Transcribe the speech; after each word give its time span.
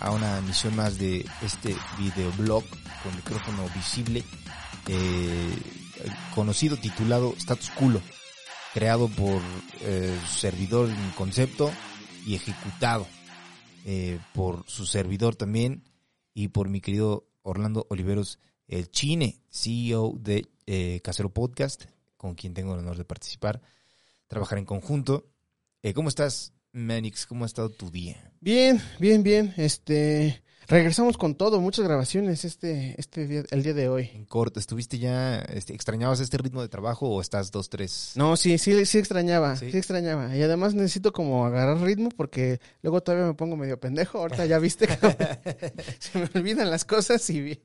a 0.00 0.10
una 0.10 0.38
emisión 0.38 0.74
más 0.76 0.98
de 0.98 1.26
este 1.42 1.76
videoblog 1.98 2.64
con 3.02 3.14
micrófono 3.16 3.68
visible, 3.74 4.24
eh, 4.88 5.54
conocido, 6.34 6.76
titulado 6.76 7.34
Status 7.36 7.70
Culo, 7.70 8.00
creado 8.74 9.08
por 9.08 9.40
eh, 9.80 10.18
su 10.26 10.38
servidor 10.38 10.88
en 10.88 11.10
concepto 11.10 11.70
y 12.26 12.34
ejecutado 12.34 13.06
eh, 13.84 14.20
por 14.34 14.64
su 14.66 14.84
servidor 14.84 15.36
también 15.36 15.84
y 16.34 16.48
por 16.48 16.68
mi 16.68 16.80
querido 16.80 17.28
Orlando 17.42 17.86
Oliveros, 17.88 18.38
el 18.68 18.90
Chine, 18.90 19.42
CEO 19.50 20.14
de 20.18 20.46
eh, 20.66 21.00
Casero 21.02 21.30
Podcast, 21.30 21.84
con 22.16 22.34
quien 22.34 22.52
tengo 22.52 22.74
el 22.74 22.80
honor 22.80 22.98
de 22.98 23.04
participar, 23.04 23.62
trabajar 24.28 24.58
en 24.58 24.66
conjunto. 24.66 25.30
Eh, 25.82 25.94
¿Cómo 25.94 26.10
estás, 26.10 26.52
Manix? 26.72 27.26
¿Cómo 27.26 27.44
ha 27.44 27.46
estado 27.46 27.70
tu 27.70 27.90
día? 27.90 28.32
Bien, 28.40 28.80
bien, 28.98 29.22
bien. 29.22 29.54
Este, 29.56 30.42
regresamos 30.70 31.16
con 31.18 31.34
todo, 31.34 31.60
muchas 31.60 31.84
grabaciones 31.84 32.44
este, 32.44 32.94
este 32.98 33.26
día, 33.26 33.42
el 33.50 33.62
día 33.62 33.74
de 33.74 33.88
hoy. 33.88 34.10
En 34.14 34.24
corto, 34.24 34.60
¿estuviste 34.60 34.98
ya, 34.98 35.38
este, 35.40 35.74
extrañabas 35.74 36.20
este 36.20 36.38
ritmo 36.38 36.62
de 36.62 36.68
trabajo 36.68 37.08
o 37.08 37.20
estás 37.20 37.50
dos, 37.50 37.68
tres? 37.68 38.12
No, 38.14 38.36
sí, 38.36 38.56
sí, 38.56 38.86
sí 38.86 38.98
extrañaba, 38.98 39.56
¿Sí? 39.56 39.70
sí, 39.72 39.76
extrañaba. 39.78 40.34
Y 40.36 40.42
además 40.42 40.74
necesito 40.74 41.12
como 41.12 41.44
agarrar 41.44 41.80
ritmo 41.80 42.08
porque 42.16 42.60
luego 42.82 43.02
todavía 43.02 43.26
me 43.26 43.34
pongo 43.34 43.56
medio 43.56 43.78
pendejo. 43.80 44.18
Ahorita 44.18 44.46
ya 44.46 44.58
viste 44.58 44.86
se 45.98 46.18
me 46.18 46.28
olvidan 46.34 46.70
las 46.70 46.84
cosas 46.84 47.28
y 47.28 47.40
ve. 47.40 47.60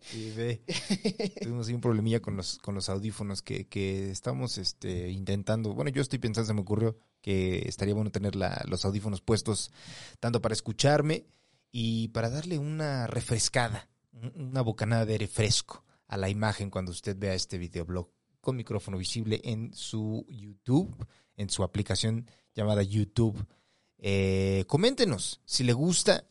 Tuvimos 1.41 1.67
ahí 1.67 1.73
un 1.75 1.81
problemilla 1.81 2.19
con 2.21 2.35
los, 2.35 2.57
con 2.57 2.73
los 2.75 2.89
audífonos 2.89 3.41
que, 3.41 3.67
que 3.67 4.09
estamos 4.09 4.57
este, 4.57 5.09
intentando. 5.11 5.73
Bueno, 5.73 5.91
yo 5.91 6.01
estoy 6.01 6.19
pensando, 6.19 6.47
se 6.47 6.53
me 6.53 6.61
ocurrió 6.61 6.97
que 7.21 7.67
estaría 7.67 7.93
bueno 7.93 8.11
tener 8.11 8.35
la- 8.35 8.63
los 8.67 8.83
audífonos 8.85 9.21
puestos 9.21 9.71
tanto 10.19 10.41
para 10.41 10.53
escucharme 10.53 11.25
y 11.77 12.07
para 12.09 12.29
darle 12.29 12.57
una 12.57 13.05
refrescada, 13.05 13.89
un- 14.13 14.31
una 14.47 14.61
bocanada 14.61 15.05
de 15.05 15.11
aire 15.11 15.27
fresco 15.27 15.83
a 16.07 16.15
la 16.15 16.29
imagen 16.29 16.69
cuando 16.69 16.91
usted 16.93 17.17
vea 17.19 17.33
este 17.33 17.57
videoblog 17.57 18.07
con 18.39 18.55
micrófono 18.55 18.97
visible 18.97 19.41
en 19.43 19.73
su 19.73 20.25
YouTube, 20.29 20.95
en 21.35 21.49
su 21.49 21.63
aplicación 21.63 22.29
llamada 22.53 22.81
YouTube. 22.81 23.45
Eh, 23.97 24.63
coméntenos 24.67 25.41
si 25.43 25.65
le 25.65 25.73
gusta 25.73 26.23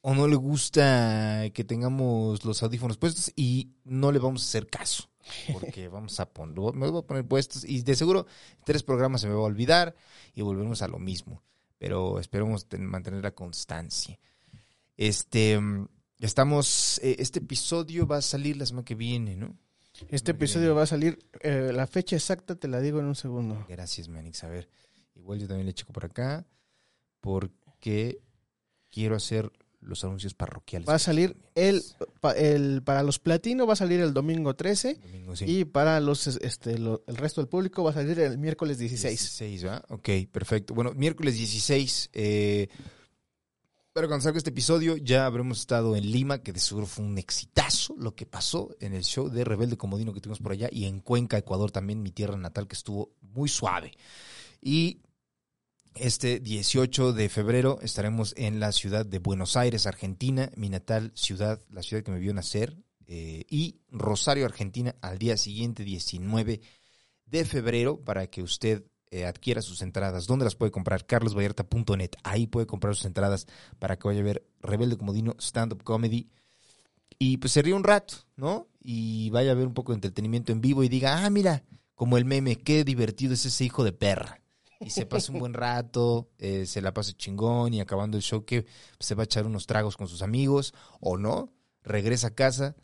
o 0.00 0.14
no 0.16 0.26
le 0.26 0.34
gusta 0.34 1.44
que 1.54 1.62
tengamos 1.62 2.44
los 2.44 2.60
audífonos 2.64 2.96
puestos 2.98 3.32
y 3.36 3.70
no 3.84 4.10
le 4.10 4.18
vamos 4.18 4.42
a 4.42 4.46
hacer 4.46 4.66
caso. 4.68 5.10
Porque 5.52 5.86
vamos 5.88 6.18
a 6.18 6.28
poner, 6.28 6.74
me 6.74 6.88
voy 6.90 7.00
a 7.02 7.06
poner 7.06 7.24
puestos 7.24 7.64
y 7.64 7.82
de 7.82 7.94
seguro 7.94 8.26
tres 8.64 8.82
programas 8.82 9.20
se 9.20 9.28
me 9.28 9.34
va 9.34 9.40
a 9.42 9.44
olvidar 9.44 9.94
y 10.34 10.42
volvemos 10.42 10.82
a 10.82 10.88
lo 10.88 10.98
mismo. 10.98 11.42
Pero 11.78 12.18
esperemos 12.18 12.66
ten- 12.66 12.84
mantener 12.84 13.22
la 13.22 13.30
constancia. 13.34 14.18
Este, 14.98 15.58
mm, 15.58 15.88
estamos, 16.20 17.00
eh, 17.02 17.16
este 17.20 17.38
episodio 17.38 18.06
va 18.06 18.18
a 18.18 18.22
salir 18.22 18.56
la 18.58 18.66
semana 18.66 18.84
que 18.84 18.94
viene, 18.94 19.36
¿no? 19.36 19.56
este 20.10 20.32
Muy 20.32 20.36
episodio 20.38 20.66
bien. 20.66 20.76
va 20.78 20.82
a 20.82 20.86
salir, 20.86 21.18
eh, 21.40 21.70
la 21.74 21.86
fecha 21.86 22.14
exacta 22.16 22.54
te 22.56 22.68
la 22.68 22.80
digo 22.80 23.00
en 23.00 23.06
un 23.06 23.14
segundo. 23.16 23.64
Gracias, 23.68 24.08
Manix. 24.08 24.44
A 24.44 24.48
ver, 24.48 24.68
igual 25.16 25.38
yo 25.40 25.48
también 25.48 25.66
le 25.66 25.72
checo 25.74 25.92
por 25.92 26.04
acá 26.04 26.46
porque 27.20 28.20
quiero 28.90 29.16
hacer 29.16 29.50
los 29.80 30.02
anuncios 30.04 30.34
parroquiales. 30.34 30.88
Va 30.88 30.94
a 30.94 30.98
salir 30.98 31.36
el, 31.54 31.82
el, 32.36 32.82
para 32.82 33.02
los 33.04 33.18
platino 33.20 33.66
va 33.66 33.72
a 33.74 33.76
salir 33.76 34.00
el 34.00 34.12
domingo 34.12 34.54
13 34.56 34.94
Domingo, 34.96 35.36
sí. 35.36 35.44
y 35.46 35.64
para 35.64 36.00
los, 36.00 36.26
este, 36.26 36.78
lo- 36.78 37.02
el 37.06 37.16
resto 37.16 37.40
del 37.40 37.48
público 37.48 37.84
va 37.84 37.90
a 37.90 37.94
salir 37.94 38.18
el 38.20 38.38
miércoles 38.38 38.78
16. 38.78 39.18
16, 39.18 39.66
¿va? 39.66 39.84
Ok, 39.88 40.08
perfecto. 40.32 40.74
Bueno, 40.74 40.92
miércoles 40.94 41.34
16. 41.36 42.10
Eh, 42.12 42.68
pero 43.98 44.06
cuando 44.06 44.22
salga 44.22 44.38
este 44.38 44.50
episodio 44.50 44.96
ya 44.96 45.26
habremos 45.26 45.58
estado 45.58 45.96
en 45.96 46.08
Lima, 46.08 46.38
que 46.38 46.52
de 46.52 46.60
seguro 46.60 46.86
fue 46.86 47.04
un 47.04 47.18
exitazo 47.18 47.96
lo 47.98 48.14
que 48.14 48.26
pasó 48.26 48.76
en 48.78 48.94
el 48.94 49.02
show 49.02 49.28
de 49.28 49.42
Rebelde 49.42 49.76
Comodino 49.76 50.12
que 50.12 50.20
tuvimos 50.20 50.38
por 50.38 50.52
allá, 50.52 50.68
y 50.70 50.84
en 50.84 51.00
Cuenca, 51.00 51.36
Ecuador 51.36 51.72
también, 51.72 52.00
mi 52.00 52.12
tierra 52.12 52.36
natal, 52.36 52.68
que 52.68 52.76
estuvo 52.76 53.16
muy 53.22 53.48
suave. 53.48 53.90
Y 54.62 55.00
este 55.96 56.38
18 56.38 57.12
de 57.12 57.28
febrero 57.28 57.80
estaremos 57.82 58.34
en 58.36 58.60
la 58.60 58.70
ciudad 58.70 59.04
de 59.04 59.18
Buenos 59.18 59.56
Aires, 59.56 59.84
Argentina, 59.84 60.48
mi 60.54 60.68
natal 60.68 61.10
ciudad, 61.16 61.60
la 61.68 61.82
ciudad 61.82 62.04
que 62.04 62.12
me 62.12 62.20
vio 62.20 62.32
nacer, 62.32 62.78
eh, 63.08 63.46
y 63.50 63.80
Rosario, 63.88 64.44
Argentina, 64.44 64.94
al 65.00 65.18
día 65.18 65.36
siguiente, 65.36 65.82
19 65.82 66.60
de 67.26 67.44
febrero, 67.44 68.04
para 68.04 68.28
que 68.28 68.44
usted 68.44 68.84
eh, 69.10 69.26
adquiera 69.26 69.62
sus 69.62 69.82
entradas. 69.82 70.26
¿Dónde 70.26 70.44
las 70.44 70.54
puede 70.54 70.70
comprar? 70.70 71.06
carlosvallarta.net. 71.06 72.10
Ahí 72.22 72.46
puede 72.46 72.66
comprar 72.66 72.94
sus 72.94 73.06
entradas 73.06 73.46
para 73.78 73.98
que 73.98 74.08
vaya 74.08 74.20
a 74.20 74.24
ver 74.24 74.46
Rebelde 74.60 74.96
Comodino 74.96 75.34
Stand 75.38 75.72
Up 75.72 75.82
Comedy. 75.82 76.28
Y 77.18 77.38
pues 77.38 77.52
se 77.52 77.62
ríe 77.62 77.74
un 77.74 77.84
rato, 77.84 78.14
¿no? 78.36 78.68
Y 78.80 79.30
vaya 79.30 79.52
a 79.52 79.54
ver 79.54 79.66
un 79.66 79.74
poco 79.74 79.92
de 79.92 79.96
entretenimiento 79.96 80.52
en 80.52 80.60
vivo 80.60 80.84
y 80.84 80.88
diga, 80.88 81.24
ah, 81.24 81.30
mira, 81.30 81.64
como 81.94 82.16
el 82.16 82.24
meme, 82.24 82.56
qué 82.56 82.84
divertido 82.84 83.34
es 83.34 83.44
ese 83.44 83.64
hijo 83.64 83.82
de 83.82 83.92
perra. 83.92 84.40
Y 84.80 84.90
se 84.90 85.06
pasa 85.06 85.32
un 85.32 85.40
buen 85.40 85.54
rato, 85.54 86.30
eh, 86.38 86.64
se 86.64 86.80
la 86.80 86.94
pasa 86.94 87.12
chingón 87.12 87.74
y 87.74 87.80
acabando 87.80 88.16
el 88.16 88.22
show 88.22 88.44
que 88.44 88.66
se 89.00 89.16
va 89.16 89.22
a 89.22 89.24
echar 89.24 89.46
unos 89.46 89.66
tragos 89.66 89.96
con 89.96 90.06
sus 90.06 90.22
amigos 90.22 90.72
o 91.00 91.16
no, 91.16 91.52
regresa 91.82 92.28
a 92.28 92.34
casa, 92.34 92.76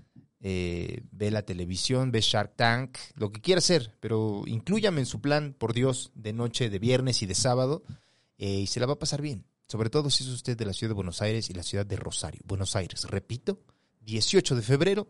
eh, 0.47 1.01
ve 1.11 1.31
la 1.31 1.41
televisión, 1.41 2.13
ve 2.13 2.21
Shark 2.21 2.55
Tank, 2.55 2.99
lo 3.15 3.33
que 3.33 3.41
quiera 3.41 3.61
hacer, 3.61 3.97
pero 4.01 4.43
inclúyame 4.45 5.01
en 5.01 5.07
su 5.07 5.23
plan, 5.23 5.57
por 5.59 5.73
Dios, 5.73 6.13
de 6.15 6.35
noche, 6.35 6.69
de 6.69 6.79
viernes 6.79 7.23
y 7.23 7.27
de 7.27 7.35
sábado, 7.35 7.83
eh, 8.37 8.61
y 8.61 8.67
se 8.67 8.79
la 8.79 8.85
va 8.85 8.93
a 8.93 8.99
pasar 8.99 9.23
bien. 9.23 9.47
Sobre 9.67 9.89
todo 9.89 10.11
si 10.11 10.23
es 10.23 10.29
usted 10.29 10.55
de 10.55 10.67
la 10.67 10.75
ciudad 10.75 10.91
de 10.91 10.97
Buenos 10.97 11.23
Aires 11.23 11.49
y 11.49 11.55
la 11.55 11.63
ciudad 11.63 11.87
de 11.87 11.97
Rosario. 11.97 12.43
Buenos 12.45 12.77
Aires, 12.77 13.05
repito, 13.05 13.59
18 14.03 14.55
de 14.55 14.61
febrero, 14.61 15.09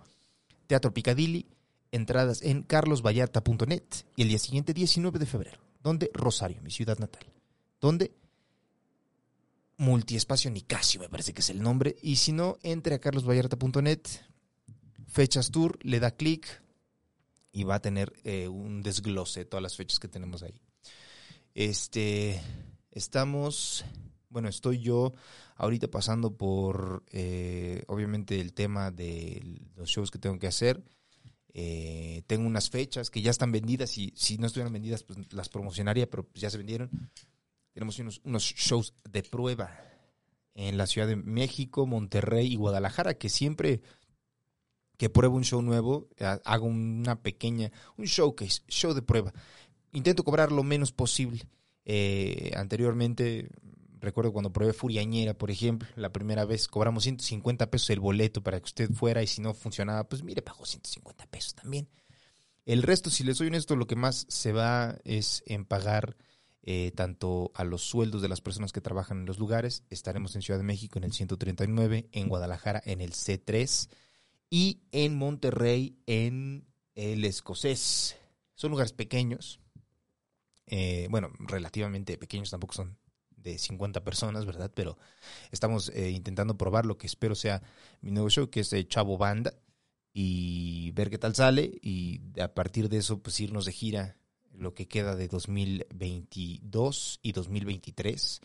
Teatro 0.69 0.95
Picadilly, 0.95 1.49
entradas 1.91 2.41
en 2.43 2.63
carlosvallarta.net 2.63 3.83
y 4.15 4.23
el 4.23 4.29
día 4.29 4.39
siguiente, 4.39 4.73
19 4.73 5.19
de 5.19 5.27
febrero, 5.27 5.59
donde 5.83 6.13
Rosario, 6.15 6.63
mi 6.63 6.71
ciudad 6.71 6.97
natal. 7.01 7.27
¿Dónde? 7.81 8.13
Multiespacio 9.79 10.49
Nicasio, 10.53 11.01
me 11.01 11.09
parece 11.09 11.33
que 11.33 11.41
es 11.41 11.51
el 11.51 11.61
nombre. 11.61 11.97
Y 12.03 12.17
si 12.17 12.31
no, 12.31 12.57
entre 12.63 12.95
a 12.95 13.01
carlosvallarta.net, 13.01 14.01
fechas 15.15 15.53
tour, 15.53 15.79
le 15.83 16.01
da 16.01 16.11
clic 16.11 16.61
y 17.53 17.63
va 17.63 17.77
a 17.77 17.81
tener 17.81 18.13
eh, 18.25 18.49
un 18.49 18.83
desglose 18.83 19.41
de 19.41 19.47
todas 19.47 19.63
las 19.63 19.77
fechas 19.77 20.01
que 20.01 20.09
tenemos 20.09 20.43
ahí. 20.43 20.61
Este, 21.55 22.43
estamos, 22.91 23.85
bueno, 24.29 24.49
estoy 24.49 24.81
yo 24.81 25.13
ahorita 25.55 25.87
pasando 25.87 26.37
por, 26.37 27.05
eh, 27.13 27.85
obviamente, 27.87 28.41
el 28.41 28.55
tema 28.55 28.91
de 28.91 29.61
los 29.77 29.89
shows 29.89 30.11
que 30.11 30.19
tengo 30.19 30.37
que 30.41 30.49
hacer. 30.49 30.83
Eh, 31.57 32.23
tengo 32.27 32.45
unas 32.45 32.69
fechas 32.69 33.09
que 33.09 33.23
ya 33.23 33.31
están 33.31 33.53
vendidas 33.53 33.97
y 33.97 34.13
si 34.17 34.37
no 34.37 34.49
estuvieran 34.49 34.73
vendidas, 34.73 35.05
pues 35.05 35.33
las 35.33 35.49
promocionaría, 35.49 36.11
pero 36.11 36.29
ya 36.35 36.51
se 36.51 36.59
vendieron. 36.59 36.91
Tenemos 37.73 38.01
unos, 38.01 38.21
unos 38.25 38.43
shows 38.43 38.95
de 39.09 39.23
prueba 39.23 39.79
en 40.55 40.77
la 40.77 40.89
Ciudad 40.89 41.07
de 41.07 41.15
México, 41.15 41.87
Monterrey 41.87 42.53
y 42.53 42.57
Guadalajara, 42.57 43.15
que 43.15 43.29
siempre 43.29 43.81
que 44.96 45.11
pruebo 45.11 45.37
un 45.37 45.44
show 45.44 45.61
nuevo, 45.62 46.08
ha- 46.20 46.41
hago 46.44 46.67
una 46.67 47.20
pequeña, 47.20 47.70
un 47.96 48.05
showcase, 48.06 48.62
show 48.69 48.94
de 48.94 49.02
prueba. 49.02 49.32
Intento 49.93 50.25
cobrar 50.25 50.52
lo 50.52 50.62
menos 50.62 50.93
posible. 50.93 51.43
Eh, 51.85 52.52
anteriormente, 52.56 53.49
recuerdo 54.00 54.32
cuando 54.32 54.52
probé 54.52 54.73
Furiañera, 54.73 55.35
por 55.35 55.50
ejemplo, 55.50 55.88
la 55.96 56.12
primera 56.12 56.44
vez 56.44 56.69
cobramos 56.69 57.05
150 57.05 57.70
pesos 57.70 57.91
el 57.91 58.00
boleto 58.00 58.43
para 58.43 58.58
que 58.58 58.64
usted 58.64 58.91
fuera 58.93 59.23
y 59.23 59.26
si 59.26 59.41
no 59.41 59.55
funcionaba, 59.55 60.05
pues 60.08 60.23
mire, 60.23 60.43
pagó 60.43 60.64
150 60.64 61.26
pesos 61.26 61.55
también. 61.55 61.88
El 62.64 62.82
resto, 62.82 63.11
si 63.11 63.25
les 63.25 63.37
soy 63.37 63.49
honesto, 63.49 63.76
lo 63.76 63.87
que 63.87 63.96
más 63.96 64.26
se 64.29 64.52
va 64.52 64.96
es 65.05 65.43
en 65.46 65.64
pagar 65.67 66.17
eh, 66.62 66.93
tanto 66.96 67.50
a 67.55 67.62
los 67.64 67.82
sueldos 67.82 68.23
de 68.23 68.29
las 68.29 68.41
personas 68.41 68.73
que 68.73 68.81
trabajan 68.81 69.19
en 69.20 69.26
los 69.26 69.38
lugares. 69.38 69.82
Estaremos 69.91 70.35
en 70.35 70.41
Ciudad 70.43 70.58
de 70.58 70.64
México 70.64 70.99
en 70.99 71.05
el 71.05 71.12
139, 71.12 72.08
en 72.12 72.29
Guadalajara 72.29 72.81
en 72.87 73.02
el 73.02 73.12
C3 73.12 73.91
y 74.55 74.85
en 74.93 75.17
Monterrey 75.17 75.99
en 76.06 76.65
el 76.95 77.25
Escocés. 77.25 78.17
Son 78.55 78.71
lugares 78.71 78.93
pequeños, 78.93 79.59
eh, 80.69 81.09
bueno, 81.11 81.33
relativamente 81.41 82.17
pequeños, 82.19 82.51
tampoco 82.51 82.73
son 82.73 82.97
de 83.31 83.59
50 83.59 84.05
personas, 84.05 84.47
¿verdad? 84.47 84.71
Pero 84.73 84.97
estamos 85.51 85.89
eh, 85.89 86.12
intentando 86.12 86.56
probar 86.56 86.87
lo 86.87 86.97
que 86.97 87.09
espero 87.09 87.35
sea 87.35 87.65
mi 88.01 88.12
nuevo 88.12 88.31
show, 88.31 88.49
que 88.49 88.61
es 88.61 88.73
eh, 88.73 88.87
Chavo 88.87 89.19
Banda, 89.19 89.55
y 90.12 90.93
ver 90.93 91.11
qué 91.11 91.19
tal 91.19 91.35
sale, 91.35 91.73
y 91.83 92.21
a 92.41 92.55
partir 92.55 92.89
de 92.89 92.99
eso, 92.99 93.21
pues 93.21 93.41
irnos 93.41 93.65
de 93.65 93.73
gira 93.73 94.17
lo 94.53 94.73
que 94.73 94.87
queda 94.87 95.17
de 95.17 95.27
2022 95.27 97.19
y 97.23 97.33
2023. 97.33 98.41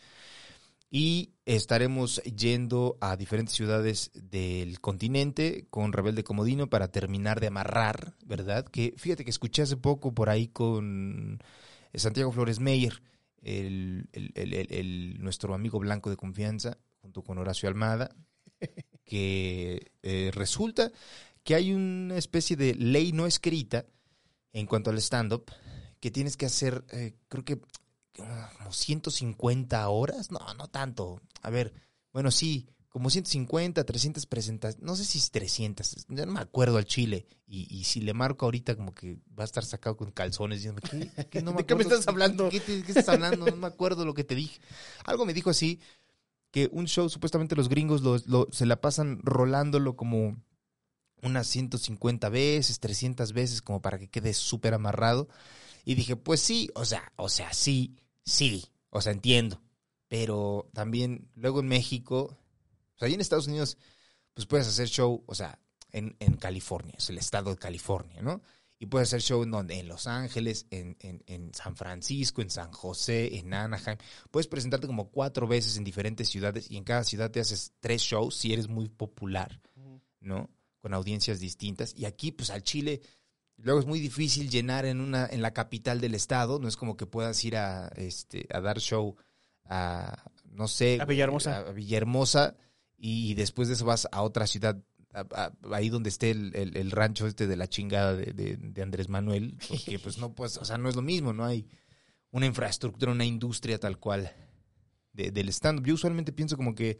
Y 0.92 1.34
estaremos 1.44 2.20
yendo 2.24 2.98
a 3.00 3.16
diferentes 3.16 3.54
ciudades 3.54 4.10
del 4.14 4.80
continente 4.80 5.66
con 5.70 5.92
Rebelde 5.92 6.24
Comodino 6.24 6.68
para 6.68 6.88
terminar 6.90 7.38
de 7.38 7.46
amarrar, 7.46 8.16
¿verdad? 8.24 8.64
Que 8.66 8.94
fíjate 8.96 9.24
que 9.24 9.30
escuché 9.30 9.62
hace 9.62 9.76
poco 9.76 10.12
por 10.12 10.30
ahí 10.30 10.48
con 10.48 11.40
Santiago 11.94 12.32
Flores 12.32 12.58
Meyer, 12.58 13.02
el, 13.42 14.08
el- 14.12 15.16
nuestro 15.20 15.54
amigo 15.54 15.78
blanco 15.78 16.10
de 16.10 16.16
confianza, 16.16 16.76
junto 17.02 17.22
con 17.22 17.38
Horacio 17.38 17.68
Almada, 17.68 18.10
que 19.04 19.92
eh, 20.02 20.30
resulta 20.34 20.90
que 21.44 21.54
hay 21.54 21.72
una 21.72 22.16
especie 22.16 22.56
de 22.56 22.74
ley 22.74 23.12
no 23.12 23.26
escrita 23.26 23.86
en 24.52 24.66
cuanto 24.66 24.90
al 24.90 24.98
stand-up, 24.98 25.44
que 26.00 26.10
tienes 26.10 26.36
que 26.36 26.46
hacer, 26.46 26.84
eh, 26.90 27.14
creo 27.28 27.44
que 27.44 27.60
como 28.58 28.72
150 28.72 29.88
horas, 29.88 30.30
no, 30.30 30.40
no 30.54 30.68
tanto. 30.68 31.20
A 31.42 31.50
ver, 31.50 31.72
bueno, 32.12 32.30
sí, 32.30 32.68
como 32.88 33.08
150, 33.10 33.84
300 33.84 34.26
presentaciones, 34.26 34.84
no 34.84 34.96
sé 34.96 35.04
si 35.04 35.18
es 35.18 35.30
300, 35.30 36.06
ya 36.08 36.26
no 36.26 36.32
me 36.32 36.40
acuerdo 36.40 36.76
al 36.78 36.84
chile. 36.84 37.26
Y, 37.46 37.66
y 37.74 37.84
si 37.84 38.00
le 38.00 38.14
marco 38.14 38.46
ahorita, 38.46 38.76
como 38.76 38.94
que 38.94 39.18
va 39.38 39.42
a 39.42 39.44
estar 39.44 39.64
sacado 39.64 39.96
con 39.96 40.10
calzones, 40.10 40.58
diciendo, 40.58 40.80
¿qué, 40.88 41.10
qué 41.30 41.42
no 41.42 41.52
¿De 41.56 41.64
qué 41.66 41.74
me 41.74 41.82
estás 41.82 42.06
hablando? 42.08 42.48
¿Qué, 42.50 42.60
te- 42.60 42.82
qué 42.82 42.90
estás 42.92 43.08
hablando? 43.08 43.46
No 43.46 43.56
me 43.56 43.66
acuerdo 43.66 44.04
lo 44.04 44.14
que 44.14 44.24
te 44.24 44.34
dije. 44.34 44.60
Algo 45.04 45.24
me 45.26 45.34
dijo 45.34 45.50
así, 45.50 45.80
que 46.50 46.68
un 46.72 46.86
show, 46.86 47.08
supuestamente 47.08 47.54
los 47.56 47.68
gringos 47.68 48.02
lo- 48.02 48.18
lo- 48.26 48.48
se 48.50 48.66
la 48.66 48.80
pasan 48.80 49.20
rolándolo 49.22 49.94
como 49.96 50.36
unas 51.22 51.46
150 51.46 52.28
veces, 52.28 52.80
300 52.80 53.32
veces, 53.32 53.62
como 53.62 53.80
para 53.82 53.98
que 53.98 54.08
quede 54.08 54.32
súper 54.34 54.74
amarrado. 54.74 55.28
Y 55.84 55.94
dije, 55.94 56.16
pues 56.16 56.40
sí, 56.40 56.70
o 56.74 56.84
sea, 56.84 57.12
o 57.16 57.28
sea, 57.28 57.52
sí, 57.52 57.96
sí, 58.24 58.66
o 58.90 59.00
sea, 59.00 59.12
entiendo. 59.12 59.62
Pero 60.08 60.68
también 60.72 61.30
luego 61.34 61.60
en 61.60 61.68
México, 61.68 62.36
o 62.94 62.98
sea, 62.98 63.06
ahí 63.06 63.14
en 63.14 63.20
Estados 63.20 63.46
Unidos, 63.46 63.78
pues 64.34 64.46
puedes 64.46 64.66
hacer 64.66 64.88
show, 64.88 65.22
o 65.26 65.34
sea, 65.34 65.60
en, 65.92 66.16
en 66.18 66.36
California, 66.36 66.94
es 66.98 67.10
el 67.10 67.18
estado 67.18 67.50
de 67.50 67.56
California, 67.56 68.22
¿no? 68.22 68.42
Y 68.82 68.86
puedes 68.86 69.08
hacer 69.08 69.20
show 69.20 69.42
en 69.42 69.50
donde, 69.50 69.78
en 69.78 69.88
Los 69.88 70.06
Ángeles, 70.06 70.66
en, 70.70 70.96
en, 71.00 71.22
en 71.26 71.52
San 71.52 71.76
Francisco, 71.76 72.40
en 72.40 72.48
San 72.48 72.72
José, 72.72 73.36
en 73.36 73.52
Anaheim. 73.52 73.98
Puedes 74.30 74.46
presentarte 74.48 74.86
como 74.86 75.10
cuatro 75.10 75.46
veces 75.46 75.76
en 75.76 75.84
diferentes 75.84 76.30
ciudades 76.30 76.70
y 76.70 76.78
en 76.78 76.84
cada 76.84 77.04
ciudad 77.04 77.30
te 77.30 77.40
haces 77.40 77.74
tres 77.78 78.00
shows 78.00 78.34
si 78.34 78.54
eres 78.54 78.68
muy 78.68 78.88
popular, 78.88 79.60
¿no? 80.20 80.48
Con 80.78 80.94
audiencias 80.94 81.40
distintas. 81.40 81.94
Y 81.94 82.06
aquí, 82.06 82.32
pues 82.32 82.48
al 82.48 82.62
Chile, 82.62 83.02
luego 83.62 83.80
es 83.80 83.86
muy 83.86 84.00
difícil 84.00 84.50
llenar 84.50 84.84
en 84.84 85.00
una, 85.00 85.26
en 85.26 85.42
la 85.42 85.52
capital 85.52 86.00
del 86.00 86.14
estado. 86.14 86.58
No 86.58 86.68
es 86.68 86.76
como 86.76 86.96
que 86.96 87.06
puedas 87.06 87.44
ir 87.44 87.56
a, 87.56 87.88
este, 87.96 88.46
a 88.52 88.60
dar 88.60 88.78
show 88.80 89.16
a, 89.64 90.24
no 90.50 90.66
sé, 90.68 90.98
A 91.00 91.04
Villahermosa. 91.04 91.58
a 91.58 91.72
Villahermosa 91.72 92.56
y 92.96 93.34
después 93.34 93.68
de 93.68 93.74
eso 93.74 93.84
vas 93.84 94.08
a 94.12 94.22
otra 94.22 94.46
ciudad, 94.46 94.82
a- 95.14 95.26
a- 95.32 95.52
ahí 95.74 95.88
donde 95.88 96.08
esté 96.10 96.30
el, 96.30 96.54
el- 96.54 96.76
el 96.76 96.90
rancho 96.90 97.26
este 97.26 97.46
de 97.46 97.56
la 97.56 97.68
chingada 97.68 98.14
de, 98.14 98.32
de- 98.32 98.56
de 98.56 98.82
Andrés 98.82 99.08
Manuel, 99.08 99.56
porque 99.68 99.98
pues 99.98 100.18
no, 100.18 100.34
pues, 100.34 100.56
o 100.58 100.64
sea, 100.64 100.76
no 100.78 100.88
es 100.88 100.96
lo 100.96 101.02
mismo, 101.02 101.32
no 101.32 101.44
hay 101.44 101.66
una 102.32 102.46
infraestructura, 102.46 103.12
una 103.12 103.24
industria 103.24 103.78
tal 103.78 103.98
cual 103.98 104.32
de- 105.12 105.30
del 105.30 105.48
stand-up. 105.50 105.86
Yo 105.86 105.94
usualmente 105.94 106.32
pienso 106.32 106.56
como 106.56 106.74
que 106.74 106.98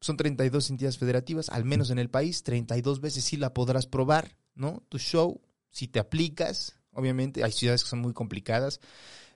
son 0.00 0.16
32 0.16 0.70
entidades 0.70 0.98
federativas, 0.98 1.48
al 1.50 1.64
menos 1.64 1.90
en 1.90 1.98
el 1.98 2.08
país, 2.10 2.42
32 2.42 3.00
veces 3.00 3.24
sí 3.24 3.36
la 3.36 3.52
podrás 3.54 3.86
probar, 3.86 4.36
¿no? 4.54 4.82
Tu 4.88 4.98
show, 4.98 5.40
si 5.70 5.88
te 5.88 5.98
aplicas, 6.00 6.76
obviamente, 6.92 7.44
hay 7.44 7.52
ciudades 7.52 7.82
que 7.84 7.90
son 7.90 8.00
muy 8.00 8.12
complicadas. 8.12 8.80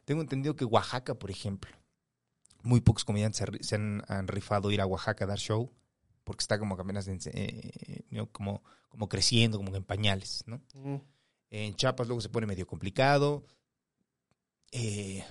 Tengo 0.05 0.21
entendido 0.21 0.57
que 0.57 0.65
Oaxaca, 0.65 1.15
por 1.19 1.31
ejemplo, 1.31 1.71
muy 2.63 2.81
pocos 2.81 3.05
comediantes 3.05 3.45
se, 3.61 3.75
han, 3.75 4.03
han 4.09 4.29
rifado 4.29 4.71
ir 4.71 4.81
a 4.81 4.87
Oaxaca 4.87 5.25
a 5.25 5.29
dar 5.29 5.39
show, 5.39 5.71
porque 6.25 6.43
está 6.43 6.59
como 6.59 6.77
que 6.77 6.83
apenas 6.83 7.06
en- 7.08 7.20
eh, 7.27 8.03
¿no? 8.11 8.31
como, 8.32 8.63
como 8.89 9.08
creciendo, 9.08 9.58
como 9.58 9.75
en 9.77 9.85
pañales, 9.85 10.43
¿no? 10.47 10.61
Mm. 10.75 10.97
En 11.51 11.75
Chiapas 11.77 12.06
luego 12.08 12.20
se 12.20 12.31
pone 12.31 12.47
medio 12.47 12.67
complicado. 12.67 13.44
Eh, 14.73 15.25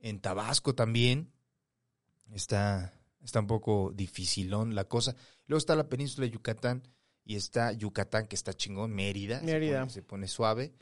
en 0.00 0.20
Tabasco 0.20 0.74
también 0.74 1.32
está, 2.32 2.92
está 3.22 3.40
un 3.40 3.46
poco 3.46 3.92
dificilón 3.94 4.74
la 4.74 4.84
cosa. 4.84 5.14
Luego 5.46 5.58
está 5.58 5.74
la 5.76 5.88
península 5.88 6.26
de 6.26 6.32
Yucatán 6.32 6.82
y 7.24 7.36
está 7.36 7.72
Yucatán 7.72 8.26
que 8.26 8.36
está 8.36 8.52
chingón, 8.54 8.92
Mérida. 8.94 9.40
se 9.40 9.46
Mérida. 9.46 9.80
pone- 9.80 9.90
Se 9.92 10.02
pone, 10.02 10.28
suave. 10.28 10.74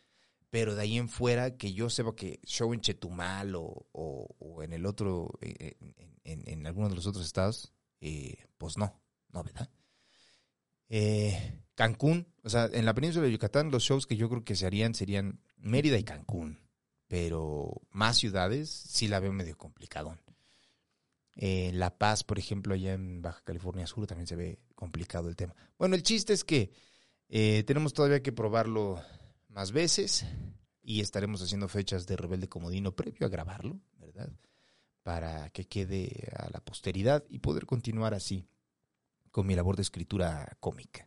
Pero 0.51 0.75
de 0.75 0.83
ahí 0.83 0.97
en 0.99 1.09
fuera, 1.09 1.57
que 1.57 1.73
yo 1.73 1.89
sepa 1.91 2.15
que 2.17 2.41
show 2.45 2.75
en 2.75 2.81
Chetumal 2.81 3.55
o, 3.55 3.87
o- 3.93 4.35
o 4.41 4.63
en 4.65 4.73
el 4.73 4.85
otro, 4.85 5.39
eh, 5.43 5.77
en, 5.81 5.95
en- 6.25 6.49
en 6.49 6.67
alguno 6.67 6.89
de 6.89 6.97
los 6.97 7.07
otros 7.07 7.25
estados, 7.25 7.73
eh, 8.01 8.37
pues 8.59 8.77
no, 8.77 9.01
no, 9.33 9.45
¿verdad? 9.45 9.71
Eh, 10.89 11.61
Cancún, 11.77 12.27
o 12.43 12.51
sea, 12.51 12.69
en 12.73 12.85
la 12.85 12.95
península 12.95 13.27
de 13.27 13.33
Yucatán 13.33 13.71
los 13.71 13.85
shows 13.85 14.07
que 14.07 14.17
yo 14.17 14.29
creo 14.29 14.45
que 14.45 14.57
se 14.57 14.67
harían 14.67 14.95
serían 14.95 15.41
Mérida 15.57 15.99
y 15.99 16.05
Cancún, 16.05 16.59
pero 17.07 17.81
más 17.91 18.17
ciudades 18.19 18.69
sí 18.71 19.07
la 19.09 19.21
veo 19.21 19.33
medio 19.33 19.57
complicadón. 19.57 20.21
Eh, 21.37 21.71
la 21.75 21.97
Paz, 21.97 22.25
por 22.25 22.39
ejemplo, 22.39 22.75
allá 22.75 22.93
en 22.93 23.23
Baja 23.23 23.41
California 23.45 23.87
Sur 23.87 24.07
también 24.07 24.27
se 24.27 24.37
ve 24.37 24.59
complicado 24.81 25.29
el 25.29 25.37
tema. 25.37 25.55
Bueno, 25.79 25.95
el 25.95 26.03
chiste 26.03 26.33
es 26.33 26.43
que 26.43 26.73
eh, 27.29 27.63
tenemos 27.67 27.93
todavía 27.93 28.23
que 28.23 28.33
probarlo 28.33 29.01
más 29.49 29.73
veces 29.73 30.25
y 30.83 31.01
estaremos 31.01 31.43
haciendo 31.43 31.69
fechas 31.69 32.07
de 32.07 32.17
Rebelde 32.17 32.49
Comodino 32.49 32.97
previo 32.97 33.27
a 33.27 33.31
grabarlo, 33.31 33.79
¿verdad? 33.99 34.33
Para 35.03 35.51
que 35.51 35.69
quede 35.69 36.33
a 36.35 36.49
la 36.51 36.61
posteridad 36.61 37.23
y 37.29 37.41
poder 37.41 37.67
continuar 37.67 38.15
así 38.15 38.49
con 39.31 39.47
mi 39.47 39.55
labor 39.55 39.77
de 39.77 39.83
escritura 39.83 40.57
cómica. 40.61 41.07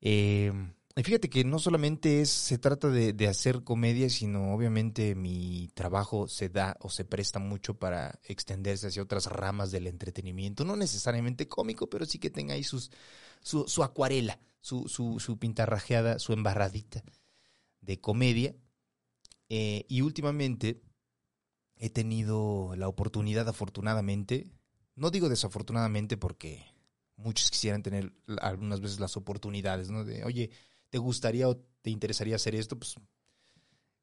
Eh, 0.00 0.52
y 0.96 1.02
fíjate 1.02 1.28
que 1.28 1.44
no 1.44 1.58
solamente 1.58 2.20
es, 2.20 2.30
se 2.30 2.56
trata 2.56 2.88
de, 2.88 3.12
de 3.12 3.26
hacer 3.26 3.64
comedia, 3.64 4.08
sino 4.08 4.54
obviamente 4.54 5.16
mi 5.16 5.68
trabajo 5.74 6.28
se 6.28 6.48
da 6.48 6.76
o 6.80 6.88
se 6.88 7.04
presta 7.04 7.40
mucho 7.40 7.74
para 7.74 8.20
extenderse 8.24 8.86
hacia 8.86 9.02
otras 9.02 9.26
ramas 9.26 9.72
del 9.72 9.88
entretenimiento. 9.88 10.64
No 10.64 10.76
necesariamente 10.76 11.48
cómico, 11.48 11.90
pero 11.90 12.06
sí 12.06 12.20
que 12.20 12.30
tenga 12.30 12.54
ahí 12.54 12.62
sus, 12.62 12.92
su, 13.42 13.66
su 13.66 13.82
acuarela, 13.82 14.38
su, 14.60 14.88
su, 14.88 15.18
su 15.18 15.36
pintarrajeada, 15.36 16.20
su 16.20 16.32
embarradita 16.32 17.02
de 17.80 18.00
comedia. 18.00 18.54
Eh, 19.48 19.86
y 19.88 20.00
últimamente 20.02 20.80
he 21.76 21.90
tenido 21.90 22.74
la 22.76 22.86
oportunidad, 22.86 23.48
afortunadamente, 23.48 24.52
no 24.94 25.10
digo 25.10 25.28
desafortunadamente 25.28 26.16
porque 26.16 26.64
muchos 27.16 27.50
quisieran 27.50 27.82
tener 27.82 28.12
algunas 28.40 28.80
veces 28.80 29.00
las 29.00 29.16
oportunidades, 29.16 29.90
¿no? 29.90 30.04
De, 30.04 30.24
oye, 30.24 30.50
¿te 30.94 30.98
gustaría 30.98 31.48
o 31.48 31.56
te 31.82 31.90
interesaría 31.90 32.36
hacer 32.36 32.54
esto? 32.54 32.78
Pues 32.78 32.94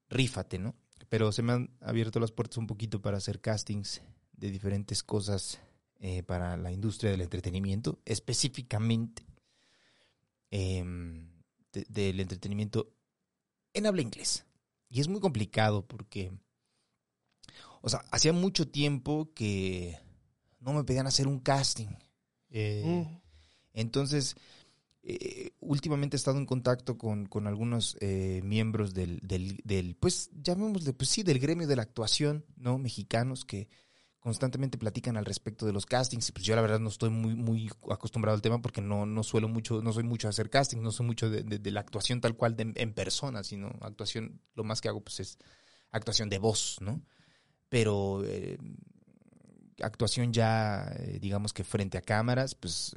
rífate, 0.09 0.59
¿no? 0.59 0.75
Pero 1.07 1.31
se 1.31 1.41
me 1.41 1.53
han 1.53 1.69
abierto 1.79 2.19
las 2.19 2.33
puertas 2.33 2.57
un 2.57 2.67
poquito 2.67 3.01
para 3.01 3.15
hacer 3.15 3.39
castings 3.39 4.01
de 4.33 4.51
diferentes 4.51 5.01
cosas 5.01 5.61
eh, 6.01 6.21
para 6.23 6.57
la 6.57 6.69
industria 6.69 7.11
del 7.11 7.21
entretenimiento, 7.21 8.01
específicamente 8.03 9.23
em, 10.49 11.29
de- 11.71 11.85
del 11.87 12.19
entretenimiento 12.19 12.91
en 13.73 13.85
habla 13.85 14.01
inglés. 14.01 14.45
Y 14.89 14.99
es 14.99 15.07
muy 15.07 15.21
complicado 15.21 15.87
porque, 15.87 16.33
o 17.81 17.87
sea, 17.87 17.99
hacía 18.11 18.33
mucho 18.33 18.67
tiempo 18.67 19.31
que 19.33 19.97
no 20.59 20.73
me 20.73 20.83
pedían 20.83 21.07
hacer 21.07 21.25
un 21.27 21.39
casting. 21.39 21.87
Eh, 22.49 22.83
Mm. 23.07 23.21
entonces, 23.73 24.35
eh, 25.03 25.51
últimamente 25.59 26.15
he 26.15 26.19
estado 26.19 26.37
en 26.37 26.45
contacto 26.45 26.97
con, 26.97 27.25
con 27.25 27.47
algunos 27.47 27.97
eh, 28.01 28.41
miembros 28.43 28.93
del, 28.93 29.19
del, 29.23 29.95
pues, 29.99 30.29
llamémosle, 30.33 30.93
pues 30.93 31.09
sí, 31.09 31.23
del 31.23 31.39
gremio 31.39 31.67
de 31.67 31.75
la 31.75 31.81
actuación, 31.83 32.45
¿no? 32.55 32.77
Mexicanos 32.77 33.43
que 33.45 33.67
constantemente 34.19 34.77
platican 34.77 35.17
al 35.17 35.25
respecto 35.25 35.65
de 35.65 35.73
los 35.73 35.87
castings. 35.87 36.29
Y 36.29 36.31
pues 36.31 36.45
yo 36.45 36.55
la 36.55 36.61
verdad 36.61 36.79
no 36.79 36.89
estoy 36.89 37.09
muy, 37.09 37.35
muy 37.35 37.69
acostumbrado 37.89 38.35
al 38.35 38.41
tema 38.43 38.61
porque 38.61 38.81
no, 38.81 39.07
no 39.07 39.23
suelo 39.23 39.47
mucho, 39.49 39.81
no 39.81 39.91
soy 39.93 40.03
mucho 40.03 40.27
a 40.27 40.29
hacer 40.29 40.49
casting, 40.51 40.77
no 40.81 40.91
soy 40.91 41.07
mucho 41.07 41.29
de, 41.31 41.41
de- 41.43 41.57
de 41.57 41.71
la 41.71 41.79
actuación 41.79 42.21
tal 42.21 42.35
cual 42.37 42.55
de- 42.55 42.71
en 42.75 42.93
persona, 42.93 43.43
sino 43.43 43.69
actuación, 43.81 44.39
lo 44.53 44.63
más 44.63 44.79
que 44.81 44.89
hago 44.89 45.01
pues 45.01 45.19
es 45.21 45.37
actuación 45.89 46.29
de 46.29 46.37
voz, 46.37 46.77
¿no? 46.81 47.01
Pero 47.69 48.23
eh, 48.25 48.57
actuación 49.81 50.31
ya, 50.33 50.91
eh, 50.99 51.19
digamos 51.19 51.53
que 51.53 51.63
frente 51.63 51.97
a 51.97 52.01
cámaras, 52.01 52.55
pues 52.55 52.93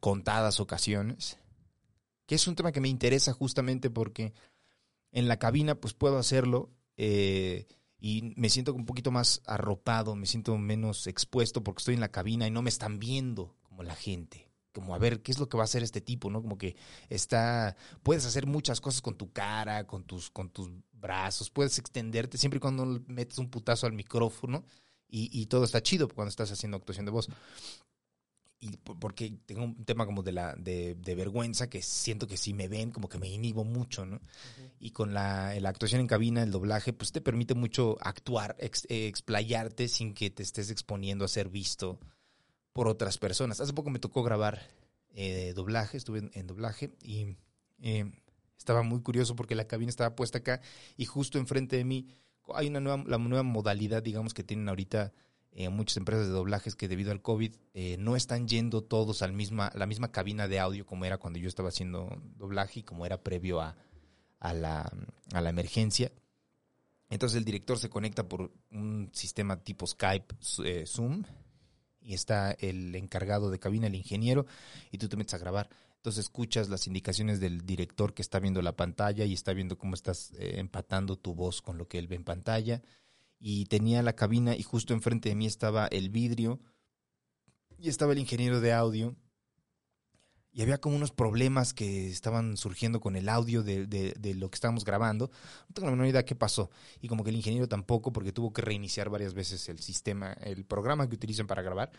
contadas 0.00 0.60
ocasiones, 0.60 1.38
que 2.26 2.34
es 2.34 2.46
un 2.46 2.54
tema 2.54 2.72
que 2.72 2.80
me 2.80 2.88
interesa 2.88 3.32
justamente 3.32 3.90
porque 3.90 4.32
en 5.12 5.28
la 5.28 5.38
cabina 5.38 5.74
pues 5.74 5.94
puedo 5.94 6.18
hacerlo 6.18 6.70
eh, 6.96 7.66
y 8.00 8.34
me 8.36 8.50
siento 8.50 8.74
un 8.74 8.86
poquito 8.86 9.10
más 9.10 9.42
arropado, 9.46 10.14
me 10.14 10.26
siento 10.26 10.56
menos 10.58 11.06
expuesto 11.06 11.64
porque 11.64 11.80
estoy 11.80 11.94
en 11.94 12.00
la 12.00 12.12
cabina 12.12 12.46
y 12.46 12.50
no 12.50 12.62
me 12.62 12.70
están 12.70 12.98
viendo 12.98 13.56
como 13.62 13.82
la 13.82 13.94
gente. 13.94 14.48
Como 14.72 14.94
a 14.94 14.98
ver 14.98 15.22
qué 15.22 15.32
es 15.32 15.38
lo 15.38 15.48
que 15.48 15.56
va 15.56 15.64
a 15.64 15.64
hacer 15.64 15.82
este 15.82 16.00
tipo, 16.00 16.30
¿no? 16.30 16.40
Como 16.40 16.56
que 16.56 16.76
está. 17.08 17.74
Puedes 18.02 18.26
hacer 18.26 18.46
muchas 18.46 18.80
cosas 18.80 19.00
con 19.00 19.16
tu 19.16 19.32
cara, 19.32 19.86
con 19.86 20.04
tus, 20.04 20.30
con 20.30 20.50
tus 20.50 20.70
brazos, 20.92 21.50
puedes 21.50 21.78
extenderte 21.78 22.38
siempre 22.38 22.58
y 22.58 22.60
cuando 22.60 22.84
metes 23.06 23.38
un 23.38 23.50
putazo 23.50 23.86
al 23.86 23.92
micrófono 23.92 24.64
y, 25.08 25.30
y 25.32 25.46
todo 25.46 25.64
está 25.64 25.82
chido 25.82 26.08
cuando 26.08 26.28
estás 26.28 26.52
haciendo 26.52 26.76
actuación 26.76 27.06
de 27.06 27.12
voz. 27.12 27.28
Y 28.60 28.76
por- 28.78 28.98
porque 28.98 29.32
tengo 29.46 29.62
un 29.64 29.84
tema 29.84 30.04
como 30.04 30.22
de 30.24 30.32
la 30.32 30.54
de, 30.56 30.96
de 30.96 31.14
vergüenza 31.14 31.70
que 31.70 31.80
siento 31.80 32.26
que 32.26 32.36
si 32.36 32.52
me 32.54 32.66
ven 32.66 32.90
como 32.90 33.08
que 33.08 33.18
me 33.18 33.28
inhibo 33.28 33.62
mucho, 33.64 34.04
¿no? 34.04 34.20
Y 34.80 34.90
con 34.90 35.14
la, 35.14 35.54
la 35.60 35.68
actuación 35.68 36.00
en 36.00 36.06
cabina, 36.08 36.42
el 36.42 36.50
doblaje, 36.50 36.92
pues 36.92 37.12
te 37.12 37.20
permite 37.20 37.54
mucho 37.54 37.96
actuar, 38.00 38.56
ex- 38.58 38.86
eh, 38.88 39.06
explayarte 39.06 39.86
sin 39.88 40.12
que 40.14 40.30
te 40.30 40.42
estés 40.42 40.70
exponiendo 40.70 41.24
a 41.24 41.28
ser 41.28 41.48
visto 41.48 41.98
por 42.72 42.88
otras 42.88 43.16
personas. 43.18 43.60
Hace 43.60 43.72
poco 43.72 43.90
me 43.90 43.98
tocó 44.00 44.22
grabar 44.24 44.60
eh, 45.14 45.52
doblaje, 45.54 45.96
estuve 45.96 46.18
en, 46.20 46.30
en 46.34 46.46
doblaje 46.48 46.90
y 47.02 47.36
eh, 47.82 48.10
estaba 48.56 48.82
muy 48.82 49.00
curioso 49.02 49.36
porque 49.36 49.54
la 49.54 49.66
cabina 49.68 49.90
estaba 49.90 50.14
puesta 50.16 50.38
acá 50.38 50.60
y 50.96 51.04
justo 51.06 51.38
enfrente 51.38 51.76
de 51.76 51.84
mí 51.84 52.08
hay 52.54 52.68
una 52.68 52.80
nueva, 52.80 53.04
la 53.06 53.18
nueva 53.18 53.42
modalidad, 53.44 54.02
digamos, 54.02 54.34
que 54.34 54.42
tienen 54.42 54.68
ahorita 54.68 55.12
eh, 55.52 55.68
muchas 55.68 55.96
empresas 55.96 56.26
de 56.26 56.32
doblajes 56.32 56.76
que 56.76 56.88
debido 56.88 57.10
al 57.10 57.22
COVID 57.22 57.54
eh, 57.74 57.96
no 57.98 58.16
están 58.16 58.48
yendo 58.48 58.82
todos 58.82 59.22
al 59.22 59.32
misma, 59.32 59.72
la 59.74 59.86
misma 59.86 60.12
cabina 60.12 60.48
de 60.48 60.60
audio 60.60 60.86
como 60.86 61.04
era 61.04 61.18
cuando 61.18 61.38
yo 61.38 61.48
estaba 61.48 61.70
haciendo 61.70 62.20
doblaje 62.36 62.80
y 62.80 62.82
como 62.82 63.06
era 63.06 63.22
previo 63.22 63.60
a, 63.60 63.76
a, 64.40 64.52
la, 64.52 64.92
a 65.32 65.40
la 65.40 65.50
emergencia. 65.50 66.12
Entonces 67.10 67.38
el 67.38 67.44
director 67.44 67.78
se 67.78 67.88
conecta 67.88 68.28
por 68.28 68.52
un 68.70 69.10
sistema 69.12 69.62
tipo 69.62 69.86
Skype, 69.86 70.34
eh, 70.64 70.84
Zoom, 70.86 71.24
y 72.00 72.14
está 72.14 72.52
el 72.52 72.94
encargado 72.94 73.50
de 73.50 73.58
cabina, 73.58 73.86
el 73.86 73.94
ingeniero, 73.94 74.46
y 74.90 74.98
tú 74.98 75.08
te 75.08 75.16
metes 75.16 75.34
a 75.34 75.38
grabar. 75.38 75.68
Entonces 75.96 76.26
escuchas 76.26 76.68
las 76.68 76.86
indicaciones 76.86 77.40
del 77.40 77.66
director 77.66 78.14
que 78.14 78.22
está 78.22 78.38
viendo 78.38 78.62
la 78.62 78.76
pantalla 78.76 79.24
y 79.24 79.32
está 79.32 79.52
viendo 79.52 79.76
cómo 79.78 79.94
estás 79.94 80.32
eh, 80.38 80.58
empatando 80.58 81.16
tu 81.16 81.34
voz 81.34 81.60
con 81.60 81.76
lo 81.76 81.88
que 81.88 81.98
él 81.98 82.06
ve 82.06 82.16
en 82.16 82.24
pantalla. 82.24 82.82
Y 83.40 83.66
tenía 83.66 84.02
la 84.02 84.14
cabina 84.14 84.56
y 84.56 84.62
justo 84.62 84.94
enfrente 84.94 85.28
de 85.28 85.34
mí 85.36 85.46
estaba 85.46 85.86
el 85.88 86.10
vidrio 86.10 86.60
y 87.78 87.88
estaba 87.88 88.12
el 88.12 88.18
ingeniero 88.18 88.60
de 88.60 88.72
audio. 88.72 89.16
Y 90.50 90.62
había 90.62 90.78
como 90.80 90.96
unos 90.96 91.12
problemas 91.12 91.72
que 91.72 92.08
estaban 92.08 92.56
surgiendo 92.56 93.00
con 93.00 93.14
el 93.14 93.28
audio 93.28 93.62
de, 93.62 93.86
de- 93.86 94.34
lo 94.34 94.50
que 94.50 94.56
estábamos 94.56 94.84
grabando. 94.84 95.30
No 95.68 95.74
tengo 95.74 95.86
la 95.86 95.92
menor 95.92 96.08
idea 96.08 96.24
qué 96.24 96.34
pasó. 96.34 96.70
Y 97.00 97.06
como 97.06 97.22
que 97.22 97.30
el 97.30 97.36
ingeniero 97.36 97.68
tampoco, 97.68 98.12
porque 98.12 98.32
tuvo 98.32 98.52
que 98.52 98.62
reiniciar 98.62 99.08
varias 99.08 99.34
veces 99.34 99.68
el 99.68 99.78
sistema, 99.78 100.32
el 100.32 100.64
programa 100.64 101.08
que 101.08 101.14
utilizan 101.14 101.46
para 101.46 101.62
grabar. 101.62 101.92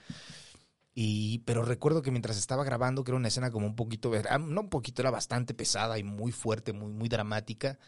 Y, 0.93 1.39
pero 1.39 1.63
recuerdo 1.63 2.01
que 2.01 2.11
mientras 2.11 2.37
estaba 2.37 2.63
grabando, 2.65 3.03
que 3.03 3.11
era 3.11 3.17
una 3.17 3.29
escena 3.29 3.51
como 3.51 3.65
un 3.67 3.75
poquito, 3.75 4.11
no 4.41 4.61
un 4.61 4.69
poquito, 4.69 5.01
era 5.01 5.11
bastante 5.11 5.53
pesada 5.53 5.97
y 5.97 6.03
muy 6.03 6.31
fuerte, 6.31 6.73
muy, 6.73 6.91
muy 6.91 7.07
dramática, 7.07 7.79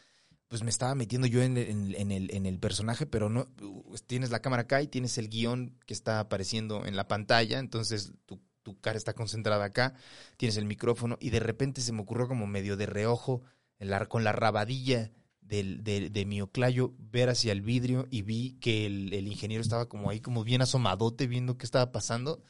pues 0.51 0.63
me 0.63 0.69
estaba 0.69 0.95
metiendo 0.95 1.27
yo 1.27 1.41
en, 1.41 1.57
en- 1.57 1.95
en 1.95 2.11
el, 2.11 2.35
en 2.35 2.45
el 2.45 2.59
personaje, 2.59 3.07
pero 3.07 3.29
no, 3.29 3.47
uh, 3.63 3.95
tienes 4.05 4.31
la 4.31 4.41
cámara 4.41 4.63
acá 4.63 4.81
y 4.83 4.87
tienes 4.89 5.17
el 5.17 5.29
guion 5.29 5.79
que 5.87 5.93
está 5.93 6.19
apareciendo 6.19 6.85
en 6.85 6.97
la 6.97 7.07
pantalla, 7.07 7.59
entonces 7.59 8.13
tu, 8.27 8.41
tu 8.63 8.79
cara 8.81 8.97
está 8.97 9.13
concentrada 9.13 9.63
acá, 9.65 9.95
tienes 10.37 10.57
el 10.57 10.65
micrófono 10.65 11.17
y 11.21 11.29
de 11.29 11.39
repente 11.39 11.81
se 11.81 11.93
me 11.93 12.01
ocurrió 12.01 12.27
como 12.27 12.47
medio 12.47 12.75
de 12.77 12.85
reojo, 12.85 13.43
en 13.79 13.89
la- 13.91 14.05
con 14.07 14.25
la 14.25 14.33
rabadilla 14.33 15.11
del, 15.39 15.83
de, 15.85 16.09
de 16.09 16.25
mi 16.25 16.41
oclayo, 16.41 16.93
ver 16.99 17.29
hacia 17.29 17.53
el 17.53 17.61
vidrio 17.61 18.07
y 18.11 18.21
vi 18.21 18.57
que 18.59 18.85
el, 18.85 19.13
el 19.13 19.27
ingeniero 19.27 19.61
estaba 19.61 19.87
como 19.87 20.09
ahí, 20.09 20.19
como 20.19 20.43
bien 20.43 20.61
asomadote, 20.61 21.27
viendo 21.27 21.57
qué 21.57 21.65
estaba 21.65 21.91
pasando. 21.93 22.43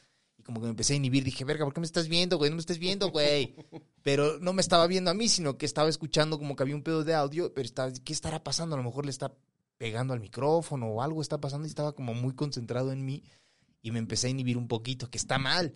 Como 0.44 0.60
que 0.60 0.64
me 0.64 0.70
empecé 0.70 0.94
a 0.94 0.96
inhibir, 0.96 1.24
dije, 1.24 1.44
verga, 1.44 1.64
¿por 1.64 1.74
qué 1.74 1.80
me 1.80 1.86
estás 1.86 2.08
viendo, 2.08 2.38
güey? 2.38 2.50
No 2.50 2.56
me 2.56 2.60
estés 2.60 2.78
viendo, 2.78 3.10
güey. 3.10 3.54
Pero 4.02 4.38
no 4.40 4.52
me 4.52 4.60
estaba 4.60 4.86
viendo 4.86 5.10
a 5.10 5.14
mí, 5.14 5.28
sino 5.28 5.56
que 5.56 5.66
estaba 5.66 5.88
escuchando 5.88 6.38
como 6.38 6.56
que 6.56 6.62
había 6.62 6.74
un 6.74 6.82
pedo 6.82 7.04
de 7.04 7.14
audio, 7.14 7.54
pero 7.54 7.64
estaba, 7.64 7.92
¿qué 7.92 8.12
estará 8.12 8.42
pasando? 8.42 8.74
A 8.74 8.78
lo 8.78 8.84
mejor 8.84 9.04
le 9.04 9.10
está 9.10 9.32
pegando 9.78 10.14
al 10.14 10.20
micrófono 10.20 10.86
o 10.86 11.02
algo 11.02 11.20
está 11.20 11.40
pasando 11.40 11.66
y 11.66 11.70
estaba 11.70 11.92
como 11.92 12.14
muy 12.14 12.34
concentrado 12.34 12.92
en 12.92 13.04
mí 13.04 13.24
y 13.82 13.90
me 13.90 13.98
empecé 13.98 14.28
a 14.28 14.30
inhibir 14.30 14.56
un 14.56 14.68
poquito, 14.68 15.10
que 15.10 15.18
está 15.18 15.38
mal, 15.38 15.74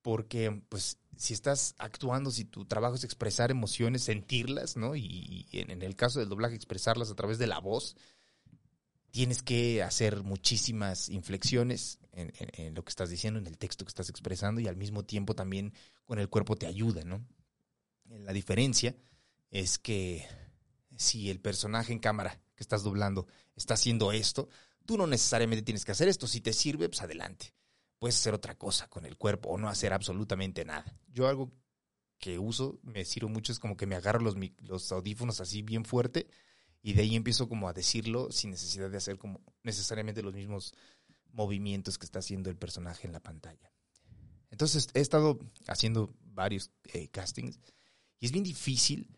porque 0.00 0.62
pues 0.68 0.98
si 1.16 1.34
estás 1.34 1.74
actuando, 1.78 2.30
si 2.30 2.44
tu 2.44 2.64
trabajo 2.64 2.94
es 2.94 3.04
expresar 3.04 3.50
emociones, 3.50 4.04
sentirlas, 4.04 4.76
¿no? 4.76 4.96
Y, 4.96 5.48
en 5.52 5.82
el 5.82 5.96
caso 5.96 6.20
del 6.20 6.28
doblaje, 6.28 6.54
expresarlas 6.54 7.10
a 7.10 7.14
través 7.14 7.38
de 7.38 7.48
la 7.48 7.58
voz, 7.58 7.96
tienes 9.12 9.42
que 9.42 9.82
hacer 9.82 10.22
muchísimas 10.22 11.10
inflexiones 11.10 11.98
en, 12.12 12.74
lo 12.74 12.82
que 12.82 12.88
estás 12.88 13.10
diciendo, 13.10 13.38
en 13.38 13.46
el 13.46 13.58
texto 13.58 13.84
que 13.84 13.90
estás 13.90 14.08
expresando 14.08 14.60
y 14.60 14.66
al 14.66 14.76
mismo 14.76 15.04
tiempo 15.04 15.34
también 15.34 15.74
con 16.06 16.18
el 16.18 16.28
cuerpo 16.28 16.56
te 16.56 16.66
ayuda, 16.66 17.04
¿no? 17.04 17.24
La 18.06 18.32
diferencia 18.32 18.96
es 19.50 19.78
que 19.78 20.26
si 20.96 21.30
el 21.30 21.40
personaje 21.40 21.92
en 21.92 21.98
cámara 21.98 22.40
que 22.54 22.62
estás 22.62 22.82
doblando 22.82 23.26
está 23.54 23.74
haciendo 23.74 24.12
esto, 24.12 24.48
tú 24.86 24.96
no 24.96 25.06
necesariamente 25.06 25.62
tienes 25.62 25.84
que 25.84 25.92
hacer 25.92 26.08
esto. 26.08 26.26
Si 26.26 26.40
te 26.40 26.54
sirve, 26.54 26.88
pues 26.88 27.02
adelante. 27.02 27.54
Puedes 27.98 28.16
hacer 28.16 28.32
otra 28.32 28.56
cosa 28.56 28.88
con 28.88 29.04
el 29.04 29.16
cuerpo 29.16 29.50
o 29.50 29.58
no 29.58 29.68
hacer 29.68 29.92
absolutamente 29.92 30.64
nada. 30.64 30.98
Yo 31.08 31.28
algo 31.28 31.52
que 32.18 32.38
uso, 32.38 32.80
me 32.82 33.04
sirve 33.04 33.28
mucho, 33.28 33.52
es 33.52 33.58
como 33.58 33.76
que 33.76 33.86
me 33.86 33.94
agarro 33.94 34.20
los, 34.20 34.36
los 34.58 34.90
audífonos 34.90 35.40
así 35.40 35.60
bien 35.62 35.84
fuerte 35.84 36.28
y 36.82 36.94
de 36.94 37.02
ahí 37.02 37.14
empiezo 37.14 37.48
como 37.48 37.68
a 37.68 37.72
decirlo 37.72 38.30
sin 38.32 38.50
necesidad 38.50 38.90
de 38.90 38.96
hacer 38.96 39.16
como 39.16 39.40
necesariamente 39.62 40.22
los 40.22 40.34
mismos 40.34 40.74
movimientos 41.32 41.96
que 41.96 42.04
está 42.04 42.18
haciendo 42.18 42.50
el 42.50 42.56
personaje 42.56 43.06
en 43.06 43.12
la 43.12 43.20
pantalla. 43.20 43.72
Entonces 44.50 44.88
he 44.94 45.00
estado 45.00 45.38
haciendo 45.68 46.14
varios 46.24 46.70
eh, 46.92 47.08
castings 47.08 47.58
y 48.18 48.26
es 48.26 48.32
bien 48.32 48.44
difícil 48.44 49.16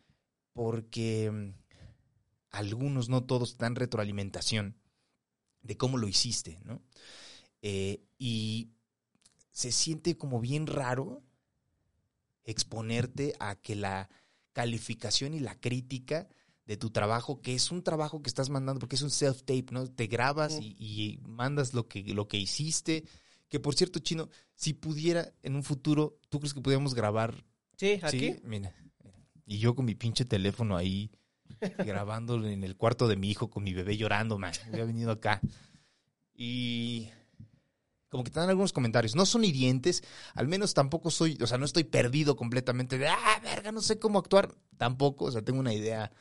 porque 0.52 1.30
mm, 1.30 1.54
algunos, 2.50 3.09
no 3.09 3.25
todos, 3.25 3.59
dan 3.59 3.75
retroalimentación 3.75 4.76
de 5.62 5.76
cómo 5.76 5.97
lo 5.97 6.06
hiciste, 6.06 6.61
¿no? 6.64 6.83
Eh, 7.62 8.04
y 8.18 8.71
se 9.50 9.73
siente 9.73 10.16
como 10.16 10.40
bien 10.40 10.66
raro 10.66 11.25
exponerte 12.44 13.35
a 13.40 13.56
que 13.56 13.75
la 13.75 14.11
calificación 14.52 15.35
y 15.35 15.40
la 15.40 15.59
crítica 15.59 16.28
de 16.66 16.76
tu 16.76 16.90
trabajo, 16.90 17.40
que 17.42 17.54
es 17.54 17.71
un 17.71 17.83
trabajo 17.83 18.23
que 18.23 18.28
estás 18.28 18.50
mandando, 18.50 18.80
porque 18.80 18.97
es 18.97 19.02
un 19.02 19.11
self-tape, 19.11 19.71
¿no? 19.71 19.87
Te 19.87 20.06
grabas 20.06 20.59
y, 20.61 20.75
y 20.78 21.18
mandas 21.26 21.75
lo 21.75 21.88
que, 21.88 22.02
lo 22.14 22.26
que 22.26 22.38
hiciste. 22.38 23.04
Que 23.49 23.61
por 23.61 23.75
cierto, 23.75 23.99
Chino, 23.99 24.28
si 24.54 24.73
pudiera 24.73 25.33
en 25.42 25.54
un 25.56 25.62
futuro, 25.62 26.18
¿tú 26.28 26.40
crees 26.40 26.54
que 26.54 26.61
pudiéramos 26.61 26.94
grabar? 26.94 27.44
Sí, 27.76 28.00
aquí. 28.02 28.18
Sí, 28.18 28.40
mira. 28.44 28.75
Y 29.47 29.59
yo 29.59 29.75
con 29.75 29.85
mi 29.85 29.94
pinche 29.94 30.25
teléfono 30.25 30.76
ahí, 30.76 31.11
grabando 31.78 32.44
en 32.47 32.64
el 32.64 32.76
cuarto 32.76 33.09
de 33.09 33.16
mi 33.16 33.30
hijo 33.30 33.50
con 33.50 33.62
mi 33.62 33.75
bebé 33.75 33.97
llorando, 33.97 34.38
man. 34.38 34.54
Había 34.66 34.85
venido 34.85 35.11
acá. 35.11 35.40
Y 36.35 37.11
como 38.14 38.23
que 38.23 38.30
te 38.30 38.38
dan 38.38 38.49
algunos 38.49 38.73
comentarios. 38.73 39.16
No 39.16 39.26
son 39.26 39.44
hirientes, 39.44 40.04
al 40.35 40.47
menos 40.47 40.73
tampoco 40.73 41.11
soy, 41.11 41.37
o 41.42 41.49
sea, 41.49 41.59
no 41.59 41.64
estoy 41.64 41.83
perdido 41.83 42.37
completamente 42.37 42.97
de, 42.97 43.09
ah, 43.09 43.40
verga, 43.42 43.73
no 43.73 43.83
sé 43.83 43.99
cómo 43.99 44.21
actuar. 44.21 44.54
Tampoco, 44.76 45.25
o 45.25 45.33
sea, 45.33 45.42
tengo 45.42 45.59
una 45.59 45.75
idea, 45.75 46.12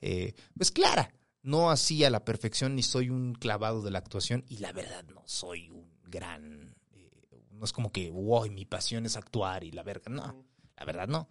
eh, 0.00 0.34
pues 0.56 0.70
clara. 0.70 1.12
No 1.42 1.72
así 1.72 2.04
a 2.04 2.10
la 2.10 2.24
perfección, 2.24 2.76
ni 2.76 2.84
soy 2.84 3.10
un 3.10 3.34
clavado 3.34 3.82
de 3.82 3.90
la 3.90 3.98
actuación, 3.98 4.44
y 4.48 4.58
la 4.58 4.70
verdad 4.70 5.04
no 5.12 5.24
soy 5.26 5.70
un 5.70 5.90
gran, 6.04 6.76
eh, 6.92 7.10
no 7.50 7.64
es 7.64 7.72
como 7.72 7.90
que, 7.90 8.10
wow, 8.10 8.48
mi 8.48 8.64
pasión 8.64 9.04
es 9.04 9.16
actuar 9.16 9.64
y 9.64 9.72
la 9.72 9.82
verga, 9.82 10.08
no, 10.08 10.46
la 10.76 10.84
verdad 10.84 11.08
no. 11.08 11.28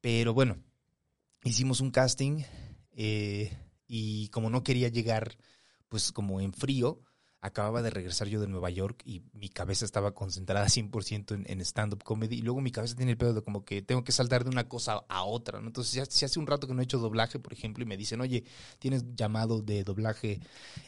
Pero 0.00 0.34
bueno, 0.34 0.62
hicimos 1.42 1.80
un 1.80 1.90
casting 1.90 2.44
eh, 2.92 3.58
y 3.88 4.28
como 4.28 4.50
no 4.50 4.62
quería 4.62 4.86
llegar 4.86 5.36
pues 5.88 6.12
como 6.12 6.40
en 6.40 6.52
frío, 6.52 7.00
acababa 7.46 7.82
de 7.82 7.90
regresar 7.90 8.28
yo 8.28 8.40
de 8.40 8.48
Nueva 8.48 8.70
York 8.70 9.02
y 9.04 9.22
mi 9.32 9.48
cabeza 9.48 9.84
estaba 9.84 10.14
concentrada 10.14 10.66
100% 10.68 11.34
en, 11.34 11.44
en 11.48 11.60
stand-up 11.60 12.02
comedy 12.02 12.36
y 12.36 12.42
luego 12.42 12.60
mi 12.60 12.70
cabeza 12.70 12.96
tiene 12.96 13.12
el 13.12 13.18
pedo 13.18 13.34
de 13.34 13.42
como 13.42 13.64
que 13.64 13.82
tengo 13.82 14.04
que 14.04 14.12
saltar 14.12 14.44
de 14.44 14.50
una 14.50 14.68
cosa 14.68 15.04
a 15.08 15.24
otra, 15.24 15.60
¿no? 15.60 15.68
Entonces, 15.68 15.92
ya, 15.92 16.06
si 16.06 16.24
hace 16.24 16.38
un 16.38 16.46
rato 16.46 16.66
que 16.66 16.74
no 16.74 16.80
he 16.80 16.84
hecho 16.84 16.98
doblaje, 16.98 17.38
por 17.38 17.52
ejemplo, 17.52 17.82
y 17.82 17.86
me 17.86 17.96
dicen, 17.96 18.20
oye, 18.20 18.44
tienes 18.78 19.04
llamado 19.14 19.62
de 19.62 19.84
doblaje 19.84 20.40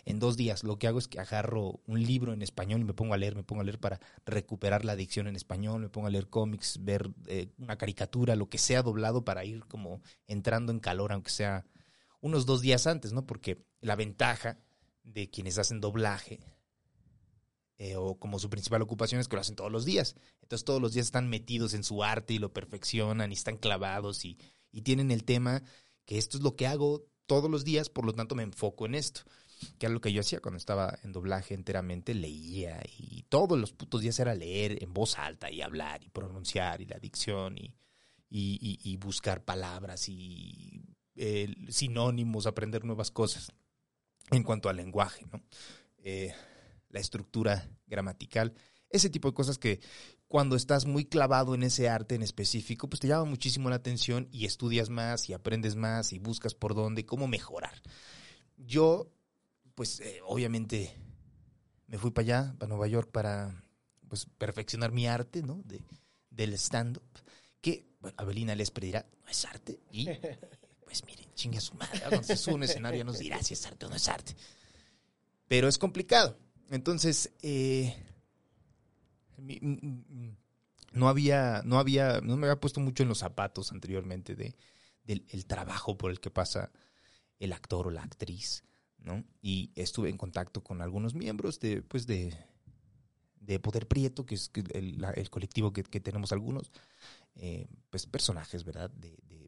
en 0.05 0.19
dos 0.19 0.37
días, 0.37 0.65
lo 0.65 0.79
que 0.79 0.89
hago 0.89 0.99
es 0.99 1.09
que 1.09 1.21
agarro 1.21 1.81
un 1.87 2.03
libro 2.03 2.33
en 2.33 2.43
español 2.43 2.81
y 2.81 2.85
me 2.85 2.95
pongo 2.95 3.15
a 3.15 3.17
leer, 3.17 3.37
me 3.37 3.45
pongo 3.45 3.63
a 3.63 3.65
leer 3.65 3.79
para 3.79 4.01
recuperar 4.27 4.85
la 4.85 4.93
adicción 4.93 5.27
en 5.29 5.37
español, 5.37 5.81
me 5.81 5.89
pongo 5.89 6.09
a 6.09 6.11
leer 6.11 6.29
cómics, 6.29 6.79
ver 6.83 7.11
eh, 7.27 7.49
una 7.59 7.77
caricatura, 7.77 8.37
lo 8.37 8.49
que 8.49 8.59
sea 8.59 8.83
doblado 8.83 9.25
para 9.25 9.45
ir 9.45 9.65
como 9.67 10.03
entrando 10.27 10.73
en 10.73 10.81
calor, 10.81 11.13
aunque 11.13 11.31
sea 11.31 11.67
unos 12.21 12.47
dos 12.47 12.61
días 12.61 12.87
antes, 12.87 13.13
¿no? 13.13 13.27
Porque 13.27 13.65
la 13.81 13.97
ventaja 13.97 14.59
de 15.03 15.31
quienes 15.31 15.59
hacen 15.59 15.81
doblaje 15.81 16.41
eh, 17.79 17.95
o 17.95 18.19
como 18.19 18.41
su 18.41 18.51
principal 18.51 18.83
ocupación 18.83 19.21
es 19.21 19.29
que 19.29 19.37
lo 19.37 19.41
hacen 19.41 19.55
todos 19.55 19.71
los 19.71 19.85
días. 19.85 20.17
Entonces 20.43 20.65
todos 20.65 20.83
los 20.83 20.95
días 20.95 21.07
están 21.07 21.29
metidos 21.29 21.75
en 21.75 21.85
su 21.85 22.03
arte 22.03 22.35
y 22.35 22.39
lo 22.39 22.53
perfeccionan 22.53 23.31
y 23.31 23.35
están 23.35 23.57
clavados 23.57 24.25
y, 24.25 24.37
y 24.73 24.83
tienen 24.83 25.13
el 25.13 25.25
tema 25.25 25.63
que 26.05 26.19
esto 26.19 26.37
es 26.39 26.43
lo 26.43 26.57
que 26.57 26.67
hago 26.67 27.07
todos 27.27 27.49
los 27.49 27.65
días, 27.65 27.89
por 27.89 28.05
lo 28.05 28.15
tanto 28.15 28.35
me 28.35 28.43
enfoco 28.43 28.87
en 28.87 28.97
esto. 28.97 29.23
Que 29.79 29.87
era 29.87 29.93
lo 29.93 30.01
que 30.01 30.13
yo 30.13 30.21
hacía 30.21 30.41
cuando 30.41 30.57
estaba 30.57 30.99
en 31.03 31.13
doblaje 31.13 31.55
enteramente, 31.55 32.15
leía 32.15 32.81
y 32.97 33.25
todos 33.29 33.59
los 33.59 33.73
putos 33.73 34.01
días 34.01 34.19
era 34.21 34.35
leer 34.35 34.83
en 34.83 34.93
voz 34.93 35.19
alta 35.19 35.51
y 35.51 35.63
hablar 35.63 36.03
y 36.05 36.11
pronunciar 36.11 36.81
y 36.81 36.87
la 36.87 36.99
dicción 36.99 37.59
y, 37.59 37.75
y, 38.31 38.97
buscar 38.99 39.45
palabras 39.45 40.09
y 40.09 40.85
eh, 41.17 41.55
sinónimos, 41.69 42.47
aprender 42.47 42.85
nuevas 42.85 43.11
cosas 43.11 43.53
en 44.31 44.43
cuanto 44.43 44.69
al 44.69 44.77
lenguaje, 44.77 45.27
¿no? 45.33 45.43
Eh, 45.99 46.35
la 46.91 47.01
estructura 47.01 47.69
gramatical, 47.87 48.55
ese 48.91 49.11
tipo 49.11 49.29
de 49.29 49.35
cosas 49.35 49.59
que 49.59 49.81
cuando 50.27 50.57
estás 50.57 50.87
muy 50.87 51.05
clavado 51.05 51.55
en 51.55 51.63
ese 51.63 51.89
arte 51.89 52.15
en 52.15 52.23
específico, 52.23 52.89
pues 52.89 53.01
te 53.01 53.09
llama 53.09 53.25
muchísimo 53.25 53.71
la 53.71 53.77
atención 53.77 54.29
y 54.31 54.45
estudias 54.45 54.91
más 54.91 55.29
y 55.29 55.33
aprendes 55.33 55.77
más 55.77 56.13
y 56.13 56.19
buscas 56.19 56.55
por 56.55 56.75
dónde, 56.75 57.07
cómo 57.07 57.27
mejorar. 57.27 57.83
Yo, 58.57 59.11
pues 59.75 60.01
eh, 60.01 60.21
obviamente 60.25 60.95
me 61.87 61.99
fui 61.99 62.11
para 62.11 62.23
allá, 62.25 62.55
para 62.59 62.69
Nueva 62.69 62.87
York, 62.89 63.11
para 63.11 63.63
pues 64.09 64.27
perfeccionar 64.39 64.93
mi 64.93 65.07
arte, 65.07 65.43
¿no? 65.43 65.63
De, 65.65 65.83
del 66.31 66.53
stand-up, 66.55 67.03
que 67.61 67.87
bueno, 68.01 68.15
Abelina 68.19 68.55
les 68.55 68.73
dirá, 68.73 69.07
no 69.25 69.31
es 69.31 69.45
arte, 69.45 69.81
y 69.91 70.09
pues 70.89 71.05
miren, 71.05 71.27
chingue 71.35 71.61
su 71.61 71.75
madre, 71.75 71.99
¿verdad? 71.99 72.09
cuando 72.09 72.27
se 72.27 72.37
sube 72.39 72.53
a 72.53 72.57
un 72.57 72.63
escenario 72.63 73.05
nos 73.05 73.19
dirá 73.19 73.43
si 73.43 73.53
es 73.53 73.67
arte 73.67 73.85
o 73.85 73.91
no 73.91 73.97
es 73.97 74.09
arte. 74.09 74.35
Pero 75.47 75.69
es 75.69 75.77
complicado. 75.77 76.39
Entonces, 76.71 77.31
eh, 77.43 77.95
no 80.93 81.09
había, 81.09 81.61
no 81.67 81.79
había, 81.79 82.23
no 82.23 82.39
me 82.39 82.47
había 82.47 82.59
puesto 82.59 82.81
mucho 82.81 83.03
en 83.03 83.11
los 83.11 83.19
zapatos 83.19 83.71
anteriormente 83.71 84.35
de, 84.35 84.57
del 85.05 85.27
el 85.29 85.45
trabajo 85.45 85.99
por 85.99 86.11
el 86.11 86.21
que 86.21 86.31
pasa 86.31 86.73
el 87.39 87.53
actor 87.53 87.89
o 87.89 87.91
la 87.91 88.03
actriz, 88.03 88.65
¿no? 88.97 89.25
Y 89.43 89.71
estuve 89.75 90.09
en 90.09 90.17
contacto 90.17 90.65
con 90.65 90.81
algunos 90.81 91.15
miembros 91.15 91.61
de, 91.61 91.83
pues 91.83 92.07
de, 92.07 92.35
de 93.41 93.61
Poder 93.61 93.87
Prieto, 93.87 94.25
que 94.25 94.37
es 94.37 94.51
el, 94.73 95.05
el 95.15 95.31
colectivo 95.31 95.71
que, 95.71 95.83
que 95.83 96.01
tenemos 96.01 96.33
algunos, 96.33 96.73
eh, 97.37 97.69
pues 97.91 98.07
personajes, 98.07 98.65
¿verdad? 98.65 98.91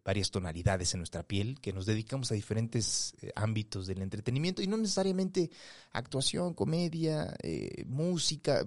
Varias 0.04 0.30
tonalidades 0.30 0.94
en 0.94 1.00
nuestra 1.00 1.22
piel, 1.22 1.60
que 1.60 1.72
nos 1.72 1.86
dedicamos 1.86 2.30
a 2.30 2.34
diferentes 2.34 3.14
eh, 3.20 3.32
ámbitos 3.36 3.86
del 3.86 4.02
entretenimiento 4.02 4.62
y 4.62 4.66
no 4.66 4.76
necesariamente 4.76 5.50
actuación, 5.92 6.54
comedia, 6.54 7.34
eh, 7.42 7.84
música, 7.86 8.66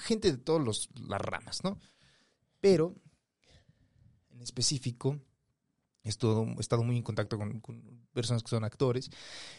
gente 0.00 0.30
de 0.32 0.38
todas 0.38 0.88
las 1.08 1.20
ramas, 1.20 1.64
¿no? 1.64 1.78
Pero, 2.60 2.94
en 4.30 4.40
específico, 4.40 5.20
he 6.04 6.08
estado, 6.08 6.44
he 6.56 6.60
estado 6.60 6.82
muy 6.82 6.96
en 6.96 7.02
contacto 7.02 7.38
con, 7.38 7.60
con 7.60 8.06
personas 8.12 8.42
que 8.42 8.50
son 8.50 8.64
actores 8.64 9.10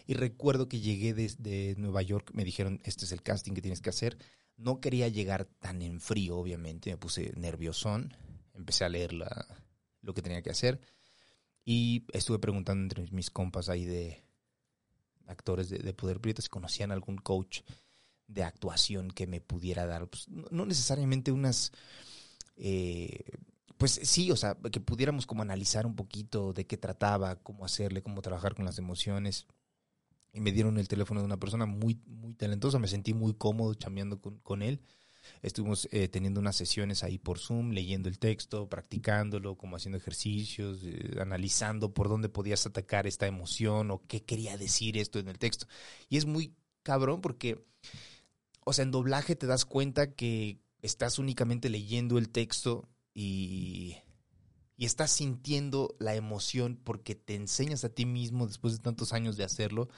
y 0.07 0.13
recuerdo 0.13 0.69
que 0.69 0.79
llegué 0.79 1.13
desde 1.13 1.75
Nueva 1.77 2.01
York, 2.01 2.31
me 2.33 2.45
dijeron, 2.45 2.79
este 2.83 3.05
es 3.05 3.11
el 3.11 3.21
casting 3.21 3.53
que 3.53 3.61
tienes 3.61 3.81
que 3.81 3.89
hacer. 3.89 4.17
No 4.55 4.79
quería 4.79 5.07
llegar 5.07 5.45
tan 5.45 5.81
en 5.81 5.99
frío, 5.99 6.37
obviamente, 6.37 6.91
me 6.91 6.97
puse 6.97 7.33
nerviosón, 7.35 8.15
empecé 8.53 8.85
a 8.85 8.89
leer 8.89 9.13
la- 9.13 9.62
lo 10.03 10.13
que 10.13 10.21
tenía 10.21 10.43
que 10.43 10.51
hacer 10.51 10.79
y 11.65 12.05
estuve 12.13 12.39
preguntando 12.39 12.83
entre 12.83 13.11
mis 13.11 13.31
compas 13.31 13.69
ahí 13.69 13.85
de 13.85 14.23
actores 15.27 15.69
de, 15.69 15.79
de 15.79 15.93
Poder 15.93 16.19
Prieto 16.19 16.41
si 16.41 16.49
conocían 16.49 16.91
algún 16.91 17.17
coach 17.17 17.61
de 18.27 18.43
actuación 18.43 19.11
que 19.11 19.27
me 19.27 19.41
pudiera 19.41 19.85
dar, 19.85 20.07
pues, 20.07 20.27
no, 20.29 20.65
necesariamente 20.65 21.31
unas, 21.31 21.71
eh, 22.55 23.23
pues 23.77 23.99
sí, 24.03 24.31
o 24.31 24.35
sea, 24.35 24.55
que 24.55 24.79
pudiéramos 24.79 25.25
como 25.25 25.41
analizar 25.41 25.85
un 25.85 25.95
poquito 25.95 26.53
de 26.53 26.65
qué 26.65 26.77
trataba, 26.77 27.35
cómo 27.37 27.65
hacerle, 27.65 28.01
cómo 28.01 28.21
trabajar 28.21 28.55
con 28.55 28.65
las 28.65 28.77
emociones. 28.77 29.47
Y 30.31 30.39
me 30.39 30.51
dieron 30.51 30.79
el 30.79 30.87
teléfono 30.87 31.19
de 31.19 31.25
una 31.25 31.37
persona 31.37 31.65
muy, 31.65 32.01
muy 32.07 32.33
talentosa, 32.33 32.79
me 32.79 32.87
sentí 32.87 33.13
muy 33.13 33.33
cómodo 33.35 33.73
chambeando 33.75 34.19
con, 34.19 34.39
con 34.39 34.63
él. 34.63 34.81
Estuvimos 35.41 35.87
eh, 35.91 36.07
teniendo 36.07 36.39
unas 36.39 36.55
sesiones 36.55 37.03
ahí 37.03 37.17
por 37.17 37.39
Zoom, 37.39 37.71
leyendo 37.71 38.09
el 38.09 38.19
texto, 38.19 38.67
practicándolo, 38.69 39.55
como 39.55 39.75
haciendo 39.75 39.97
ejercicios, 39.97 40.79
eh, 40.83 41.17
analizando 41.19 41.93
por 41.93 42.09
dónde 42.09 42.29
podías 42.29 42.65
atacar 42.65 43.07
esta 43.07 43.27
emoción 43.27 43.91
o 43.91 44.01
qué 44.07 44.23
quería 44.23 44.57
decir 44.57 44.97
esto 44.97 45.19
en 45.19 45.27
el 45.27 45.39
texto. 45.39 45.67
Y 46.09 46.17
es 46.17 46.25
muy 46.25 46.55
cabrón 46.83 47.21
porque, 47.21 47.65
o 48.65 48.73
sea, 48.73 48.83
en 48.83 48.91
doblaje 48.91 49.35
te 49.35 49.47
das 49.47 49.65
cuenta 49.65 50.13
que 50.13 50.59
estás 50.81 51.19
únicamente 51.19 51.69
leyendo 51.69 52.17
el 52.17 52.29
texto 52.29 52.89
y, 53.13 53.97
y 54.77 54.85
estás 54.85 55.11
sintiendo 55.11 55.95
la 55.99 56.15
emoción 56.15 56.79
porque 56.83 57.15
te 57.15 57.35
enseñas 57.35 57.83
a 57.83 57.89
ti 57.89 58.05
mismo 58.05 58.47
después 58.47 58.73
de 58.73 58.79
tantos 58.79 59.13
años 59.13 59.37
de 59.37 59.43
hacerlo, 59.43 59.89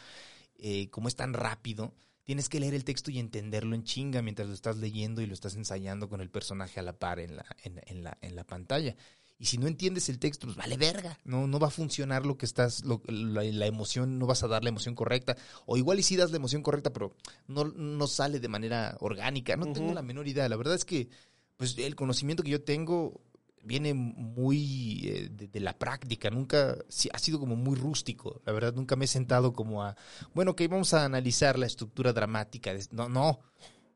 eh, 0.57 0.89
como 0.89 1.07
es 1.07 1.15
tan 1.15 1.33
rápido, 1.33 1.93
tienes 2.25 2.49
que 2.49 2.59
leer 2.59 2.73
el 2.73 2.83
texto 2.83 3.09
y 3.11 3.19
entenderlo 3.19 3.73
en 3.75 3.83
chinga 3.83 4.21
mientras 4.21 4.47
lo 4.49 4.53
estás 4.53 4.75
leyendo 4.77 5.21
y 5.21 5.25
lo 5.27 5.33
estás 5.33 5.55
ensayando 5.55 6.09
con 6.09 6.19
el 6.19 6.29
personaje 6.29 6.79
a 6.79 6.83
la 6.83 6.99
par 6.99 7.19
en 7.19 7.37
la, 7.37 7.45
en, 7.63 7.81
en 7.85 8.03
la, 8.03 8.17
en 8.21 8.35
la 8.35 8.43
pantalla. 8.43 8.95
Y 9.37 9.47
si 9.47 9.57
no 9.57 9.67
entiendes 9.67 10.07
el 10.09 10.17
texto, 10.17 10.47
pues 10.47 10.55
vale 10.55 10.77
verga. 10.77 11.19
No, 11.25 11.45
no 11.45 11.59
va 11.59 11.67
a 11.67 11.71
funcionar 11.71 12.25
lo 12.25 12.37
que 12.37 12.45
estás, 12.45 12.85
lo- 12.85 13.01
la, 13.07 13.43
la 13.43 13.65
emoción, 13.65 14.17
no 14.17 14.25
vas 14.27 14.43
a 14.43 14.47
dar 14.47 14.63
la 14.63 14.69
emoción 14.69 14.95
correcta. 14.95 15.35
O 15.65 15.75
igual 15.77 15.99
y 15.99 16.03
sí 16.03 16.15
das 16.15 16.31
la 16.31 16.37
emoción 16.37 16.63
correcta, 16.63 16.93
pero 16.93 17.15
no, 17.47 17.65
no 17.65 18.07
sale 18.07 18.39
de 18.39 18.47
manera 18.47 18.95
orgánica. 19.01 19.57
No 19.57 19.71
tengo 19.73 19.93
la 19.93 20.01
menor 20.01 20.27
idea. 20.27 20.47
La 20.47 20.55
verdad 20.55 20.75
es 20.75 20.85
que 20.85 21.09
pues 21.57 21.77
el 21.77 21.95
conocimiento 21.95 22.43
que 22.43 22.49
yo 22.51 22.63
tengo 22.63 23.21
viene 23.65 23.93
muy 23.93 25.01
eh, 25.07 25.29
de, 25.31 25.59
la 25.59 25.77
práctica, 25.77 26.29
nunca 26.29 26.77
ha 27.11 27.19
sido 27.19 27.39
como 27.39 27.55
muy 27.55 27.75
rústico, 27.75 28.41
la 28.45 28.53
verdad 28.53 28.73
nunca 28.73 28.95
me 28.95 29.05
he 29.05 29.07
sentado 29.07 29.53
como 29.53 29.83
a, 29.83 29.97
bueno, 30.33 30.55
que 30.55 30.67
vamos 30.67 30.93
a 30.93 31.03
analizar 31.03 31.57
la 31.57 31.65
estructura 31.65 32.13
dramática, 32.13 32.73
de- 32.73 32.87
no, 32.91 33.09
no, 33.09 33.39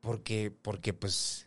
porque, 0.00 0.50
porque 0.50 0.92
pues, 0.92 1.46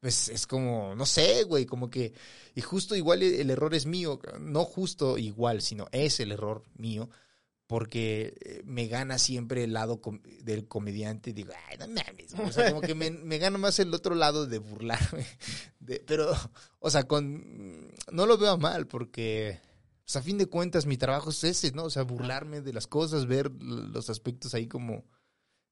pues 0.00 0.28
es 0.28 0.46
como, 0.46 0.94
no 0.94 1.04
sé, 1.04 1.42
güey, 1.44 1.66
como 1.66 1.90
que, 1.90 2.14
y 2.54 2.60
justo 2.60 2.94
igual 2.94 3.22
el 3.22 3.50
error 3.50 3.74
es 3.74 3.86
mío, 3.86 4.20
no 4.40 4.64
justo 4.64 5.18
igual, 5.18 5.60
sino 5.60 5.88
es 5.92 6.20
el 6.20 6.32
error 6.32 6.64
mío, 6.76 7.10
porque 7.70 8.34
eh, 8.40 8.62
me 8.64 8.88
gana 8.88 9.16
siempre 9.16 9.62
el 9.62 9.74
lado 9.74 10.00
del 10.42 10.66
comediante. 10.66 11.32
Digo, 11.32 11.52
ay, 11.68 11.76
no 11.78 11.86
mames. 11.86 12.34
güey". 12.34 12.48
O 12.48 12.52
sea, 12.52 12.68
como 12.70 12.80
que 12.80 12.96
me, 12.96 13.12
me 13.12 13.38
gana 13.38 13.58
más 13.58 13.78
el 13.78 13.94
otro 13.94 14.16
lado 14.16 14.46
de 14.46 14.58
burlarme. 14.58 15.24
De- 15.78 16.02
pero, 16.04 16.32
o 16.80 16.90
sea, 16.90 17.04
con 17.04 17.92
no 18.10 18.26
lo 18.26 18.38
veo 18.38 18.58
mal, 18.58 18.88
porque 18.88 19.60
pues, 20.04 20.16
a 20.16 20.22
fin 20.22 20.36
de 20.36 20.46
cuentas 20.46 20.84
mi 20.84 20.96
trabajo 20.96 21.30
es 21.30 21.44
ese, 21.44 21.70
¿no? 21.70 21.84
O 21.84 21.90
sea, 21.90 22.02
burlarme 22.02 22.60
de 22.60 22.72
las 22.72 22.88
cosas, 22.88 23.26
ver 23.26 23.52
los 23.62 24.10
aspectos 24.10 24.52
ahí 24.54 24.66
como 24.66 25.04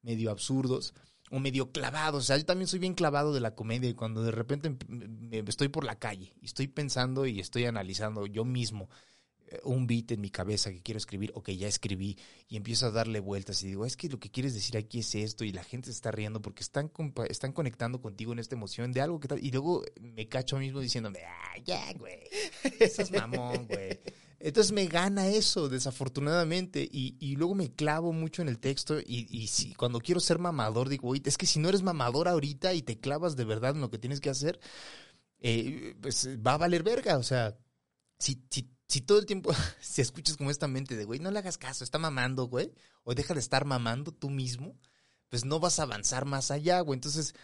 medio 0.03 0.31
absurdos 0.31 0.95
o 1.33 1.41
medio 1.41 1.73
clavados. 1.73 2.23
O 2.23 2.27
sea, 2.29 2.37
yo 2.37 2.45
también 2.47 2.69
soy 2.69 2.79
bien 2.79 2.95
clavado 2.95 3.35
de 3.35 3.41
la 3.41 3.57
comedia 3.57 3.91
y 3.91 3.95
cuando 3.95 4.23
de 4.23 4.31
repente 4.31 4.71
me- 4.87 5.09
me- 5.09 5.39
estoy 5.49 5.67
por 5.67 5.83
la 5.83 5.99
calle 5.99 6.33
y 6.41 6.45
estoy 6.47 6.69
pensando 6.69 7.27
y 7.27 7.41
estoy 7.41 7.65
analizando 7.65 8.25
yo 8.29 8.45
mismo 8.45 8.89
un 9.65 9.87
beat 9.87 10.13
en 10.13 10.21
mi 10.21 10.31
cabeza 10.31 10.71
que 10.71 10.83
quiero 10.83 10.99
escribir 10.99 11.33
o 11.35 11.43
que 11.43 11.57
ya 11.57 11.69
escribí 11.69 12.19
y 12.49 12.57
empiezo 12.57 12.87
a 12.87 12.91
darle 12.91 13.21
vueltas 13.21 13.63
y 13.63 13.69
digo, 13.69 13.87
es 13.87 13.97
que 13.97 14.09
lo 14.09 14.19
que 14.19 14.31
quieres 14.31 14.55
decir 14.55 14.77
aquí 14.77 15.01
es 15.01 15.15
esto 15.15 15.45
y 15.45 15.53
la 15.53 15.65
gente 15.65 15.91
está 15.91 16.11
riendo 16.11 16.41
porque 16.43 16.63
están, 16.63 16.91
están 17.29 17.53
conectando 17.53 18.01
contigo 18.01 18.33
en 18.33 18.39
esta 18.39 18.55
emoción 18.55 18.93
de 18.93 19.01
algo 19.01 19.21
que 19.21 19.29
tal. 19.29 19.45
Y 19.45 19.51
luego 19.51 19.85
me 20.01 20.29
cacho 20.29 20.59
mismo 20.59 20.81
diciéndome, 20.81 21.21
ah, 21.25 21.59
ya, 21.65 21.93
güey, 21.95 22.21
eso 22.81 23.03
es 23.03 23.13
mamón, 23.13 23.67
güey. 23.67 23.99
Entonces 24.41 24.73
me 24.73 24.87
gana 24.87 25.27
eso, 25.27 25.69
desafortunadamente, 25.69 26.89
y, 26.91 27.17
y 27.19 27.35
luego 27.35 27.57
me 27.57 27.73
clavo 27.73 28.13
mucho 28.13 28.41
en 28.41 28.49
el 28.49 28.61
texto 28.61 29.01
y, 29.01 29.27
y 29.31 29.49
si, 29.49 29.75
cuando 29.75 29.99
quiero 29.99 30.21
ser 30.21 30.39
mamador 30.39 30.89
digo, 30.89 31.09
oye, 31.09 31.23
es 31.25 31.37
que 31.37 31.47
si 31.47 31.59
no 31.59 31.69
eres 31.69 31.83
mamador 31.83 32.29
ahorita 32.29 32.73
y 32.75 32.83
te 32.83 33.01
clavas 33.01 33.35
de 33.35 33.45
verdad 33.45 33.75
en 33.75 33.81
lo 33.81 33.91
que 33.91 33.99
tienes 33.99 34.21
que 34.21 34.31
hacer, 34.31 34.61
eh, 35.41 35.97
pues 36.01 36.29
va 36.45 36.55
a 36.55 36.59
valer 36.59 36.85
verga, 36.85 37.19
o 37.19 37.25
sea, 37.25 37.59
si, 38.19 38.45
si, 38.51 38.71
si 38.88 39.01
todo 39.01 39.18
el 39.18 39.27
tiempo, 39.27 39.53
si 39.81 40.01
escuchas 40.03 40.37
como 40.37 40.51
esta 40.51 40.68
mente 40.68 40.96
de, 40.96 41.05
güey, 41.05 41.20
no 41.20 41.31
le 41.31 41.38
hagas 41.38 41.59
caso, 41.59 41.85
está 41.85 41.98
mamando, 41.98 42.46
güey, 42.46 42.72
o 43.05 43.14
deja 43.14 43.35
de 43.35 43.40
estar 43.40 43.64
mamando 43.64 44.12
tú 44.12 44.31
mismo, 44.31 44.77
pues 45.29 45.44
no 45.44 45.61
vas 45.61 45.79
a 45.79 45.83
avanzar 45.83 46.24
más 46.24 46.51
allá, 46.51 46.81
güey. 46.81 46.96
Entonces, 46.96 47.35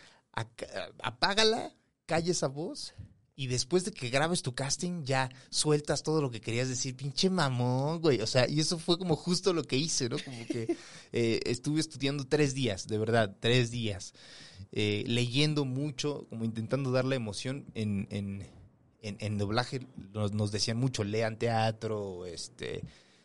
apágala, 1.02 1.74
calla 2.06 2.32
esa 2.32 2.48
voz, 2.48 2.94
y 3.36 3.48
después 3.48 3.84
de 3.84 3.90
que 3.90 4.10
grabes 4.10 4.42
tu 4.42 4.54
casting, 4.54 5.02
ya 5.04 5.28
sueltas 5.50 6.04
todo 6.04 6.22
lo 6.22 6.30
que 6.30 6.40
querías 6.40 6.68
decir, 6.68 6.94
pinche 6.94 7.30
mamón, 7.30 8.00
güey. 8.00 8.20
O 8.20 8.26
sea, 8.28 8.48
y 8.48 8.60
eso 8.60 8.78
fue 8.78 8.96
como 8.96 9.16
justo 9.16 9.52
lo 9.52 9.64
que 9.64 9.76
hice, 9.76 10.08
¿no? 10.08 10.18
Como 10.24 10.46
que 10.46 10.76
eh, 11.12 11.40
estuve 11.44 11.80
estudiando 11.80 12.26
tres 12.26 12.54
días, 12.54 12.86
de 12.86 12.96
verdad, 12.96 13.36
tres 13.40 13.70
días. 13.72 14.14
eh, 14.70 15.04
leyendo 15.06 15.64
mucho, 15.64 16.26
como 16.28 16.44
intentando 16.44 16.92
darle 16.92 17.16
emoción 17.16 17.66
en, 17.74 18.06
en, 18.10 18.46
en, 19.04 19.16
en 19.20 19.38
doblaje. 19.38 19.86
Nos, 20.12 20.32
nos 20.32 20.50
decían 20.50 20.76
mucho, 20.76 21.04
lean 21.04 21.38
teatro, 21.38 22.26
este 22.26 22.82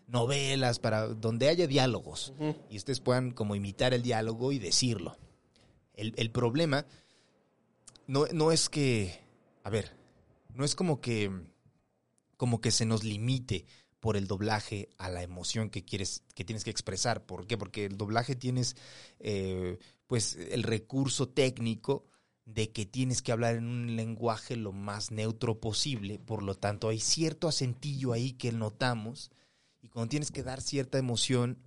novelas, 0.08 0.80
para 0.80 1.08
donde 1.08 1.50
haya 1.50 1.68
diálogos. 1.68 2.34
Y 2.70 2.78
ustedes 2.78 3.00
puedan 3.00 3.32
como 3.32 3.56
imitar 3.56 3.94
el 3.94 4.02
diálogo 4.02 4.52
y 4.52 4.60
decirlo. 4.60 5.15
El, 5.94 6.13
el 6.18 6.32
problema 6.32 6.86
no, 8.08 8.26
no 8.34 8.52
es 8.52 8.70
que, 8.70 9.20
a 9.63 9.70
ver, 9.70 9.96
no 10.56 10.65
es 10.65 10.76
como 10.76 11.00
que, 11.00 11.32
como 12.38 12.60
que 12.60 12.72
se 12.72 12.86
nos 12.86 13.04
limite 13.04 13.65
por 14.00 14.18
el 14.18 14.28
doblaje 14.28 14.89
a 14.98 15.10
la 15.10 15.22
emoción 15.22 15.70
que 15.70 15.84
quieres, 15.84 16.24
que 16.34 16.44
tienes 16.44 16.63
que 16.63 16.72
expresar. 16.72 17.26
¿Por 17.26 17.46
qué? 17.46 17.58
Porque 17.58 17.86
el 17.86 17.98
doblaje 17.98 18.36
tienes, 18.36 18.76
eh, 19.20 19.78
pues, 20.08 20.36
el 20.36 20.63
recurso 20.63 21.30
técnico 21.30 22.09
de 22.54 22.72
que 22.72 22.86
tienes 22.86 23.22
que 23.22 23.32
hablar 23.32 23.56
en 23.56 23.68
un 23.68 23.96
lenguaje 23.96 24.56
lo 24.56 24.72
más 24.72 25.12
neutro 25.12 25.60
posible. 25.60 26.18
Por 26.20 26.42
lo 26.42 26.56
tanto, 26.56 26.90
hay 26.90 27.00
cierto 27.00 27.48
acentillo 27.48 28.12
ahí 28.12 28.34
que 28.34 28.52
notamos. 28.52 29.32
Y 29.82 29.90
cuando 29.90 30.10
tienes 30.10 30.32
que 30.32 30.44
dar 30.44 30.60
cierta 30.60 30.98
emoción, 30.98 31.60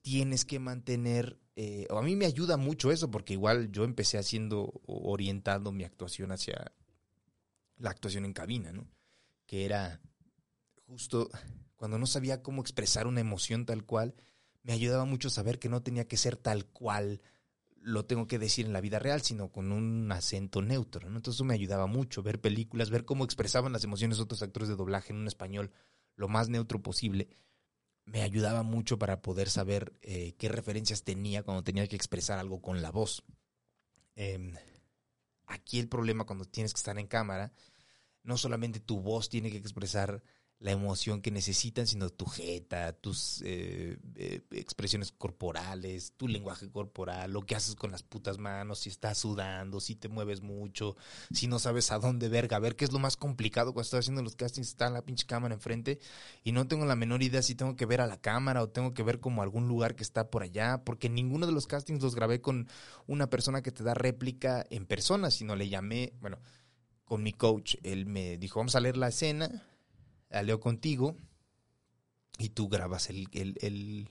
tienes 0.00 0.44
que 0.44 0.58
mantener. 0.58 1.38
eh, 1.54 1.86
o 1.90 1.98
a 1.98 2.02
mí 2.02 2.16
me 2.16 2.26
ayuda 2.26 2.56
mucho 2.56 2.90
eso, 2.90 3.10
porque 3.10 3.34
igual 3.34 3.70
yo 3.70 3.84
empecé 3.84 4.18
haciendo, 4.18 4.80
orientando 4.86 5.70
mi 5.70 5.84
actuación 5.84 6.32
hacia 6.32 6.72
la 7.76 7.90
actuación 7.90 8.24
en 8.24 8.32
cabina, 8.32 8.72
¿no? 8.72 8.88
Que 9.46 9.64
era 9.64 10.00
justo 10.86 11.30
cuando 11.76 11.98
no 11.98 12.06
sabía 12.06 12.42
cómo 12.42 12.60
expresar 12.60 13.06
una 13.06 13.20
emoción 13.20 13.66
tal 13.66 13.84
cual, 13.84 14.14
me 14.62 14.72
ayudaba 14.72 15.04
mucho 15.04 15.30
saber 15.30 15.58
que 15.58 15.68
no 15.68 15.82
tenía 15.82 16.06
que 16.06 16.16
ser 16.16 16.36
tal 16.36 16.66
cual 16.66 17.20
lo 17.82 18.04
tengo 18.06 18.26
que 18.26 18.38
decir 18.38 18.66
en 18.66 18.72
la 18.72 18.80
vida 18.80 18.98
real, 18.98 19.22
sino 19.22 19.50
con 19.50 19.72
un 19.72 20.10
acento 20.12 20.62
neutro. 20.62 21.06
Entonces 21.06 21.34
eso 21.34 21.44
me 21.44 21.54
ayudaba 21.54 21.86
mucho, 21.86 22.22
ver 22.22 22.40
películas, 22.40 22.90
ver 22.90 23.04
cómo 23.04 23.24
expresaban 23.24 23.72
las 23.72 23.84
emociones 23.84 24.20
otros 24.20 24.42
actores 24.42 24.68
de 24.68 24.76
doblaje 24.76 25.12
en 25.12 25.18
un 25.18 25.26
español 25.26 25.72
lo 26.16 26.28
más 26.28 26.48
neutro 26.48 26.82
posible, 26.82 27.28
me 28.04 28.22
ayudaba 28.22 28.62
mucho 28.62 28.98
para 28.98 29.22
poder 29.22 29.48
saber 29.48 29.92
eh, 30.02 30.34
qué 30.38 30.48
referencias 30.48 31.04
tenía 31.04 31.42
cuando 31.42 31.62
tenía 31.62 31.86
que 31.86 31.96
expresar 31.96 32.38
algo 32.38 32.60
con 32.60 32.82
la 32.82 32.90
voz. 32.90 33.24
Em, 34.14 34.54
aquí 35.46 35.78
el 35.78 35.88
problema 35.88 36.24
cuando 36.24 36.44
tienes 36.44 36.72
que 36.72 36.78
estar 36.78 36.98
en 36.98 37.06
cámara, 37.06 37.52
no 38.22 38.36
solamente 38.36 38.80
tu 38.80 39.00
voz 39.00 39.28
tiene 39.28 39.50
que 39.50 39.58
expresar 39.58 40.22
la 40.62 40.70
emoción 40.70 41.20
que 41.20 41.32
necesitan, 41.32 41.88
sino 41.88 42.08
tu 42.08 42.24
jeta, 42.24 42.92
tus 42.92 43.42
eh, 43.44 43.98
eh, 44.14 44.42
expresiones 44.52 45.10
corporales, 45.10 46.12
tu 46.16 46.28
lenguaje 46.28 46.70
corporal, 46.70 47.32
lo 47.32 47.42
que 47.42 47.56
haces 47.56 47.74
con 47.74 47.90
las 47.90 48.04
putas 48.04 48.38
manos, 48.38 48.78
si 48.78 48.88
estás 48.88 49.18
sudando, 49.18 49.80
si 49.80 49.96
te 49.96 50.08
mueves 50.08 50.40
mucho, 50.40 50.96
si 51.32 51.48
no 51.48 51.58
sabes 51.58 51.90
a 51.90 51.98
dónde 51.98 52.28
verga, 52.28 52.60
ver 52.60 52.76
qué 52.76 52.84
es 52.84 52.92
lo 52.92 53.00
más 53.00 53.16
complicado 53.16 53.72
cuando 53.72 53.82
estoy 53.82 53.98
haciendo 53.98 54.22
los 54.22 54.36
castings, 54.36 54.68
está 54.68 54.88
la 54.88 55.02
pinche 55.02 55.26
cámara 55.26 55.52
enfrente 55.52 55.98
y 56.44 56.52
no 56.52 56.68
tengo 56.68 56.86
la 56.86 56.94
menor 56.94 57.24
idea 57.24 57.42
si 57.42 57.56
tengo 57.56 57.74
que 57.74 57.84
ver 57.84 58.00
a 58.00 58.06
la 58.06 58.20
cámara 58.20 58.62
o 58.62 58.68
tengo 58.68 58.94
que 58.94 59.02
ver 59.02 59.18
como 59.18 59.42
algún 59.42 59.66
lugar 59.66 59.96
que 59.96 60.04
está 60.04 60.30
por 60.30 60.44
allá, 60.44 60.84
porque 60.84 61.08
ninguno 61.08 61.46
de 61.46 61.52
los 61.52 61.66
castings 61.66 62.04
los 62.04 62.14
grabé 62.14 62.40
con 62.40 62.68
una 63.08 63.28
persona 63.28 63.62
que 63.62 63.72
te 63.72 63.82
da 63.82 63.94
réplica 63.94 64.64
en 64.70 64.86
persona, 64.86 65.32
sino 65.32 65.56
le 65.56 65.68
llamé, 65.68 66.12
bueno, 66.20 66.38
con 67.04 67.24
mi 67.24 67.32
coach, 67.32 67.74
él 67.82 68.06
me 68.06 68.38
dijo, 68.38 68.60
vamos 68.60 68.76
a 68.76 68.80
leer 68.80 68.96
la 68.96 69.08
escena, 69.08 69.50
la 70.32 70.42
leo 70.42 70.58
contigo 70.60 71.16
y 72.38 72.48
tú 72.48 72.68
grabas 72.68 73.10
el, 73.10 73.28
el, 73.32 73.56
el- 73.60 74.08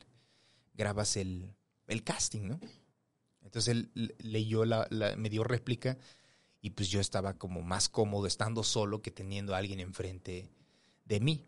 grabas 0.74 1.18
el, 1.18 1.54
el 1.88 2.04
casting, 2.04 2.48
¿no? 2.48 2.60
Entonces 3.42 3.70
él 3.76 4.16
leyó 4.20 4.64
la, 4.66 4.88
la- 4.92 5.16
me 5.16 5.30
dio 5.30 5.44
réplica 5.44 5.98
y 6.62 6.70
pues 6.70 6.90
yo 6.90 7.00
estaba 7.02 7.38
como 7.38 7.62
más 7.64 7.90
cómodo 7.90 8.28
estando 8.28 8.64
solo 8.64 9.02
que 9.02 9.12
teniendo 9.12 9.54
a 9.54 9.58
alguien 9.58 9.80
enfrente 9.80 10.50
de 11.06 11.20
mí. 11.20 11.44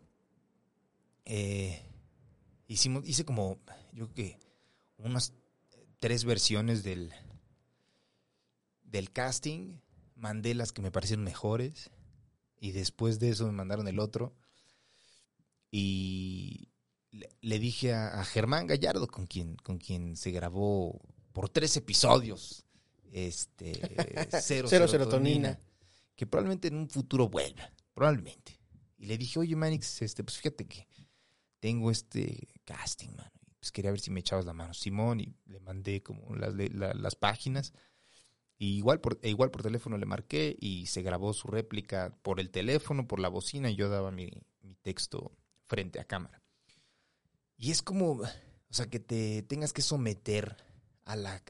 Eh, 1.24 1.80
hicimos, 2.66 3.08
hice 3.08 3.24
como, 3.24 3.58
yo 3.92 4.08
creo 4.08 4.14
que 4.14 4.40
unas 4.98 5.32
tres 6.00 6.24
versiones 6.24 6.82
del, 6.82 7.12
del 8.82 9.12
casting, 9.12 9.78
mandé 10.16 10.54
las 10.54 10.72
que 10.72 10.82
me 10.82 10.90
parecieron 10.90 11.24
mejores 11.24 11.90
y 12.60 12.72
después 12.72 13.20
de 13.20 13.30
eso 13.30 13.46
me 13.46 13.52
mandaron 13.52 13.86
el 13.88 14.00
otro 14.00 14.34
y 15.76 16.68
le, 17.10 17.28
le 17.40 17.58
dije 17.58 17.92
a, 17.92 18.20
a 18.20 18.24
Germán 18.24 18.68
Gallardo 18.68 19.08
con 19.08 19.26
quien 19.26 19.56
con 19.56 19.78
quien 19.78 20.16
se 20.16 20.30
grabó 20.30 21.00
por 21.32 21.48
tres 21.48 21.76
episodios 21.76 22.64
este 23.10 23.72
cero, 24.40 24.68
Cero 24.70 24.86
serotonina. 24.88 25.58
que 26.14 26.26
probablemente 26.26 26.68
en 26.68 26.76
un 26.76 26.88
futuro 26.88 27.28
vuelva 27.28 27.72
probablemente 27.92 28.60
y 28.96 29.06
le 29.06 29.18
dije 29.18 29.40
oye 29.40 29.56
Manix 29.56 30.00
este 30.02 30.22
pues 30.22 30.36
fíjate 30.38 30.66
que 30.66 30.86
tengo 31.58 31.90
este 31.90 32.46
casting 32.64 33.10
mano 33.16 33.32
y 33.44 33.54
pues 33.58 33.72
quería 33.72 33.90
ver 33.90 33.98
si 34.00 34.12
me 34.12 34.20
echabas 34.20 34.44
la 34.46 34.52
mano 34.52 34.74
Simón 34.74 35.18
y 35.20 35.34
le 35.46 35.58
mandé 35.58 36.04
como 36.04 36.36
las 36.36 36.54
la- 36.54 36.94
las 36.94 37.16
páginas 37.16 37.72
y 38.58 38.76
igual 38.76 39.00
por, 39.00 39.18
e 39.22 39.30
igual 39.30 39.50
por 39.50 39.62
teléfono 39.64 39.98
le 39.98 40.06
marqué 40.06 40.56
y 40.60 40.86
se 40.86 41.02
grabó 41.02 41.32
su 41.32 41.48
réplica 41.48 42.16
por 42.22 42.38
el 42.38 42.50
teléfono, 42.52 43.08
por 43.08 43.18
la 43.18 43.28
bocina, 43.28 43.68
y 43.68 43.74
yo 43.74 43.88
daba 43.88 44.12
mi, 44.12 44.30
mi 44.62 44.76
texto 44.76 45.32
frente 45.66 46.00
a 46.00 46.04
cámara. 46.04 46.42
Y 47.56 47.70
es 47.70 47.82
como, 47.82 48.12
o 48.12 48.28
sea, 48.70 48.88
que 48.88 49.00
te 49.00 49.42
tengas 49.42 49.72
que 49.72 49.82
someter 49.82 50.56
a 51.04 51.16
la, 51.16 51.42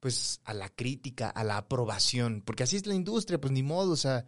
pues, 0.00 0.40
a 0.44 0.54
la 0.54 0.68
crítica, 0.68 1.28
a 1.28 1.44
la 1.44 1.56
aprobación, 1.56 2.42
porque 2.42 2.62
así 2.62 2.76
es 2.76 2.86
la 2.86 2.94
industria, 2.94 3.40
pues 3.40 3.52
ni 3.52 3.62
modo, 3.62 3.92
o 3.92 3.96
sea, 3.96 4.26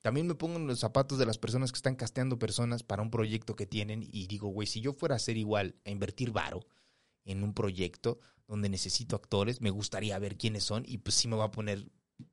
también 0.00 0.26
me 0.26 0.34
pongo 0.34 0.56
en 0.56 0.66
los 0.66 0.80
zapatos 0.80 1.18
de 1.18 1.26
las 1.26 1.38
personas 1.38 1.72
que 1.72 1.76
están 1.76 1.94
casteando 1.94 2.38
personas 2.38 2.82
para 2.82 3.02
un 3.02 3.10
proyecto 3.10 3.54
que 3.54 3.66
tienen 3.66 4.02
y 4.02 4.26
digo, 4.26 4.48
güey, 4.48 4.66
si 4.66 4.80
yo 4.80 4.92
fuera 4.92 5.14
a 5.14 5.16
hacer 5.16 5.36
igual, 5.36 5.76
a 5.84 5.90
invertir 5.90 6.30
varo 6.30 6.66
en 7.24 7.42
un 7.42 7.52
proyecto 7.52 8.18
donde 8.48 8.70
necesito 8.70 9.14
actores, 9.14 9.60
me 9.60 9.70
gustaría 9.70 10.18
ver 10.18 10.36
quiénes 10.36 10.64
son 10.64 10.84
y 10.86 10.98
pues 10.98 11.14
sí 11.14 11.28
me 11.28 11.36
va 11.36 11.44
a 11.44 11.50
poner 11.50 11.90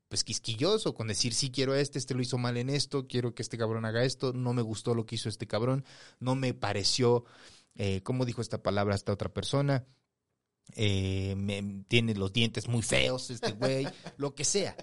pues 0.08 0.24
quisquilloso 0.24 0.94
con 0.94 1.08
decir, 1.08 1.34
sí 1.34 1.50
quiero 1.50 1.74
este, 1.74 1.98
este 1.98 2.14
lo 2.14 2.22
hizo 2.22 2.38
mal 2.38 2.56
en 2.56 2.70
esto, 2.70 3.06
quiero 3.06 3.34
que 3.34 3.42
este 3.42 3.58
cabrón 3.58 3.84
haga 3.84 4.04
esto, 4.04 4.32
no 4.32 4.52
me 4.54 4.62
gustó 4.62 4.94
lo 4.94 5.04
que 5.06 5.16
hizo 5.16 5.28
este 5.28 5.46
cabrón, 5.46 5.84
no 6.18 6.34
me 6.34 6.54
pareció, 6.54 7.24
eh, 7.74 8.02
¿cómo 8.02 8.24
dijo 8.24 8.40
esta 8.40 8.62
palabra 8.62 8.94
esta 8.94 9.12
otra 9.12 9.32
persona? 9.32 9.86
Eh, 10.74 11.34
me- 11.36 11.84
tiene 11.88 12.14
los 12.14 12.32
dientes 12.32 12.68
muy 12.68 12.82
feos 12.82 13.30
este 13.30 13.52
güey, 13.52 13.86
lo 14.16 14.34
que 14.34 14.44
sea. 14.44 14.76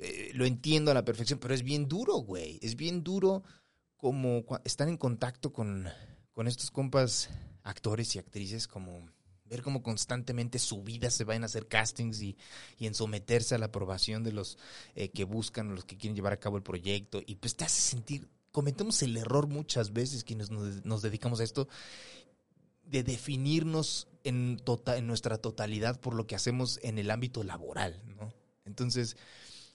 Eh, 0.00 0.30
lo 0.34 0.44
entiendo 0.46 0.90
a 0.90 0.94
la 0.94 1.04
perfección, 1.04 1.38
pero 1.40 1.54
es 1.54 1.62
bien 1.62 1.88
duro, 1.88 2.14
güey. 2.16 2.58
Es 2.62 2.76
bien 2.76 3.02
duro 3.02 3.42
como 3.96 4.44
estar 4.64 4.88
en 4.88 4.96
contacto 4.96 5.52
con, 5.52 5.88
con 6.32 6.46
estos 6.46 6.70
compas 6.70 7.30
actores 7.64 8.14
y 8.14 8.18
actrices, 8.20 8.68
como 8.68 9.08
ver 9.48 9.62
cómo 9.62 9.82
constantemente 9.82 10.58
su 10.58 10.82
vida 10.82 11.10
se 11.10 11.24
van 11.24 11.42
a 11.42 11.46
hacer 11.46 11.66
castings 11.68 12.22
y, 12.22 12.36
y 12.78 12.86
en 12.86 12.94
someterse 12.94 13.54
a 13.54 13.58
la 13.58 13.66
aprobación 13.66 14.24
de 14.24 14.32
los 14.32 14.58
eh, 14.94 15.08
que 15.10 15.24
buscan, 15.24 15.74
los 15.74 15.84
que 15.84 15.96
quieren 15.96 16.16
llevar 16.16 16.32
a 16.32 16.40
cabo 16.40 16.56
el 16.56 16.62
proyecto. 16.62 17.20
Y 17.26 17.36
pues 17.36 17.56
te 17.56 17.64
hace 17.64 17.80
sentir, 17.80 18.28
cometemos 18.52 19.02
el 19.02 19.16
error 19.16 19.46
muchas 19.46 19.92
veces 19.92 20.24
quienes 20.24 20.50
nos, 20.50 20.84
nos 20.84 21.02
dedicamos 21.02 21.40
a 21.40 21.44
esto, 21.44 21.68
de 22.84 23.02
definirnos 23.02 24.08
en, 24.24 24.56
tota- 24.58 24.96
en 24.96 25.06
nuestra 25.06 25.38
totalidad 25.38 26.00
por 26.00 26.14
lo 26.14 26.26
que 26.26 26.34
hacemos 26.34 26.80
en 26.82 26.98
el 26.98 27.10
ámbito 27.10 27.44
laboral, 27.44 28.02
¿no? 28.16 28.32
Entonces, 28.64 29.16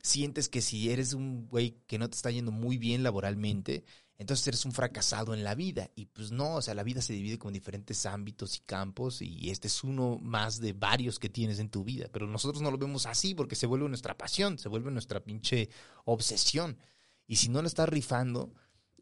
sientes 0.01 0.49
que 0.49 0.61
si 0.61 0.89
eres 0.91 1.13
un 1.13 1.47
güey 1.47 1.77
que 1.87 1.97
no 1.97 2.09
te 2.09 2.15
está 2.15 2.29
yendo 2.31 2.51
muy 2.51 2.77
bien 2.77 3.03
laboralmente, 3.03 3.85
entonces 4.17 4.47
eres 4.47 4.65
un 4.65 4.71
fracasado 4.71 5.33
en 5.33 5.43
la 5.43 5.55
vida. 5.55 5.89
Y 5.95 6.05
pues 6.05 6.31
no, 6.31 6.55
o 6.55 6.61
sea, 6.61 6.73
la 6.73 6.83
vida 6.83 7.01
se 7.01 7.13
divide 7.13 7.39
como 7.39 7.49
en 7.49 7.55
diferentes 7.55 8.05
ámbitos 8.05 8.57
y 8.57 8.61
campos 8.61 9.21
y 9.21 9.49
este 9.49 9.67
es 9.67 9.83
uno 9.83 10.19
más 10.21 10.59
de 10.59 10.73
varios 10.73 11.19
que 11.19 11.29
tienes 11.29 11.59
en 11.59 11.69
tu 11.69 11.83
vida. 11.83 12.07
Pero 12.11 12.27
nosotros 12.27 12.61
no 12.61 12.71
lo 12.71 12.77
vemos 12.77 13.05
así 13.05 13.33
porque 13.33 13.55
se 13.55 13.65
vuelve 13.65 13.89
nuestra 13.89 14.17
pasión, 14.17 14.59
se 14.59 14.69
vuelve 14.69 14.91
nuestra 14.91 15.23
pinche 15.23 15.69
obsesión. 16.05 16.77
Y 17.27 17.37
si 17.37 17.49
no 17.49 17.61
lo 17.61 17.67
estás 17.67 17.89
rifando, 17.89 18.53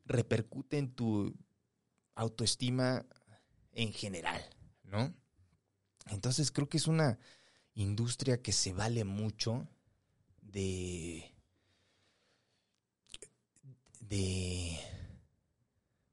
repercute 0.06 0.78
en 0.78 0.94
tu 0.94 1.36
autoestima 2.16 3.06
en 3.74 3.94
general, 3.94 4.42
¿no? 4.84 5.14
Entonces 6.08 6.52
creo 6.52 6.70
que 6.70 6.78
es 6.78 6.88
una 6.88 7.20
industria 7.74 8.42
que 8.42 8.52
se 8.52 8.74
vale 8.74 9.04
mucho 9.04 9.68
de 10.42 11.32
de 14.00 14.78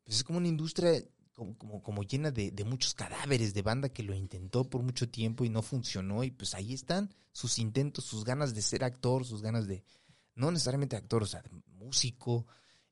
pues 0.08 0.16
es 0.16 0.24
como 0.24 0.38
una 0.38 0.48
industria 0.48 1.04
como, 1.34 1.54
como, 1.58 1.82
como 1.82 2.02
llena 2.02 2.30
de, 2.30 2.50
de 2.50 2.64
muchos 2.64 2.94
cadáveres 2.94 3.52
de 3.52 3.60
banda 3.60 3.90
que 3.90 4.02
lo 4.02 4.14
intentó 4.14 4.64
por 4.64 4.82
mucho 4.82 5.06
tiempo 5.10 5.44
y 5.44 5.50
no 5.50 5.60
funcionó 5.60 6.24
y 6.24 6.30
pues 6.30 6.54
ahí 6.54 6.72
están 6.72 7.14
sus 7.30 7.58
intentos, 7.58 8.04
sus 8.06 8.24
ganas 8.24 8.54
de 8.54 8.62
ser 8.62 8.82
actor, 8.84 9.26
sus 9.26 9.42
ganas 9.42 9.66
de 9.68 9.84
no 10.34 10.50
necesariamente 10.50 10.96
actor, 10.96 11.22
o 11.22 11.26
sea, 11.26 11.42
de 11.42 11.50
músico, 11.74 12.46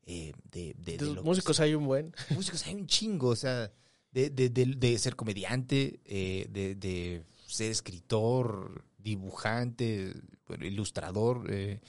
eh, 0.04 0.32
de, 0.52 0.74
de, 0.78 0.98
de 0.98 0.98
músicos 1.22 1.58
hay 1.60 1.74
un 1.74 1.86
buen. 1.86 2.14
músicos 2.36 2.66
hay 2.66 2.74
un 2.74 2.86
chingo, 2.86 3.28
o 3.30 3.36
sea, 3.36 3.72
de, 4.12 4.30
de, 4.30 4.50
de- 4.50 4.66
de 4.76 4.98
ser 4.98 5.16
comediante, 5.16 6.00
eh, 6.04 6.46
de, 6.50 6.74
de 6.76 7.24
ser 7.46 7.70
escritor, 7.72 8.84
dibujante, 8.98 10.12
ilustrador, 10.60 11.46
eh, 11.50 11.80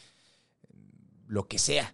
lo 1.28 1.48
que 1.48 1.60
sea. 1.60 1.94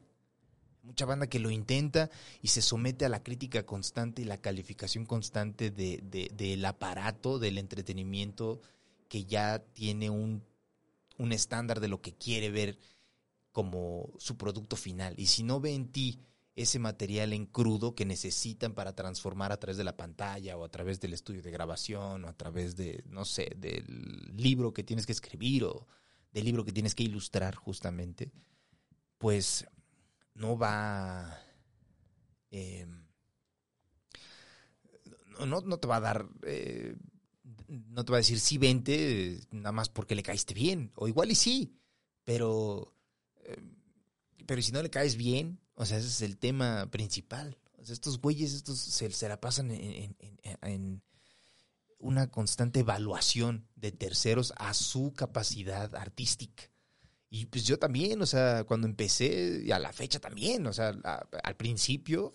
Mucha 0.84 1.06
banda 1.06 1.28
que 1.28 1.40
lo 1.40 1.50
intenta 1.50 2.10
y 2.42 2.50
se 2.50 2.62
somete 2.62 3.06
a 3.06 3.10
la 3.10 3.24
crítica 3.24 3.66
constante 3.66 4.22
y 4.22 4.26
la 4.26 4.42
calificación 4.42 5.06
constante 5.06 5.72
de, 5.72 6.02
de- 6.04 6.30
del 6.36 6.64
aparato 6.66 7.40
del 7.40 7.58
entretenimiento 7.58 8.60
que 9.08 9.24
ya 9.24 9.60
tiene 9.60 10.10
un, 10.10 10.44
un 11.18 11.32
estándar 11.32 11.80
de 11.80 11.88
lo 11.88 12.02
que 12.02 12.14
quiere 12.14 12.50
ver 12.52 12.78
como 13.54 14.12
su 14.18 14.36
producto 14.36 14.76
final. 14.76 15.14
Y 15.18 15.28
si 15.28 15.44
no 15.44 15.62
ve 15.62 15.74
en 15.74 15.88
ti 15.88 16.20
ese 16.56 16.80
material 16.80 17.32
en 17.32 17.46
crudo 17.46 17.96
que 17.96 18.06
necesitan 18.06 18.74
para 18.74 18.94
transformar 18.94 19.52
a 19.54 19.58
través 19.58 19.78
de 19.78 19.84
la 19.86 19.96
pantalla 19.96 20.58
o 20.58 20.66
a 20.66 20.70
través 20.70 21.00
del 21.00 21.14
estudio 21.14 21.42
de 21.42 21.50
grabación 21.52 22.26
o 22.26 22.28
a 22.28 22.34
través 22.34 22.76
de, 22.76 23.04
no 23.08 23.24
sé, 23.24 23.54
del 23.56 24.36
libro 24.36 24.74
que 24.74 24.84
tienes 24.84 25.06
que 25.06 25.14
escribir 25.14 25.64
o 25.64 25.88
del 26.34 26.44
libro 26.46 26.66
que 26.66 26.74
tienes 26.74 26.94
que 26.94 27.04
ilustrar 27.04 27.56
justamente, 27.56 28.32
pues 29.18 29.66
no 30.36 30.58
va... 30.58 31.40
eh, 32.52 32.88
no, 35.46 35.62
no, 35.62 35.78
te 35.78 35.88
va 35.88 35.98
a 35.98 36.02
dar... 36.02 36.28
eh, 36.44 36.96
no 37.68 38.06
te 38.06 38.12
va 38.12 38.18
a 38.18 38.22
decir 38.22 38.40
sí 38.40 38.58
vente 38.58 39.40
nada 39.52 39.72
más 39.72 39.90
porque 39.90 40.16
le 40.16 40.24
caíste 40.24 40.54
bien. 40.54 40.92
O 40.96 41.08
igual 41.08 41.32
y 41.32 41.36
sí, 41.36 41.80
pero... 42.24 42.96
eh, 43.44 43.62
pero 44.46 44.62
si 44.62 44.72
no 44.72 44.84
le 44.84 44.90
caes 44.90 45.16
bien, 45.16 45.60
o 45.76 45.86
sea, 45.86 45.98
ese 45.98 46.08
es 46.08 46.22
el 46.22 46.38
tema 46.38 46.90
principal. 46.92 47.58
Estos 47.78 48.20
güeyes, 48.20 48.54
estos 48.54 48.78
se, 48.80 49.30
la 49.30 49.40
pasan 49.40 49.72
en 49.72 51.02
una 52.04 52.30
constante 52.30 52.82
evaluación 52.82 53.68
de 53.76 53.92
terceros 53.92 54.54
a 54.58 54.74
su 54.74 55.14
capacidad 55.14 55.96
artística. 55.96 56.73
Y 57.36 57.48
pues 57.48 57.64
yo 57.66 57.80
también, 57.80 58.22
o 58.22 58.28
sea, 58.28 58.64
cuando 58.64 58.86
empecé, 58.86 59.64
y 59.66 59.72
a 59.72 59.80
la 59.80 59.92
fecha 59.92 60.20
también, 60.20 60.68
o 60.68 60.72
sea, 60.72 60.90
a- 61.04 61.26
al 61.44 61.56
principio, 61.56 62.32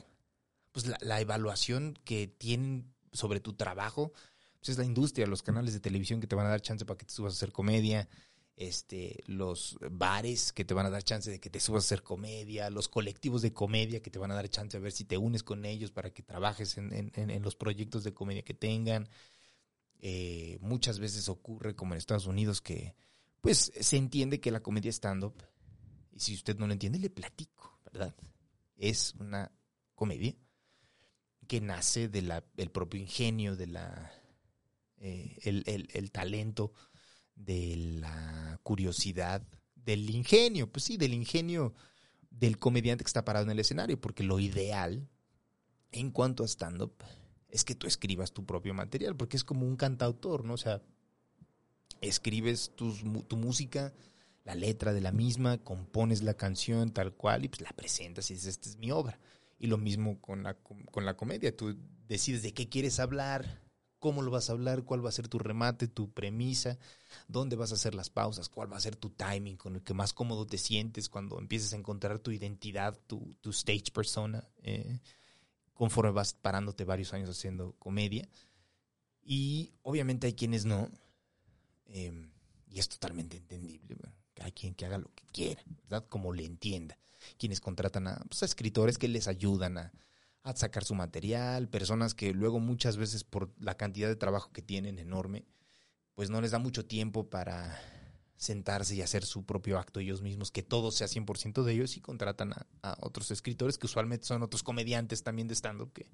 pues 0.73 0.87
la, 0.89 0.99
la 1.01 1.21
evaluación 1.21 1.95
que 2.05 2.27
tienen 2.27 2.93
sobre 3.13 3.39
tu 3.39 3.53
trabajo, 3.53 4.13
pues 4.59 4.71
es 4.71 4.77
la 4.79 4.85
industria, 4.85 5.29
los 5.29 5.45
canales 5.45 5.73
de 5.73 5.79
televisión 5.79 6.21
que 6.21 6.27
te 6.27 6.35
van 6.35 6.47
a 6.47 6.51
dar 6.51 6.63
chance 6.63 6.85
para 6.85 6.99
que 6.99 7.07
te 7.07 7.13
subas 7.13 7.35
a 7.35 7.37
hacer 7.37 7.53
comedia, 7.53 8.09
este, 8.57 9.23
los 9.27 9.79
bares 9.89 10.53
que 10.53 10.65
te 10.65 10.75
van 10.75 10.87
a 10.87 10.91
dar 10.91 11.05
chance 11.05 11.31
de 11.31 11.39
que 11.39 11.49
te 11.49 11.61
subas 11.61 11.85
a 11.85 11.87
hacer 11.87 12.03
comedia, 12.03 12.69
los 12.69 12.89
colectivos 12.89 13.41
de 13.41 13.53
comedia 13.53 14.03
que 14.03 14.11
te 14.11 14.19
van 14.19 14.33
a 14.33 14.35
dar 14.35 14.49
chance 14.49 14.77
a 14.77 14.81
ver 14.81 14.91
si 14.91 15.05
te 15.05 15.17
unes 15.17 15.45
con 15.45 15.65
ellos 15.65 15.93
para 15.93 16.11
que 16.13 16.25
trabajes 16.25 16.77
en, 16.77 16.93
en- 16.93 17.31
en- 17.31 17.43
los 17.43 17.55
proyectos 17.55 18.03
de 18.03 18.13
comedia 18.15 18.43
que 18.43 18.55
tengan. 18.55 19.09
Eh, 20.01 20.59
muchas 20.61 20.99
veces 20.99 21.29
ocurre, 21.29 21.77
como 21.77 21.95
en 21.95 21.99
Estados 21.99 22.27
Unidos, 22.27 22.61
que 22.61 22.97
pues 23.41 23.73
se 23.79 23.97
entiende 23.97 24.41
que 24.41 24.51
la 24.51 24.61
comedia 24.61 24.91
stand-up, 24.93 25.35
y 26.13 26.21
si 26.21 26.35
usted 26.35 26.57
no 26.59 26.67
lo 26.67 26.73
entiende, 26.73 26.99
le 26.99 27.11
platico, 27.11 27.79
¿verdad? 27.85 28.15
Es 28.77 29.15
una 29.19 29.51
comedia 29.95 30.35
que 31.47 31.61
nace 31.61 32.09
del 32.09 32.71
propio 32.73 33.01
ingenio, 33.01 33.57
de 33.57 33.67
la, 33.69 34.13
eh, 34.99 35.39
el, 35.43 35.63
el- 35.67 35.89
el 35.93 36.11
talento, 36.11 36.73
de 37.35 37.77
la 38.01 38.59
curiosidad, 38.65 39.47
del 39.75 40.11
ingenio, 40.11 40.71
pues 40.71 40.85
sí, 40.85 40.97
del 40.97 41.15
ingenio 41.15 41.75
del 42.31 42.59
comediante 42.59 43.05
que 43.05 43.09
está 43.09 43.25
parado 43.25 43.45
en 43.47 43.51
el 43.53 43.61
escenario, 43.61 44.01
porque 44.01 44.23
lo 44.25 44.39
ideal 44.41 45.09
en 45.93 46.11
cuanto 46.11 46.43
a 46.45 46.49
stand-up 46.49 46.93
es 47.49 47.65
que 47.65 47.75
tú 47.75 47.87
escribas 47.87 48.33
tu 48.33 48.45
propio 48.45 48.75
material, 48.75 49.17
porque 49.17 49.37
es 49.39 49.45
como 49.45 49.67
un 49.67 49.77
cantautor, 49.77 50.45
¿no? 50.45 50.55
O 50.55 50.59
sea, 50.59 50.83
escribes 52.01 52.73
tus 52.75 53.03
tu 53.27 53.37
música, 53.37 53.93
la 54.45 54.55
letra 54.55 54.93
de 54.93 55.01
la 55.01 55.13
misma, 55.13 55.59
compones 55.59 56.23
la 56.23 56.35
canción 56.35 56.91
tal 56.91 57.13
cual 57.15 57.45
y 57.45 57.49
pues 57.49 57.61
la 57.61 57.71
presentas 57.71 58.31
y 58.31 58.35
dices, 58.35 58.51
esta 58.51 58.69
es 58.69 58.77
mi 58.77 58.91
obra. 58.91 59.19
Y 59.59 59.67
lo 59.67 59.77
mismo 59.77 60.21
con 60.21 60.43
la, 60.45 60.55
con 60.55 61.05
la 61.05 61.17
comedia, 61.17 61.57
tú 61.57 61.77
decides 62.07 62.43
de 62.43 62.55
qué 62.55 62.69
quieres 62.69 63.01
hablar, 63.01 63.61
cómo 63.99 64.23
lo 64.23 64.31
vas 64.31 64.49
a 64.49 64.53
hablar, 64.53 64.85
cuál 64.85 65.05
va 65.05 65.09
a 65.09 65.13
ser 65.13 65.29
tu 65.29 65.39
remate, 65.39 65.89
tu 65.89 66.13
premisa, 66.13 66.79
dónde 67.27 67.57
vas 67.57 67.73
a 67.73 67.75
hacer 67.75 67.95
las 67.95 68.11
pausas, 68.11 68.49
cuál 68.49 68.73
va 68.73 68.77
a 68.77 68.81
ser 68.81 68.97
tu 68.97 69.11
timing, 69.11 69.57
con 69.57 69.77
el 69.77 69.83
que 69.83 69.95
más 69.95 70.13
cómodo 70.13 70.47
te 70.47 70.59
sientes 70.59 71.09
cuando 71.09 71.39
empieces 71.39 71.73
a 71.73 71.77
encontrar 71.77 72.19
tu 72.19 72.31
identidad, 72.31 72.99
tu, 73.07 73.37
tu 73.41 73.51
stage 73.51 73.91
persona, 73.93 74.49
eh, 74.63 75.01
conforme 75.75 76.13
vas 76.13 76.35
parándote 76.35 76.85
varios 76.85 77.13
años 77.13 77.31
haciendo 77.31 77.73
comedia. 77.79 78.29
Y 79.23 79.75
obviamente 79.83 80.27
hay 80.27 80.35
quienes 80.35 80.65
no, 80.65 80.91
eh, 81.89 82.13
y 82.71 82.79
es 82.79 82.89
totalmente 82.89 83.37
entendible. 83.37 83.97
Hay 84.41 84.53
quien 84.53 84.75
que 84.75 84.87
haga 84.87 84.99
lo 84.99 85.13
que 85.15 85.25
quiera, 85.33 85.63
¿verdad? 85.67 86.07
Como 86.09 86.33
le 86.33 86.45
entienda. 86.45 86.99
Quienes 87.39 87.61
contratan 87.61 88.07
a, 88.07 88.17
pues, 88.29 88.43
escritores 88.43 88.99
que 88.99 89.09
les 89.09 89.27
ayudan 89.27 89.79
a, 89.79 89.93
a 90.43 90.57
sacar 90.57 90.85
su 90.85 90.95
material, 90.95 91.69
personas 91.69 92.15
que 92.15 92.33
luego 92.33 92.61
muchas 92.61 92.97
veces 92.97 93.25
por 93.25 93.53
la 93.59 93.77
cantidad 93.77 94.09
de 94.09 94.17
trabajo 94.17 94.53
que 94.53 94.63
tienen 94.63 94.99
enorme, 94.99 95.45
pues 96.15 96.31
no 96.31 96.41
les 96.41 96.53
da 96.53 96.59
mucho 96.59 96.85
tiempo 96.85 97.29
para 97.29 97.81
sentarse 98.37 98.95
y 98.95 99.03
hacer 99.03 99.25
su 99.25 99.45
propio 99.45 99.79
acto 99.79 99.99
ellos 99.99 100.23
mismos, 100.23 100.53
que 100.53 100.63
todo 100.63 100.93
sea 100.93 101.09
100% 101.09 101.65
de 101.65 101.73
ellos 101.73 101.97
y 101.97 102.01
contratan 102.01 102.53
a, 102.53 102.67
a 102.83 102.97
otros 103.01 103.33
escritores 103.33 103.79
que 103.79 103.87
usualmente 103.87 104.27
son 104.27 104.43
otros 104.43 104.63
comediantes 104.63 105.25
también 105.25 105.49
de 105.49 105.55
stand-up 105.55 105.93
que 105.93 106.09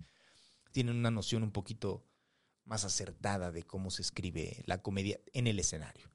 tienen 0.72 0.96
una 0.96 1.10
noción 1.10 1.42
un 1.42 1.52
poquito 1.52 2.02
más 2.64 2.85
acertada 2.85 3.50
de 3.50 3.62
cómo 3.62 3.90
se 3.90 4.03
escribe 4.03 4.62
la 4.66 4.83
comedia 4.83 5.20
en 5.33 5.46
el 5.46 5.59
escenario. 5.59 6.11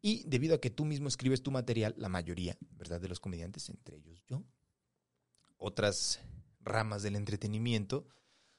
Y 0.00 0.24
debido 0.24 0.56
a 0.56 0.60
que 0.60 0.70
tú 0.70 0.84
mismo 0.84 1.08
escribes 1.08 1.42
tu 1.42 1.50
material, 1.50 1.94
la 1.96 2.08
mayoría, 2.08 2.56
¿verdad?, 2.72 3.00
de 3.00 3.08
los 3.08 3.20
comediantes, 3.20 3.68
entre 3.68 3.98
ellos 3.98 4.24
yo, 4.26 4.42
otras 5.58 6.20
ramas 6.60 7.02
del 7.02 7.16
entretenimiento 7.16 8.08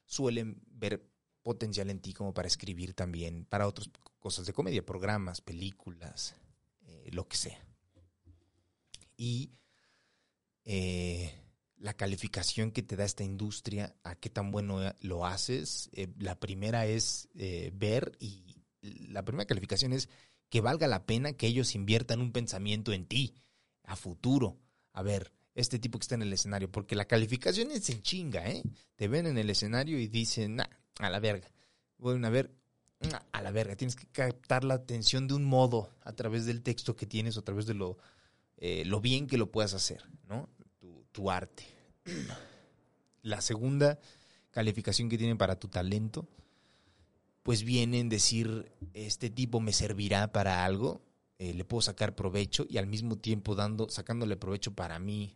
suelen 0.06 0.62
ver 0.68 1.10
potencial 1.42 1.90
en 1.90 2.00
ti 2.00 2.14
como 2.14 2.34
para 2.34 2.48
escribir 2.48 2.94
también 2.94 3.46
para 3.46 3.68
otras 3.68 3.90
cosas 4.20 4.46
de 4.46 4.54
comedia, 4.54 4.86
programas, 4.86 5.42
películas, 5.42 6.36
eh, 6.86 7.10
lo 7.12 7.28
que 7.28 7.36
sea. 7.36 7.66
Y 9.18 9.52
eh, 10.64 11.43
la 11.84 11.94
calificación 11.94 12.72
que 12.72 12.82
te 12.82 12.96
da 12.96 13.04
esta 13.04 13.26
industria, 13.26 13.94
a 14.04 14.16
qué 14.16 14.30
tan 14.30 14.52
bueno 14.52 14.80
lo 15.02 15.26
haces, 15.26 15.90
eh, 15.92 16.08
la 16.18 16.40
primera 16.40 16.86
es 16.86 17.28
eh, 17.36 17.72
ver 17.74 18.14
y 18.22 18.64
la 18.82 19.26
primera 19.26 19.46
calificación 19.46 19.92
es 19.92 20.08
que 20.48 20.62
valga 20.62 20.88
la 20.88 21.06
pena 21.06 21.34
que 21.34 21.46
ellos 21.46 21.76
inviertan 21.76 22.22
un 22.22 22.32
pensamiento 22.32 22.94
en 22.94 23.06
ti 23.06 23.36
a 23.84 23.98
futuro. 23.98 24.62
A 24.94 25.02
ver, 25.02 25.34
este 25.56 25.78
tipo 25.78 26.00
que 26.00 26.04
está 26.04 26.16
en 26.16 26.22
el 26.22 26.32
escenario, 26.32 26.72
porque 26.72 26.96
la 26.96 27.04
calificación 27.04 27.70
es 27.72 27.90
en 27.90 28.02
chinga, 28.02 28.50
¿eh? 28.50 28.64
Te 28.96 29.10
ven 29.10 29.28
en 29.28 29.38
el 29.38 29.50
escenario 29.50 30.00
y 30.00 30.08
dicen, 30.08 30.62
a 30.62 31.10
la 31.10 31.20
verga. 31.20 31.52
Bueno, 31.98 32.26
a 32.26 32.30
ver, 32.30 32.56
a 33.34 33.42
la 33.42 33.52
verga. 33.52 33.76
Tienes 33.76 33.98
que 33.98 34.08
captar 34.08 34.64
la 34.64 34.76
atención 34.76 35.28
de 35.28 35.34
un 35.34 35.44
modo 35.44 35.90
a 36.02 36.14
través 36.14 36.46
del 36.46 36.64
texto 36.64 36.96
que 36.96 37.08
tienes 37.08 37.36
o 37.36 37.42
a 37.42 37.44
través 37.44 37.66
de 37.66 37.74
lo, 37.74 37.98
eh, 38.56 38.86
lo 38.86 39.02
bien 39.02 39.28
que 39.28 39.38
lo 39.38 39.52
puedas 39.52 39.74
hacer, 39.74 40.06
¿no? 40.30 40.48
Tu, 41.14 41.32
arte. 41.32 41.64
La 43.22 43.40
segunda 43.40 44.00
calificación 44.52 45.08
que 45.08 45.18
tienen 45.18 45.38
para 45.38 45.58
tu 45.58 45.70
talento, 45.70 46.28
pues 47.42 47.64
viene 47.64 48.00
en 48.00 48.10
decir, 48.10 48.72
este 48.94 49.30
tipo 49.30 49.62
me 49.62 49.72
servirá 49.72 50.32
para 50.32 50.66
algo. 50.66 51.02
eh, 51.40 51.54
le 51.54 51.66
puedo 51.66 51.82
sacar 51.82 52.16
provecho 52.16 52.66
y 52.70 52.78
al 52.78 52.88
mismo 52.88 53.18
tiempo 53.18 53.56
dando, 53.56 53.90
sacándole 53.90 54.36
provecho 54.36 54.74
para 54.74 55.00
mí, 55.00 55.34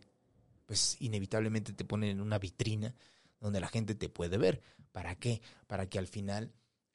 pues 0.66 0.96
inevitablemente 1.00 1.72
te 1.72 1.84
ponen 1.84 2.10
en 2.10 2.20
una 2.20 2.38
vitrina 2.38 2.94
donde 3.40 3.60
la 3.60 3.68
gente 3.68 3.94
te 3.94 4.08
puede 4.08 4.36
ver. 4.36 4.60
¿Para 4.92 5.14
qué? 5.16 5.40
Para 5.66 5.88
que 5.88 5.98
al 5.98 6.06
final 6.06 6.52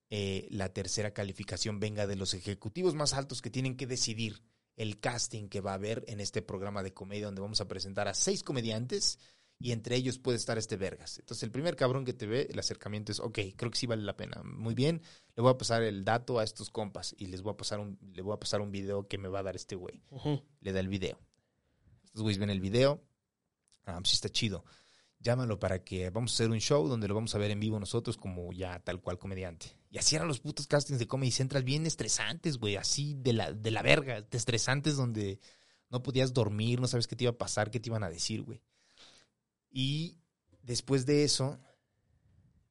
eh, 0.09 0.47
la 0.51 0.69
tercera 0.69 1.11
calificación 1.11 1.79
venga 1.79 2.05
de 2.05 2.15
los 2.15 2.35
ejecutivos 2.35 2.93
más 2.93 3.13
altos 3.13 3.41
que 3.41 3.49
tienen 3.49 3.75
que 3.75 3.87
decidir 3.87 4.43
el 4.75 4.99
casting 4.99 5.47
que 5.47 5.61
va 5.61 5.71
a 5.71 5.75
haber 5.75 6.03
en 6.07 6.19
este 6.19 6.41
programa 6.41 6.83
de 6.83 6.93
comedia 6.93 7.25
donde 7.25 7.41
vamos 7.41 7.61
a 7.61 7.67
presentar 7.67 8.07
a 8.07 8.13
seis 8.13 8.43
comediantes 8.43 9.19
y 9.59 9.71
entre 9.71 9.95
ellos 9.95 10.19
puede 10.19 10.37
estar 10.37 10.57
este 10.57 10.75
Vergas. 10.75 11.19
Entonces 11.19 11.43
el 11.43 11.51
primer 11.51 11.75
cabrón 11.75 12.05
que 12.05 12.13
te 12.13 12.25
ve, 12.25 12.47
el 12.49 12.59
acercamiento 12.59 13.11
es, 13.11 13.19
ok, 13.19 13.39
creo 13.55 13.71
que 13.71 13.77
sí 13.77 13.87
vale 13.87 14.03
la 14.03 14.17
pena. 14.17 14.41
Muy 14.43 14.73
bien, 14.73 15.01
le 15.35 15.41
voy 15.41 15.51
a 15.51 15.57
pasar 15.57 15.83
el 15.83 16.03
dato 16.03 16.39
a 16.39 16.43
estos 16.43 16.69
compas 16.69 17.15
y 17.17 17.27
les 17.27 17.41
voy 17.41 17.53
a 17.53 17.57
pasar 17.57 17.79
un, 17.79 17.97
le 18.13 18.21
voy 18.21 18.33
a 18.33 18.39
pasar 18.39 18.61
un 18.61 18.71
video 18.71 19.07
que 19.07 19.17
me 19.17 19.29
va 19.29 19.39
a 19.39 19.43
dar 19.43 19.55
este 19.55 19.75
güey. 19.75 20.03
Le 20.59 20.73
da 20.73 20.79
el 20.79 20.89
video. 20.89 21.17
Estos 22.03 22.23
güeyes 22.23 22.39
ven 22.39 22.49
el 22.49 22.59
video. 22.59 23.01
Ah, 23.85 23.97
pues 23.99 24.09
sí 24.09 24.15
está 24.15 24.29
chido. 24.29 24.65
Llámalo 25.23 25.57
para 25.57 25.83
que 25.83 26.09
vamos 26.09 26.31
a 26.31 26.33
hacer 26.35 26.49
un 26.51 26.59
show 26.59 26.87
donde 26.87 27.07
lo 27.07 27.15
vamos 27.15 27.33
a 27.33 27.37
ver 27.37 27.49
en 27.51 27.59
vivo 27.59 27.79
nosotros 27.79 28.17
como 28.17 28.51
ya 28.51 28.79
tal 28.79 28.99
cual 29.01 29.17
comediante. 29.17 29.67
Y 29.89 29.97
así 29.97 30.15
eran 30.15 30.27
los 30.27 30.41
putos 30.41 30.67
castings 30.67 30.99
de 30.99 31.07
Comedy 31.07 31.31
Central 31.31 31.63
bien 31.63 31.85
estresantes, 31.85 32.57
güey, 32.57 32.75
así 32.75 33.13
de 33.15 33.31
la, 33.33 33.53
de 33.53 33.71
la 33.71 33.81
verga, 33.81 34.21
de 34.21 34.37
estresantes 34.37 34.95
donde 34.97 35.39
no 35.89 36.03
podías 36.03 36.33
dormir, 36.33 36.81
no 36.81 36.87
sabes 36.87 37.07
qué 37.07 37.15
te 37.15 37.23
iba 37.23 37.31
a 37.31 37.37
pasar, 37.37 37.71
qué 37.71 37.79
te 37.79 37.89
iban 37.89 38.03
a 38.03 38.09
decir, 38.09 38.41
güey. 38.41 38.61
Y 39.71 40.17
después 40.61 41.05
de 41.05 41.23
eso 41.23 41.59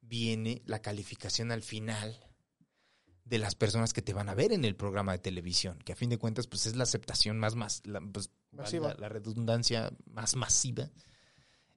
viene 0.01 0.63
la 0.67 0.83
calificación 0.83 1.53
al 1.53 1.63
final 1.63 2.19
de 3.25 3.39
las 3.39 3.55
personas 3.55 3.93
que 3.93 4.03
te 4.03 4.13
van 4.13 4.29
a 4.29 4.35
ver 4.35 4.53
en 4.53 4.65
el 4.65 4.77
programa 4.77 5.13
de 5.13 5.19
televisión, 5.19 5.79
que 5.85 5.93
a 5.93 5.97
fin 5.97 6.11
de 6.11 6.19
cuentas 6.19 6.47
pues 6.49 6.67
es 6.67 6.77
la 6.77 6.83
aceptación 6.83 7.39
más, 7.39 7.55
más 7.55 7.81
la, 7.87 8.01
pues, 8.01 8.31
Masiva. 8.51 8.89
la- 8.89 8.95
la 9.01 9.09
redundancia 9.09 9.91
más 10.05 10.37
masiva 10.37 10.91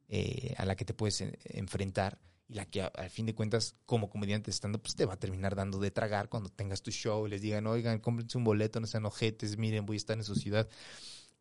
eh, 0.07 0.53
a 0.57 0.65
la 0.65 0.75
que 0.75 0.85
te 0.85 0.93
puedes 0.93 1.21
en- 1.21 1.37
enfrentar 1.45 2.19
y 2.47 2.53
la 2.53 2.65
que 2.65 2.83
al 2.83 3.09
fin 3.09 3.25
de 3.25 3.33
cuentas 3.33 3.75
como 3.85 4.09
comediante 4.09 4.51
estando 4.51 4.79
pues 4.81 4.95
te 4.95 5.05
va 5.05 5.13
a 5.13 5.19
terminar 5.19 5.55
dando 5.55 5.79
de 5.79 5.89
tragar 5.89 6.29
cuando 6.29 6.49
tengas 6.49 6.83
tu 6.83 6.91
show, 6.91 7.25
les 7.25 7.41
digan, 7.41 7.65
oigan, 7.65 7.99
cómprense 7.99 8.37
un 8.37 8.43
boleto, 8.43 8.79
no 8.79 8.85
sean 8.87 9.05
ojetes, 9.05 9.57
miren, 9.57 9.85
voy 9.85 9.95
a 9.95 9.97
estar 9.97 10.17
en 10.17 10.23
su 10.23 10.35
ciudad. 10.35 10.69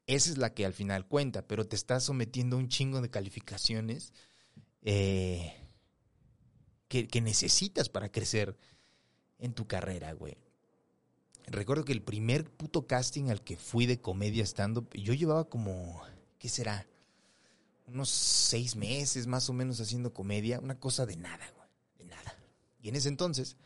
Esa 0.06 0.30
es 0.30 0.38
la 0.38 0.54
que 0.54 0.64
al 0.64 0.72
final 0.72 1.06
cuenta, 1.06 1.46
pero 1.46 1.66
te 1.66 1.76
estás 1.76 2.04
sometiendo 2.04 2.56
a 2.56 2.58
un 2.58 2.68
chingo 2.68 3.00
de 3.00 3.10
calificaciones 3.10 4.12
eh, 4.82 5.54
que, 6.88 7.06
que 7.08 7.20
necesitas 7.20 7.88
para 7.88 8.10
crecer 8.10 8.56
en 9.38 9.52
tu 9.52 9.66
carrera, 9.66 10.12
güey. 10.12 10.38
Recuerdo 11.46 11.84
que 11.84 11.92
el 11.92 12.02
primer 12.02 12.50
puto 12.50 12.86
casting 12.86 13.28
al 13.28 13.42
que 13.42 13.56
fui 13.56 13.84
de 13.84 14.00
comedia 14.00 14.44
stand-up, 14.44 14.88
yo 14.94 15.12
llevaba 15.12 15.48
como, 15.48 16.02
¿qué 16.38 16.48
será? 16.48 16.86
Unos 17.86 18.08
seis 18.08 18.76
meses 18.76 19.26
más 19.26 19.48
o 19.50 19.52
menos 19.52 19.80
haciendo 19.80 20.12
comedia, 20.14 20.58
una 20.60 20.78
cosa 20.80 21.04
de 21.06 21.16
nada, 21.16 21.50
güey, 21.56 21.68
de 21.98 22.04
nada. 22.06 22.34
Y 22.80 22.88
en 22.88 22.96
ese 22.96 23.08
entonces 23.08 23.56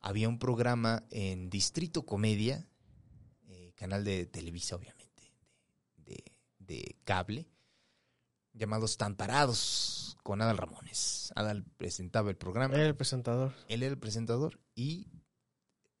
había 0.00 0.28
un 0.28 0.38
programa 0.38 1.04
en 1.10 1.48
Distrito 1.50 2.04
Comedia, 2.04 2.68
eh, 3.48 3.72
canal 3.74 4.04
de 4.04 4.26
Televisa, 4.26 4.76
obviamente, 4.76 5.32
de, 5.96 6.14
de- 6.14 6.32
de 6.58 6.96
cable, 7.04 7.48
llamado 8.52 8.86
Estamparados, 8.86 10.16
con 10.22 10.42
Adal 10.42 10.58
Ramones. 10.58 11.32
Adal 11.36 11.64
presentaba 11.76 12.30
el 12.30 12.36
programa 12.36 12.74
Era 12.74 12.86
el 12.86 12.96
presentador. 12.96 13.54
él 13.68 13.82
era 13.82 13.92
el 13.92 13.98
presentador 13.98 14.60
y 14.74 15.08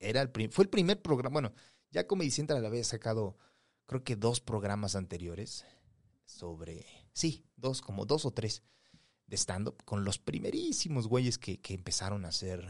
era 0.00 0.20
el 0.20 0.30
fue 0.50 0.64
el 0.64 0.68
primer 0.70 1.00
programa. 1.00 1.32
Bueno, 1.34 1.52
ya 1.90 2.06
Comedy 2.06 2.30
Central 2.30 2.66
había 2.66 2.82
sacado, 2.84 3.38
creo 3.86 4.02
que 4.02 4.16
dos 4.16 4.40
programas 4.40 4.96
anteriores 4.96 5.64
sobre, 6.24 6.84
sí, 7.16 7.46
dos, 7.56 7.80
como 7.80 8.04
dos 8.04 8.26
o 8.26 8.30
tres 8.32 8.62
de 9.26 9.36
stand-up, 9.38 9.82
con 9.84 10.04
los 10.04 10.18
primerísimos 10.18 11.08
güeyes 11.08 11.38
que, 11.38 11.60
que 11.60 11.72
empezaron 11.74 12.24
a 12.24 12.28
hacer 12.28 12.62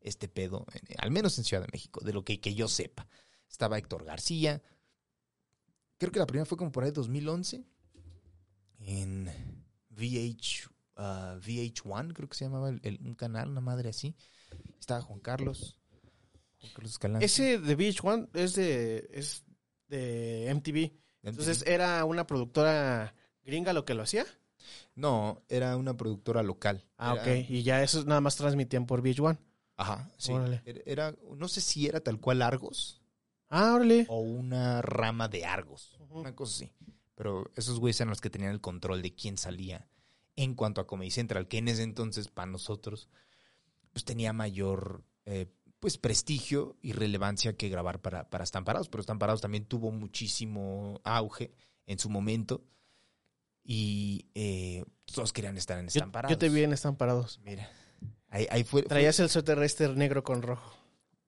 este 0.00 0.26
pedo, 0.28 0.66
al 0.98 1.10
menos 1.12 1.38
en 1.38 1.44
Ciudad 1.44 1.62
de 1.62 1.68
México, 1.72 2.04
de 2.04 2.12
lo 2.12 2.24
que, 2.24 2.40
que 2.40 2.54
yo 2.54 2.66
sepa. 2.66 3.06
Estaba 3.48 3.78
Héctor 3.78 4.04
García, 4.04 4.60
creo 5.98 6.10
que 6.10 6.18
la 6.18 6.26
primera 6.26 6.44
fue 6.44 6.58
como 6.58 6.72
por 6.72 6.82
ahí 6.84 6.90
2011, 6.90 7.64
en 8.80 9.30
VH, 9.90 10.68
ah, 10.96 11.38
VH1, 11.40 12.12
creo 12.12 12.28
que 12.28 12.36
se 12.36 12.44
llamaba 12.44 12.70
el- 12.70 12.80
el- 12.82 12.98
un 13.06 13.14
canal, 13.14 13.48
una 13.50 13.60
madre 13.60 13.90
así. 13.90 14.16
Estaba 14.80 15.00
Juan 15.02 15.20
Carlos. 15.20 15.78
Juan 16.60 16.72
Carlos 16.74 16.92
Escalante. 16.92 17.24
Ese 17.26 17.58
de 17.58 17.74
Beach 17.76 18.00
One 18.02 18.28
es 18.34 18.54
de, 18.54 19.08
es 19.12 19.44
de 19.88 20.48
MTV. 20.50 20.92
Entonces, 21.22 21.62
¿era 21.66 22.04
una 22.04 22.26
productora 22.26 23.14
gringa 23.44 23.72
lo 23.72 23.84
que 23.84 23.94
lo 23.94 24.02
hacía? 24.02 24.24
No, 24.94 25.42
era 25.48 25.76
una 25.76 25.96
productora 25.96 26.42
local. 26.42 26.84
Ah, 26.98 27.14
Era- 27.14 27.22
ok. 27.22 27.50
Y 27.50 27.62
ya 27.62 27.82
eso 27.82 28.04
nada 28.04 28.20
más 28.20 28.36
transmitían 28.36 28.86
por 28.86 29.02
Beach 29.02 29.20
One. 29.20 29.38
Ajá, 29.76 30.10
sí. 30.18 30.32
Órale. 30.32 30.62
Era, 30.86 31.14
no 31.36 31.48
sé 31.48 31.60
si 31.60 31.86
era 31.86 32.00
tal 32.00 32.20
cual 32.20 32.42
Argos 32.42 33.00
Ah, 33.48 33.72
órale. 33.74 34.06
o 34.08 34.20
una 34.20 34.82
rama 34.82 35.28
de 35.28 35.44
Argos. 35.44 35.98
Una 36.10 36.34
cosa 36.36 36.64
así. 36.64 36.72
Pero 37.14 37.50
esos 37.56 37.78
güeyes 37.80 38.00
eran 38.00 38.10
los 38.10 38.20
que 38.20 38.30
tenían 38.30 38.52
el 38.52 38.60
control 38.60 39.02
de 39.02 39.14
quién 39.14 39.36
salía 39.38 39.88
en 40.36 40.54
cuanto 40.54 40.80
a 40.80 40.86
Comedy 40.86 41.10
Central, 41.10 41.48
que 41.48 41.58
en 41.58 41.68
ese 41.68 41.82
entonces, 41.82 42.28
para 42.28 42.50
nosotros, 42.50 43.08
pues 43.92 44.04
tenía 44.04 44.32
mayor 44.32 45.04
eh, 45.26 45.46
pues 45.80 45.98
prestigio 45.98 46.76
y 46.80 46.92
relevancia 46.92 47.56
que 47.56 47.68
grabar 47.68 48.00
para, 48.00 48.30
para 48.30 48.44
Estamparados. 48.44 48.88
Pero 48.88 49.00
Estamparados 49.00 49.40
también 49.40 49.64
tuvo 49.66 49.90
muchísimo 49.90 51.00
auge 51.04 51.52
en 51.86 51.98
su 51.98 52.08
momento. 52.08 52.62
Y 53.64 54.26
eh, 54.34 54.84
todos 55.06 55.32
querían 55.32 55.56
estar 55.56 55.78
en 55.78 55.86
Estamparados. 55.86 56.30
yo 56.34 56.38
te 56.38 56.48
vi 56.48 56.62
en 56.62 56.72
Estamparados. 56.72 57.40
Mira. 57.44 57.70
Ahí, 58.28 58.46
ahí 58.50 58.64
fue, 58.64 58.82
fue- 58.82 58.88
Traías 58.88 59.20
el 59.20 59.28
suéter 59.28 59.58
este 59.62 59.88
negro 59.88 60.24
con 60.24 60.42
rojo. 60.42 60.74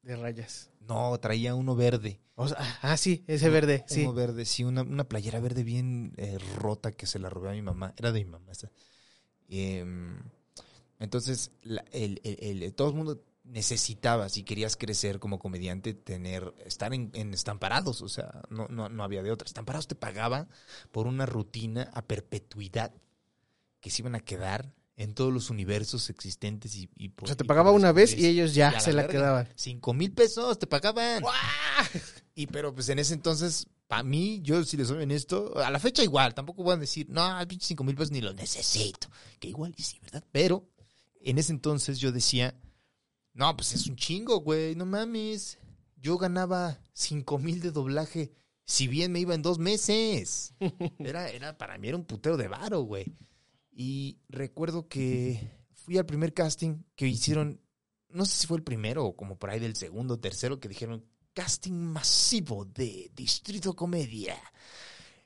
De 0.03 0.17
rayas. 0.17 0.71
No, 0.81 1.19
traía 1.19 1.55
uno 1.55 1.75
verde. 1.77 2.21
O 2.35 2.49
sea, 2.49 2.57
ah, 2.61 2.79
ah, 2.83 2.97
sí, 2.97 3.25
ese 3.27 3.49
verde, 3.49 3.85
sí. 3.87 4.03
Uno 4.03 4.13
verde, 4.13 4.45
sí, 4.45 4.65
una, 4.65 4.83
una 4.83 5.05
playera 5.05 5.39
verde 5.41 5.63
bien 5.65 6.13
eh, 6.17 6.39
rota 6.59 6.93
que 6.93 7.07
se 7.07 7.19
la 7.19 7.31
robé 7.31 7.51
a 7.51 7.53
mi 7.53 7.63
mamá. 7.63 7.95
Era 7.97 8.13
de 8.13 8.25
mi 8.25 8.31
mamá 8.31 8.53
esa. 8.53 8.71
Em, 9.49 10.19
entonces, 10.99 11.51
la- 11.63 11.85
el, 11.93 12.21
el- 12.25 12.63
el- 12.63 12.75
todo 12.75 12.89
el 12.89 12.95
mundo 12.95 13.23
necesitaba, 13.45 14.29
si 14.29 14.43
querías 14.43 14.77
crecer 14.77 15.19
como 15.19 15.39
comediante, 15.39 15.95
tener, 15.95 16.53
estar 16.65 16.93
en, 16.95 17.11
en 17.15 17.33
estamparados. 17.35 18.03
O 18.03 18.09
sea, 18.09 18.43
no, 18.51 18.67
no, 18.69 18.89
no 18.89 19.05
había 19.05 19.23
de 19.23 19.31
otra. 19.31 19.47
Estamparados 19.47 19.87
te 19.87 19.95
pagaba 19.95 20.49
por 20.91 21.07
una 21.07 21.27
rutina 21.27 21.91
a 21.95 22.03
perpetuidad 22.03 22.93
que 23.81 23.91
se 23.91 24.03
iban 24.03 24.15
a 24.15 24.21
quedar 24.21 24.73
en 24.97 25.13
todos 25.13 25.33
los 25.33 25.51
universos 25.51 26.09
existentes 26.09 26.75
y, 26.77 26.89
y 26.97 27.09
por- 27.11 27.25
O 27.25 27.27
sea, 27.29 27.37
te 27.37 27.45
y 27.45 27.47
pagaba 27.49 27.71
una 27.73 27.93
vez 27.93 28.17
y 28.17 28.27
ellos 28.27 28.55
ya 28.55 28.75
Y 28.77 28.81
se 28.81 28.93
la 28.93 29.07
quedaban. 29.09 29.49
Cinco 29.57 29.93
mil 29.93 30.13
pesos 30.13 30.59
te 30.59 30.67
pagaban. 30.67 31.23
Y 32.35 32.47
pero 32.47 32.75
pues 32.75 32.89
en 32.89 32.99
ese 32.99 33.15
entonces, 33.15 33.67
para 33.87 34.03
mí, 34.03 34.41
yo 34.43 34.65
si 34.65 34.77
les 34.77 34.89
soy 34.89 35.03
honesto, 35.03 35.59
a 35.59 35.71
la 35.71 35.79
fecha 35.79 36.03
igual, 36.03 36.35
tampoco 36.35 36.63
voy 36.63 36.75
a 36.75 36.77
decir, 36.79 37.09
no, 37.11 37.29
pinche 37.47 37.67
cinco 37.67 37.85
mil 37.85 37.95
pesos 37.95 38.11
ni 38.13 38.21
los 38.21 38.35
necesito. 38.35 39.09
Que 39.39 39.49
igual 39.49 39.75
y 39.77 39.83
sí, 39.83 39.99
¿verdad? 40.01 40.25
Pero 40.33 40.69
en 41.21 41.39
ese 41.39 41.53
entonces 41.53 41.99
yo 41.99 42.11
decía, 42.13 42.55
no, 43.35 43.57
pues 43.57 43.73
es 43.73 43.89
un 43.89 43.97
chingo, 43.97 44.41
güey, 44.41 44.77
no 44.77 44.87
mames. 44.87 45.59
Yo 45.97 46.17
ganaba 46.19 46.79
cinco 46.93 47.39
mil 47.39 47.61
de 47.61 47.73
doblaje, 47.73 48.33
si 48.65 48.87
bien 48.87 49.11
me 49.11 49.21
iba 49.21 49.35
en 49.35 49.43
dos 49.43 49.59
meses. 49.59 50.55
Era, 50.99 51.29
era, 51.31 51.59
para 51.59 51.77
mí 51.77 51.89
era 51.89 51.97
un 51.97 52.05
putero 52.05 52.37
de 52.37 52.49
varo, 52.49 52.83
güey. 52.83 53.17
Y 53.73 54.21
recuerdo 54.29 54.89
que 54.89 55.51
fui 55.73 55.99
al 55.99 56.07
primer 56.07 56.33
casting 56.33 56.85
que 56.95 57.09
hicieron, 57.09 57.61
no 58.09 58.25
sé 58.25 58.37
si 58.37 58.47
fue 58.47 58.59
el 58.59 58.63
primero 58.63 59.05
o 59.05 59.17
como 59.17 59.37
por 59.37 59.51
ahí 59.51 59.59
del 59.59 59.75
segundo 59.75 60.15
o 60.15 60.21
tercero, 60.21 60.61
que 60.61 60.69
dijeron 60.69 61.05
casting 61.33 61.73
masivo 61.73 62.65
de 62.65 63.11
Distrito 63.15 63.75
Comedia. 63.75 64.37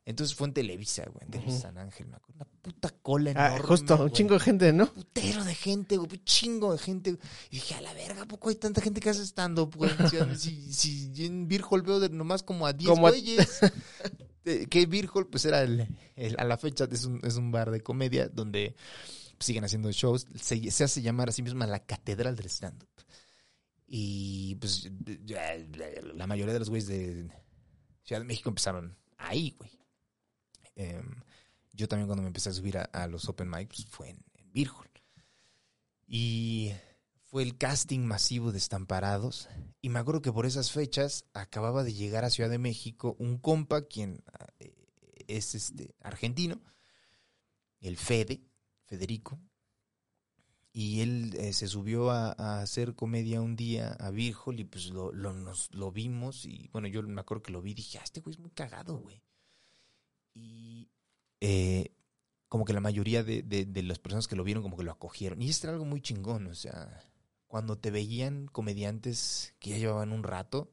Entonces 0.08 0.34
fue 0.34 0.48
en 0.48 0.54
Televisa, 0.54 1.04
güey, 1.12 1.24
en 1.26 1.30
Televisa. 1.30 1.60
San 1.60 1.76
Ángel, 1.78 2.06
me 2.06 2.16
acuerdo. 2.16 2.36
Una 2.42 2.62
puta 2.62 2.88
cola 3.02 3.32
Ah, 3.36 3.48
enorme. 3.48 3.66
justo, 3.68 3.94
un 3.94 4.00
güey. 4.00 4.12
chingo 4.12 4.34
de 4.34 4.40
gente, 4.40 4.72
¿no? 4.72 4.90
Putero 4.92 5.44
de 5.44 5.54
gente, 5.54 5.96
güey, 5.98 6.08
un 6.10 6.24
chingo 6.24 6.72
de 6.72 6.78
gente. 6.78 7.12
güey. 7.12 7.22
Y 7.50 7.56
dije, 7.56 7.74
a 7.74 7.80
la 7.82 7.92
verga, 7.92 8.22
¿a 8.22 8.26
poco 8.26 8.48
hay 8.48 8.54
tanta 8.54 8.80
gente 8.80 9.00
que 9.00 9.10
hace 9.10 9.22
stand-up, 9.26 9.74
güey? 9.76 9.90
Si, 10.38 10.72
si 10.72 11.12
yo 11.12 11.26
en 11.26 11.46
Hall 11.70 11.82
veo 11.82 12.00
de 12.00 12.08
nomás 12.08 12.42
como 12.42 12.66
a 12.66 12.72
10 12.72 12.88
Como 12.88 13.06
a- 13.06 13.10
güeyes. 13.10 13.60
Eh, 14.46 14.66
que 14.70 15.08
Hall, 15.12 15.26
pues 15.26 15.44
era 15.44 15.60
el, 15.62 15.86
el- 16.16 16.36
a 16.38 16.44
la 16.44 16.56
fecha, 16.56 16.88
es 16.90 17.04
un, 17.04 17.20
es 17.22 17.36
un 17.36 17.50
bar 17.52 17.70
de 17.70 17.82
comedia 17.82 18.28
donde 18.30 18.74
siguen 19.38 19.64
haciendo 19.64 19.92
shows. 19.92 20.26
Se, 20.40 20.70
se 20.70 20.84
hace 20.84 21.02
llamar 21.02 21.28
a 21.28 21.32
sí 21.32 21.42
misma 21.42 21.66
la 21.66 21.80
catedral 21.84 22.34
del 22.34 22.46
stand-up. 22.46 22.88
Y 23.86 24.54
pues 24.54 24.90
la 26.14 26.26
mayoría 26.26 26.54
de 26.54 26.58
los 26.60 26.70
güeyes 26.70 26.88
de 26.88 27.28
Ciudad 28.04 28.22
de 28.22 28.26
México 28.26 28.48
empezaron 28.48 28.96
ahí, 29.18 29.54
güey. 29.58 29.70
Em, 30.78 31.22
yo 31.72 31.88
también 31.88 32.06
cuando 32.06 32.22
me 32.22 32.28
empecé 32.28 32.50
a 32.50 32.52
subir 32.52 32.78
a, 32.78 33.06
los 33.08 33.28
open 33.28 33.50
mics 33.50 33.84
pues, 33.84 33.86
fue 33.90 34.10
en, 34.10 34.24
en 34.54 34.68
Hall. 34.68 34.88
Y 36.06 36.72
fue 37.24 37.42
el 37.42 37.58
casting 37.58 38.00
masivo 38.00 38.52
de 38.52 38.58
Estamparados. 38.58 39.48
Y 39.82 39.88
me 39.88 39.98
acuerdo 39.98 40.22
que 40.22 40.32
por 40.32 40.46
esas 40.46 40.70
fechas 40.70 41.24
acababa 41.34 41.82
de 41.82 41.92
llegar 41.92 42.24
a 42.24 42.30
Ciudad 42.30 42.48
de 42.48 42.58
México 42.58 43.16
un 43.18 43.38
compa, 43.38 43.86
quien 43.86 44.22
eh, 44.60 44.72
es 45.26 45.54
este 45.56 45.94
argentino, 46.00 46.60
el 47.80 47.96
Fede, 47.96 48.40
Federico. 48.86 49.40
Y 50.72 51.00
él 51.00 51.34
eh, 51.36 51.52
se 51.54 51.66
subió 51.66 52.10
a, 52.10 52.60
hacer 52.60 52.94
comedia 52.94 53.40
un 53.40 53.56
día 53.56 53.94
a 53.94 54.10
Virgol 54.10 54.60
y 54.60 54.64
pues 54.64 54.90
lo, 54.90 55.12
lo, 55.12 55.32
nos, 55.32 55.74
lo 55.74 55.90
vimos. 55.90 56.44
Y 56.44 56.68
bueno, 56.72 56.86
yo 56.86 57.02
me 57.02 57.20
acuerdo 57.20 57.42
que 57.42 57.52
lo 57.52 57.62
vi 57.62 57.72
y 57.72 57.74
dije, 57.74 57.98
ah, 57.98 58.04
este 58.04 58.20
güey 58.20 58.34
es 58.34 58.38
muy 58.38 58.52
cagado, 58.52 58.96
güey. 58.98 59.20
Y 60.38 60.88
eh, 61.40 61.92
como 62.48 62.64
que 62.64 62.72
la 62.72 62.80
mayoría 62.80 63.22
de, 63.22 63.42
de, 63.42 63.64
de 63.66 63.82
las 63.82 63.98
personas 63.98 64.26
que 64.28 64.36
lo 64.36 64.44
vieron 64.44 64.62
como 64.62 64.76
que 64.76 64.84
lo 64.84 64.92
acogieron. 64.92 65.42
Y 65.42 65.48
esto 65.50 65.66
era 65.66 65.74
algo 65.74 65.84
muy 65.84 66.00
chingón, 66.00 66.46
o 66.46 66.54
sea, 66.54 67.02
cuando 67.46 67.76
te 67.78 67.90
veían 67.90 68.46
comediantes 68.46 69.54
que 69.58 69.70
ya 69.70 69.78
llevaban 69.78 70.12
un 70.12 70.22
rato, 70.22 70.70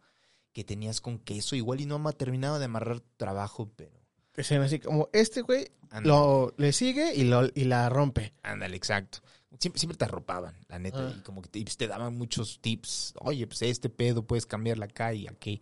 que 0.53 0.63
tenías 0.63 1.01
con 1.01 1.19
queso, 1.19 1.55
igual 1.55 1.81
y 1.81 1.85
no 1.85 1.95
ha 2.07 2.11
terminado 2.13 2.59
de 2.59 2.65
amarrar 2.65 2.99
tu 3.01 3.09
trabajo, 3.17 3.71
pero... 3.75 3.91
Sean 4.37 4.61
así 4.63 4.79
como 4.79 5.09
este 5.13 5.41
güey 5.41 5.69
lo, 6.03 6.53
le 6.57 6.73
sigue 6.73 7.13
y, 7.15 7.23
lo, 7.23 7.45
y 7.55 7.63
la 7.63 7.87
rompe. 7.87 8.33
ándale, 8.43 8.75
exacto. 8.75 9.19
Siempre, 9.59 9.79
siempre 9.79 9.97
te 9.97 10.03
arropaban, 10.03 10.57
la 10.67 10.77
neta, 10.79 11.07
Ah. 11.07 11.13
y 11.17 11.21
como 11.21 11.41
que 11.41 11.47
te, 11.47 11.63
te 11.63 11.87
daban 11.87 12.17
muchos 12.17 12.59
tips. 12.59 13.13
Oye, 13.21 13.47
pues 13.47 13.61
este 13.61 13.89
pedo 13.89 14.27
puedes 14.27 14.45
cambiarla 14.45 14.85
acá 14.87 15.13
y 15.13 15.27
aquí. 15.27 15.61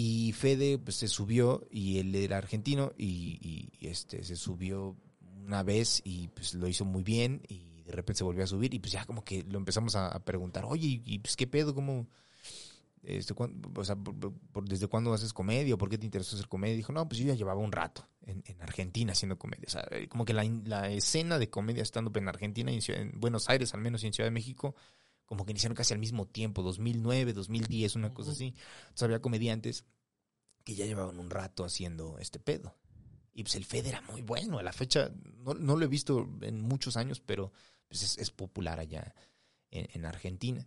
Y 0.00 0.30
Fede 0.32 0.78
pues, 0.78 0.94
se 0.94 1.08
subió, 1.08 1.66
y 1.72 1.98
él 1.98 2.14
era 2.14 2.38
argentino, 2.38 2.92
y, 2.96 3.68
este 3.80 4.22
se 4.22 4.36
subió 4.36 4.96
una 5.44 5.64
vez 5.64 6.02
y 6.04 6.28
pues 6.28 6.54
lo 6.54 6.68
hizo 6.68 6.84
muy 6.84 7.02
bien, 7.02 7.42
y 7.48 7.82
de 7.82 7.90
repente 7.90 8.18
se 8.18 8.22
volvió 8.24 8.44
a 8.44 8.46
subir, 8.46 8.72
y 8.74 8.78
pues 8.78 8.92
ya 8.92 9.04
como 9.06 9.24
que 9.24 9.42
lo 9.42 9.58
empezamos 9.58 9.96
a, 9.96 10.06
a 10.06 10.24
preguntar, 10.24 10.64
oye, 10.66 11.02
y, 11.04 11.18
pues 11.18 11.34
qué 11.34 11.48
pedo, 11.48 11.74
cómo, 11.74 12.06
este, 13.02 13.34
o 13.36 13.84
sea, 13.84 13.96
por- 13.96 14.68
¿desde 14.68 14.86
cuándo 14.86 15.12
haces 15.12 15.32
comedia? 15.32 15.74
¿O 15.74 15.78
por 15.78 15.88
qué 15.88 15.98
te 15.98 16.06
interesó 16.06 16.36
hacer 16.36 16.46
comedia? 16.46 16.76
Dijo, 16.76 16.92
no, 16.92 17.08
pues 17.08 17.18
yo 17.18 17.26
ya 17.26 17.34
llevaba 17.34 17.60
un 17.60 17.72
rato 17.72 18.06
en, 18.24 18.44
en 18.46 18.62
Argentina 18.62 19.10
haciendo 19.10 19.36
comedia. 19.36 19.64
O 19.66 19.70
sea, 19.70 19.84
como 20.08 20.24
que 20.24 20.32
la, 20.32 20.44
la 20.64 20.90
escena 20.92 21.40
de 21.40 21.50
comedia 21.50 21.82
estando 21.82 22.12
en 22.14 22.28
Argentina, 22.28 22.70
en, 22.70 22.82
Ciudad- 22.82 23.02
en 23.02 23.18
Buenos 23.18 23.48
Aires 23.48 23.74
al 23.74 23.80
menos 23.80 24.04
y 24.04 24.06
en 24.06 24.12
Ciudad 24.12 24.28
de 24.28 24.32
México, 24.32 24.76
como 25.28 25.44
que 25.44 25.52
iniciaron 25.52 25.76
casi 25.76 25.92
al 25.92 26.00
mismo 26.00 26.26
tiempo, 26.26 26.62
2009, 26.62 27.34
2010, 27.34 27.94
una 27.96 28.12
cosa 28.14 28.32
así. 28.32 28.54
Entonces 28.80 29.02
había 29.02 29.20
comediantes 29.20 29.84
que 30.64 30.74
ya 30.74 30.86
llevaban 30.86 31.18
un 31.20 31.28
rato 31.30 31.64
haciendo 31.64 32.18
este 32.18 32.40
pedo. 32.40 32.74
Y 33.34 33.42
pues 33.42 33.54
el 33.54 33.64
Fede 33.64 33.90
era 33.90 34.00
muy 34.00 34.22
bueno. 34.22 34.58
A 34.58 34.62
la 34.62 34.72
fecha 34.72 35.12
no, 35.44 35.54
no 35.54 35.76
lo 35.76 35.84
he 35.84 35.88
visto 35.88 36.28
en 36.40 36.60
muchos 36.62 36.96
años, 36.96 37.20
pero 37.20 37.52
pues 37.86 38.02
es, 38.02 38.18
es 38.18 38.30
popular 38.30 38.80
allá 38.80 39.14
en, 39.70 39.86
en 39.92 40.06
Argentina. 40.06 40.66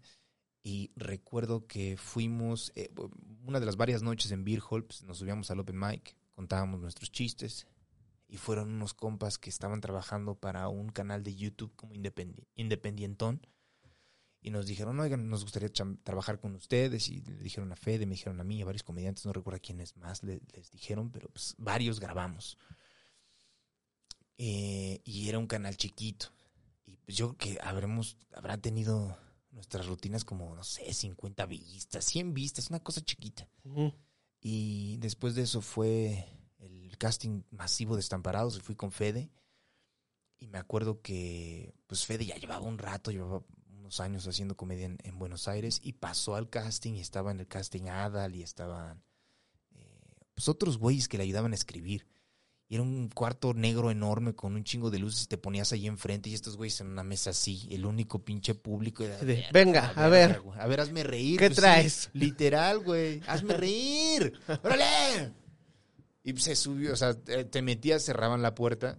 Y 0.63 0.91
recuerdo 0.95 1.65
que 1.65 1.97
fuimos, 1.97 2.71
eh, 2.75 2.93
una 3.43 3.59
de 3.59 3.65
las 3.65 3.77
varias 3.77 4.03
noches 4.03 4.31
en 4.31 4.43
Beer 4.45 4.61
Hall, 4.69 4.85
pues, 4.85 5.01
nos 5.03 5.17
subíamos 5.17 5.49
al 5.49 5.59
Open 5.59 5.77
Mic, 5.77 6.15
contábamos 6.35 6.79
nuestros 6.79 7.11
chistes. 7.11 7.65
Y 8.27 8.37
fueron 8.37 8.71
unos 8.71 8.93
compas 8.93 9.37
que 9.37 9.49
estaban 9.49 9.81
trabajando 9.81 10.35
para 10.35 10.69
un 10.69 10.89
canal 10.89 11.23
de 11.23 11.35
YouTube 11.35 11.75
como 11.75 11.93
independi- 11.93 12.45
independientón. 12.55 13.45
Y 14.43 14.49
nos 14.49 14.65
dijeron, 14.65 14.99
oigan, 14.99 15.29
nos 15.29 15.43
gustaría 15.43 15.69
trabajar 16.03 16.39
con 16.39 16.55
ustedes. 16.55 17.09
Y 17.09 17.21
le 17.21 17.37
dijeron 17.43 17.71
a 17.71 17.75
Fede, 17.75 18.05
me 18.07 18.15
dijeron 18.15 18.39
a 18.41 18.43
mí, 18.43 18.61
a 18.61 18.65
varios 18.65 18.81
comediantes, 18.83 19.25
no 19.25 19.33
recuerdo 19.33 19.59
quiénes 19.61 19.95
más 19.97 20.23
le- 20.23 20.41
les 20.53 20.71
dijeron, 20.71 21.11
pero 21.11 21.29
pues 21.29 21.53
varios 21.59 21.99
grabamos. 21.99 22.57
Eh, 24.37 25.01
y 25.03 25.29
era 25.29 25.37
un 25.37 25.47
canal 25.47 25.77
chiquito. 25.77 26.27
Y 26.85 26.97
pues 26.97 27.15
yo 27.17 27.35
creo 27.35 27.55
que 27.55 27.59
habremos, 27.61 28.17
habrá 28.33 28.57
tenido 28.57 29.17
nuestras 29.51 29.85
rutinas 29.85 30.25
como, 30.25 30.55
no 30.55 30.63
sé, 30.63 30.91
50 30.93 31.45
vistas, 31.45 32.05
100 32.05 32.33
vistas, 32.33 32.69
una 32.69 32.79
cosa 32.79 33.01
chiquita. 33.01 33.47
Ujú. 33.63 33.93
Y 34.41 34.97
después 34.97 35.35
de 35.35 35.43
eso 35.43 35.61
fue 35.61 36.25
el 36.57 36.97
casting 36.97 37.43
masivo 37.51 37.95
de 37.95 37.99
Estamparados 38.01 38.57
y 38.57 38.61
fui 38.61 38.75
con 38.75 38.91
Fede. 38.91 39.29
Y 40.39 40.47
me 40.47 40.57
acuerdo 40.57 41.01
que 41.01 41.75
pues 41.85 42.05
Fede 42.07 42.25
ya 42.25 42.35
llevaba 42.37 42.65
un 42.65 42.79
rato, 42.79 43.11
llevaba 43.11 43.43
unos 43.91 43.99
años 43.99 44.25
haciendo 44.25 44.55
comedia 44.55 44.85
en, 44.85 44.97
en 45.03 45.19
Buenos 45.19 45.49
Aires 45.49 45.81
y 45.83 45.91
pasó 45.93 46.35
al 46.35 46.49
casting 46.49 46.93
y 46.93 47.01
estaba 47.01 47.31
en 47.31 47.41
el 47.41 47.47
casting 47.47 47.89
Adal 47.89 48.35
y 48.35 48.41
estaban 48.41 49.03
eh, 49.75 50.15
pues 50.33 50.47
otros 50.47 50.77
güeyes 50.77 51.09
que 51.09 51.17
le 51.17 51.23
ayudaban 51.23 51.51
a 51.51 51.55
escribir. 51.55 52.07
Y 52.69 52.75
era 52.75 52.83
un 52.83 53.09
cuarto 53.09 53.53
negro 53.53 53.91
enorme 53.91 54.33
con 54.33 54.55
un 54.55 54.63
chingo 54.63 54.89
de 54.89 54.99
luces 54.99 55.23
y 55.23 55.27
te 55.27 55.37
ponías 55.37 55.73
ahí 55.73 55.87
enfrente 55.87 56.29
y 56.29 56.33
estos 56.33 56.55
güeyes 56.55 56.79
en 56.79 56.87
una 56.87 57.03
mesa 57.03 57.31
así, 57.31 57.67
el 57.69 57.85
único 57.85 58.23
pinche 58.23 58.55
público. 58.55 59.03
Era, 59.03 59.17
De, 59.17 59.43
venga, 59.51 59.89
a 59.93 60.07
ver. 60.07 60.41
A 60.57 60.67
ver, 60.67 60.79
hazme 60.79 61.03
reír. 61.03 61.37
¿Qué 61.37 61.47
pues 61.47 61.57
sí, 61.57 61.61
traes? 61.61 62.09
literal, 62.13 62.79
güey. 62.79 63.21
Hazme 63.27 63.55
reír. 63.55 64.39
¡Órale! 64.63 65.33
Y 66.23 66.37
se 66.37 66.55
subió, 66.55 66.93
o 66.93 66.95
sea, 66.95 67.13
te 67.13 67.61
metías, 67.61 68.05
cerraban 68.05 68.41
la 68.41 68.55
puerta 68.55 68.97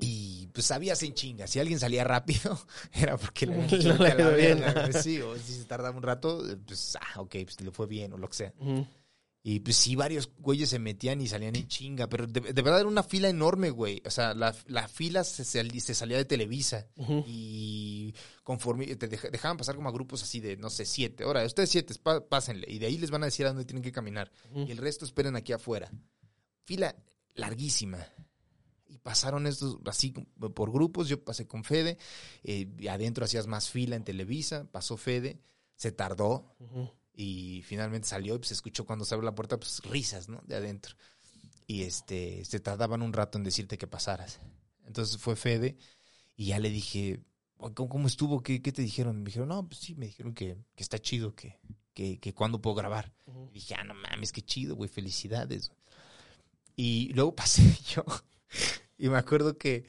y 0.00 0.46
pues 0.48 0.66
sabías 0.66 1.02
en 1.02 1.14
chinga. 1.14 1.46
Si 1.46 1.58
alguien 1.58 1.78
salía 1.78 2.04
rápido, 2.04 2.58
era 2.92 3.16
porque 3.16 3.46
le 3.46 3.54
habían 3.62 3.88
No 3.98 4.04
le 4.04 4.08
"Vete 4.10 4.12
a 4.12 4.14
la 4.14 4.20
iba 4.22 4.30
bien". 4.36 4.60
verga, 4.60 4.88
güey. 4.88 5.02
Sí, 5.02 5.20
o 5.20 5.36
si 5.36 5.54
se 5.54 5.64
tardaba 5.64 5.96
un 5.96 6.02
rato, 6.02 6.48
eh, 6.50 6.56
pues, 6.56 6.96
ah, 7.00 7.20
ok, 7.20 7.36
pues 7.44 7.60
le 7.60 7.70
fue 7.70 7.86
bien 7.86 8.12
o 8.12 8.18
lo 8.18 8.28
que 8.28 8.36
sea. 8.36 8.52
Y 9.42 9.60
pues 9.60 9.76
sí, 9.76 9.94
varios 9.94 10.28
güeyes 10.38 10.68
se 10.70 10.80
metían 10.80 11.20
y 11.20 11.28
salían 11.28 11.54
en 11.54 11.68
chinga, 11.68 12.08
pero 12.08 12.26
de, 12.26 12.40
de 12.40 12.62
verdad 12.62 12.80
era 12.80 12.88
una 12.88 13.04
fila 13.04 13.28
enorme, 13.28 13.70
güey. 13.70 14.02
O 14.04 14.10
sea, 14.10 14.34
la, 14.34 14.52
la 14.66 14.88
fila 14.88 15.22
se, 15.22 15.44
sal- 15.44 15.70
se 15.80 15.94
salía 15.94 16.16
de 16.16 16.24
Televisa 16.24 16.88
y 17.28 18.12
conforme 18.42 18.86
te 18.96 19.06
deja- 19.06 19.28
dejaban 19.30 19.56
pasar 19.56 19.76
como 19.76 19.88
a 19.88 19.92
grupos 19.92 20.20
así 20.24 20.40
de, 20.40 20.56
no 20.56 20.68
sé, 20.68 20.84
siete. 20.84 21.22
Ahora, 21.22 21.44
ustedes 21.44 21.70
siete, 21.70 21.94
pásenle. 22.28 22.66
Y 22.68 22.80
de 22.80 22.86
ahí 22.86 22.98
les 22.98 23.12
van 23.12 23.22
a 23.22 23.26
decir 23.26 23.46
a 23.46 23.50
dónde 23.50 23.64
tienen 23.64 23.84
que 23.84 23.92
caminar. 23.92 24.32
Y 24.52 24.72
el 24.72 24.78
resto 24.78 25.04
esperen 25.04 25.36
aquí 25.36 25.52
afuera. 25.52 25.92
Fila 26.64 26.96
larguísima. 27.36 27.98
Pasaron 29.06 29.46
estos 29.46 29.78
así 29.86 30.10
por 30.10 30.72
grupos. 30.72 31.06
Yo 31.08 31.22
pasé 31.22 31.46
con 31.46 31.62
Fede. 31.62 31.96
eh, 32.42 32.66
y 32.76 32.88
adentro 32.88 33.24
hacías 33.24 33.46
más 33.46 33.70
fila 33.70 33.94
en 33.94 34.02
Televisa. 34.02 34.66
Pasó 34.72 34.96
Fede. 34.96 35.38
Se 35.76 35.92
tardó. 35.92 36.56
Y 37.14 37.62
finalmente 37.62 38.08
salió 38.08 38.34
y 38.34 38.38
pues, 38.38 38.48
se 38.48 38.54
escuchó 38.54 38.84
cuando 38.84 39.04
se 39.04 39.14
abrió 39.14 39.26
la 39.30 39.34
puerta, 39.36 39.58
pues 39.60 39.80
risas, 39.84 40.28
¿no? 40.28 40.42
De 40.44 40.56
adentro. 40.56 40.96
Y 41.68 41.82
este, 41.84 42.44
se 42.44 42.58
tardaban 42.58 43.00
un 43.00 43.12
rato 43.12 43.38
en 43.38 43.44
decirte 43.44 43.78
que 43.78 43.86
pasaras. 43.86 44.40
Entonces 44.86 45.18
fue 45.18 45.36
Fede 45.36 45.76
y 46.36 46.46
ya 46.46 46.58
le 46.58 46.70
dije, 46.70 47.20
"Oye, 47.58 47.74
¿cómo, 47.74 47.88
cómo 47.88 48.08
estuvo? 48.08 48.42
¿Qué, 48.42 48.60
qué 48.60 48.72
te 48.72 48.82
dijeron? 48.82 49.18
Me 49.18 49.26
dijeron, 49.26 49.50
no, 49.50 49.68
pues 49.68 49.78
sí, 49.82 49.94
me 49.94 50.06
dijeron 50.06 50.34
que, 50.34 50.56
que 50.74 50.82
está 50.82 50.98
chido, 50.98 51.32
que, 51.36 51.60
que, 51.94 52.18
que 52.18 52.34
cuándo 52.34 52.60
puedo 52.60 52.74
grabar. 52.74 53.12
Y 53.52 53.54
dije, 53.54 53.76
ah, 53.78 53.84
no 53.84 53.94
mames, 53.94 54.32
qué 54.32 54.42
chido, 54.42 54.74
güey, 54.74 54.90
felicidades. 54.90 55.70
Y 56.74 57.12
luego 57.14 57.36
pasé 57.36 57.62
yo 57.94 58.04
y 58.98 59.08
me 59.08 59.18
acuerdo 59.18 59.58
que, 59.58 59.86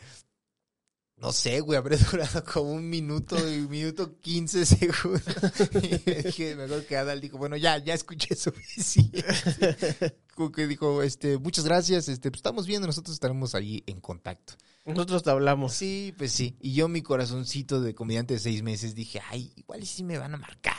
no 1.18 1.32
sé, 1.32 1.62
güey, 1.62 1.78
habré 1.78 1.98
durado 2.12 2.44
como 2.44 2.72
un 2.72 2.90
minuto 2.90 3.36
y 3.38 3.60
un 3.60 3.70
minuto 3.70 4.20
quince 4.20 4.66
segundos. 4.66 5.24
Y 5.82 6.02
me 6.06 6.24
dije, 6.24 6.56
me 6.56 6.64
acuerdo 6.64 6.86
que 6.86 6.98
Adal 6.98 7.22
dijo, 7.22 7.38
bueno, 7.38 7.58
ya, 7.58 7.78
ya 7.80 7.94
escuché 7.94 8.36
suficiente. 8.36 9.24
Como 10.36 10.52
que 10.52 10.68
dijo, 10.68 11.02
este, 11.02 11.40
muchas 11.40 11.66
gracias, 11.66 12.08
este, 12.10 12.30
pues 12.30 12.40
estamos 12.40 12.68
viendo, 12.68 12.86
nosotros 12.86 13.16
estaremos 13.16 13.56
ahí 13.56 13.84
en 13.88 14.00
contacto. 14.00 14.54
Nosotros 14.86 15.24
te 15.24 15.32
hablamos. 15.32 15.74
Sí, 15.74 16.14
pues 16.16 16.32
sí. 16.32 16.56
Y 16.62 16.74
yo, 16.74 16.88
mi 16.88 17.02
corazoncito 17.02 17.82
de 17.82 17.96
comediante 17.96 18.36
de 18.36 18.40
seis 18.40 18.62
meses, 18.62 18.94
dije, 18.94 19.20
ay, 19.32 19.52
igual 19.56 19.86
sí 19.86 20.04
me 20.04 20.20
van 20.20 20.36
a 20.36 20.38
marcar. 20.38 20.76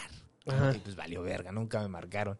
Ajá. 0.46 0.74
Y 0.76 0.78
pues 0.78 0.94
valió 0.94 1.22
verga, 1.22 1.50
nunca 1.50 1.80
me 1.80 1.88
marcaron. 1.88 2.38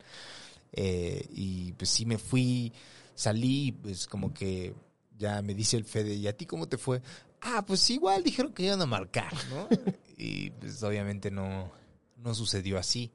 Eh, 0.72 1.26
y 1.30 1.72
pues 1.72 1.91
sí 1.91 2.07
me 2.07 2.18
fui, 2.18 2.72
salí, 3.14 3.72
pues 3.72 4.07
como 4.07 4.32
que 4.32 4.74
ya 5.19 5.43
me 5.43 5.55
dice 5.55 5.77
el 5.77 5.85
Fede, 5.85 6.14
¿y 6.14 6.27
a 6.29 6.37
ti 6.37 6.47
cómo 6.47 6.69
te 6.69 6.79
fue? 6.79 7.03
Ah, 7.43 7.64
pues 7.66 7.89
igual 7.91 8.23
dijeron 8.25 8.53
que 8.53 8.62
iban 8.64 8.81
a 8.81 8.87
marcar, 8.87 9.33
¿no? 9.51 9.69
y 10.16 10.51
pues 10.51 10.83
obviamente 10.83 11.31
no, 11.31 11.71
no 12.16 12.35
sucedió 12.35 12.79
así. 12.79 13.12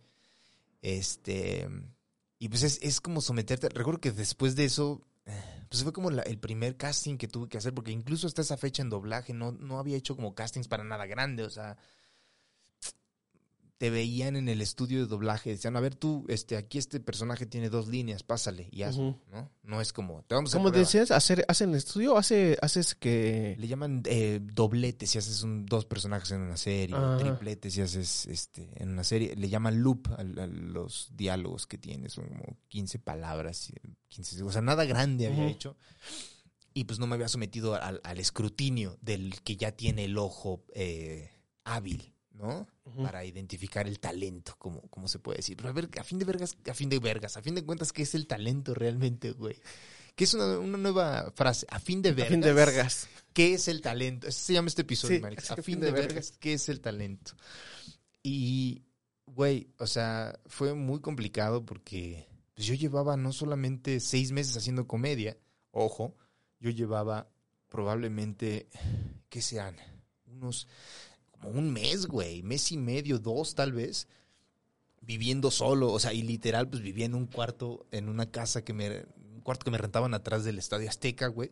Este, 0.82 1.68
y 2.40 2.50
pues 2.50 2.64
es, 2.64 2.80
es 2.82 3.02
como 3.02 3.22
someterte. 3.22 3.70
Recuerdo 3.70 4.02
que 4.02 4.12
después 4.12 4.56
de 4.56 4.66
eso, 4.66 5.02
pues 5.70 5.84
fue 5.84 5.94
como 5.94 6.12
la- 6.12 6.24
el 6.24 6.38
primer 6.40 6.76
casting 6.78 7.18
que 7.18 7.28
tuve 7.28 7.48
que 7.48 7.58
hacer, 7.58 7.74
porque 7.74 7.92
incluso 7.92 8.28
hasta 8.28 8.42
esa 8.42 8.58
fecha 8.58 8.82
en 8.82 8.90
doblaje 8.90 9.34
no, 9.34 9.52
no 9.54 9.80
había 9.80 9.98
hecho 9.98 10.16
como 10.16 10.36
castings 10.36 10.68
para 10.68 10.84
nada 10.84 11.06
grande, 11.06 11.44
o 11.44 11.50
sea, 11.50 11.78
te 13.84 13.90
veían 13.90 14.38
en 14.38 14.48
el 14.48 14.62
estudio 14.62 15.00
de 15.02 15.08
doblaje, 15.08 15.50
decían, 15.50 15.76
a 15.76 15.82
ver 15.82 15.94
tú, 15.94 16.24
este, 16.30 16.56
aquí 16.56 16.78
este 16.78 17.02
personaje 17.02 17.46
tiene 17.46 17.70
dos 17.70 17.90
líneas, 17.90 18.24
pásale 18.24 18.70
y 18.72 18.84
hazlo. 18.84 19.20
¿no? 19.30 19.52
No 19.62 19.82
es 19.82 19.92
como, 19.92 20.24
te 20.24 20.36
vamos 20.36 20.52
a 20.52 20.52
hacer 20.52 20.60
¿Cómo 20.60 20.70
prueba. 20.70 20.86
decías? 20.86 21.12
¿Hacer, 21.12 21.44
¿Hacen 21.50 21.76
estudio 21.76 22.14
o 22.14 22.18
hace, 22.18 22.58
haces 22.62 22.96
que...? 22.96 23.58
Le 23.60 23.68
llaman 23.68 24.02
eh, 24.06 24.40
doblete 24.42 25.06
si 25.06 25.18
haces 25.18 25.44
un- 25.44 25.66
dos 25.66 25.84
personajes 25.86 26.32
en 26.32 26.40
una 26.44 26.56
serie, 26.56 26.96
Ajá. 26.96 27.18
triplete 27.18 27.70
si 27.70 27.82
haces 27.82 28.26
este, 28.28 28.70
en 28.82 28.92
una 28.92 29.04
serie. 29.04 29.36
Le 29.36 29.50
llaman 29.50 29.82
loop 29.84 30.08
a, 30.12 30.22
a 30.22 30.48
los 30.48 31.10
diálogos 31.14 31.68
que 31.68 31.78
tiene, 31.78 32.08
son 32.08 32.30
como 32.30 32.58
15 32.70 33.00
palabras, 33.00 33.70
y 33.70 33.74
15, 34.08 34.44
o 34.44 34.52
sea, 34.54 34.62
nada 34.62 34.86
grande 34.86 35.28
había 35.28 35.48
hecho. 35.50 35.76
Y 36.74 36.86
pues 36.86 37.00
no 37.00 37.08
me 37.08 37.16
había 37.16 37.28
sometido 37.28 37.76
al, 37.76 38.00
al 38.06 38.18
escrutinio 38.18 38.98
del 39.02 39.42
que 39.42 39.58
ya 39.58 39.74
tiene 39.74 40.06
el 40.06 40.18
ojo 40.18 40.64
eh, 40.74 41.32
hábil, 41.66 42.13
¿no? 42.34 42.68
Para 43.02 43.24
identificar 43.26 43.88
el 43.88 44.00
talento, 44.00 44.56
como, 44.58 44.82
como 44.90 45.08
se 45.08 45.20
puede 45.20 45.38
decir. 45.38 45.56
Pero 45.58 45.70
a 45.70 45.74
ver, 45.74 45.90
a 46.00 46.04
fin 46.04 46.20
de 46.20 46.26
vergas, 46.26 46.58
a 46.70 46.74
fin 46.74 46.90
de 46.90 47.00
vergas, 47.00 47.38
a 47.38 47.42
fin 47.42 47.56
de 47.56 47.64
cuentas, 47.64 47.94
¿qué 47.94 48.04
es 48.04 48.16
el 48.16 48.28
talento 48.28 48.74
realmente, 48.74 49.32
güey? 49.32 49.56
Que 50.16 50.26
es 50.26 50.34
una, 50.34 50.60
una 50.60 50.78
nueva 50.78 51.32
frase, 51.36 51.66
a 51.70 51.80
fin 51.80 52.02
de 52.02 52.10
A 52.10 52.14
vergas. 52.14 52.32
fin 52.32 52.42
de 52.42 52.54
vergas. 52.54 53.08
¿Qué 53.34 53.54
es 53.56 53.68
el 53.68 53.82
talento? 53.82 54.28
Ese 54.28 54.40
se 54.40 54.54
llama 54.54 54.68
este 54.68 54.84
episodio, 54.84 55.20
Sí, 55.20 55.36
A 55.50 55.62
fin 55.62 55.80
de 55.80 55.92
vergas, 55.92 56.32
¿qué 56.40 56.54
es 56.54 56.70
el 56.70 56.82
talento? 56.82 57.34
Y, 58.22 58.84
güey, 59.26 59.68
o 59.80 59.88
sea, 59.88 60.40
fue 60.46 60.74
muy 60.74 61.00
complicado 61.00 61.66
porque 61.66 62.28
pues, 62.54 62.68
yo 62.68 62.76
llevaba 62.76 63.18
no 63.18 63.34
solamente 63.34 64.00
seis 64.00 64.32
meses 64.32 64.56
haciendo 64.56 64.88
comedia, 64.88 65.38
ojo, 65.72 66.16
yo 66.60 66.70
llevaba 66.70 67.28
probablemente, 67.70 68.70
¿qué 69.30 69.42
sean? 69.42 69.76
Unos, 70.28 70.68
como 71.44 71.60
un 71.60 71.72
mes, 71.72 72.06
güey, 72.08 72.42
mes 72.44 72.72
y 72.72 72.78
medio, 72.78 73.20
dos 73.20 73.56
tal 73.56 73.72
vez, 73.74 74.08
viviendo 75.02 75.52
solo, 75.52 75.92
o 75.92 76.00
sea, 76.00 76.14
y 76.14 76.22
literal, 76.22 76.70
pues 76.70 76.82
vivía 76.82 77.06
en 77.06 77.16
un 77.16 77.28
cuarto, 77.28 77.86
en 77.92 78.08
una 78.10 78.32
casa 78.32 78.64
que 78.64 78.74
me, 78.74 79.06
un 79.34 79.42
cuarto 79.42 79.66
que 79.66 79.72
me 79.72 79.78
rentaban 79.78 80.14
atrás 80.14 80.44
del 80.46 80.58
Estadio 80.58 80.90
Azteca, 80.90 81.28
güey. 81.28 81.52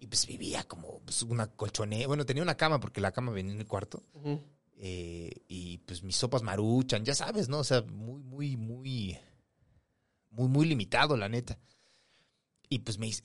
Y 0.00 0.06
pues 0.06 0.26
vivía 0.26 0.64
como 0.64 1.00
pues, 1.00 1.22
una 1.22 1.46
colchonera. 1.48 2.06
Bueno, 2.06 2.24
tenía 2.24 2.42
una 2.42 2.56
cama 2.56 2.80
porque 2.80 3.00
la 3.00 3.12
cama 3.12 3.32
venía 3.32 3.52
en 3.52 3.60
el 3.60 3.66
cuarto. 3.66 4.02
Eh, 4.78 5.30
y 5.48 5.78
pues 5.78 6.02
mis 6.02 6.16
sopas 6.16 6.42
maruchan, 6.42 7.04
ya 7.04 7.14
sabes, 7.14 7.48
¿no? 7.48 7.58
O 7.58 7.64
sea, 7.64 7.82
muy, 7.82 8.22
muy, 8.22 8.56
muy, 8.56 9.18
muy, 10.30 10.48
muy 10.48 10.66
limitado, 10.66 11.16
la 11.16 11.28
neta. 11.28 11.58
Y 12.68 12.80
pues 12.80 12.98
me 12.98 13.06
hice- 13.06 13.22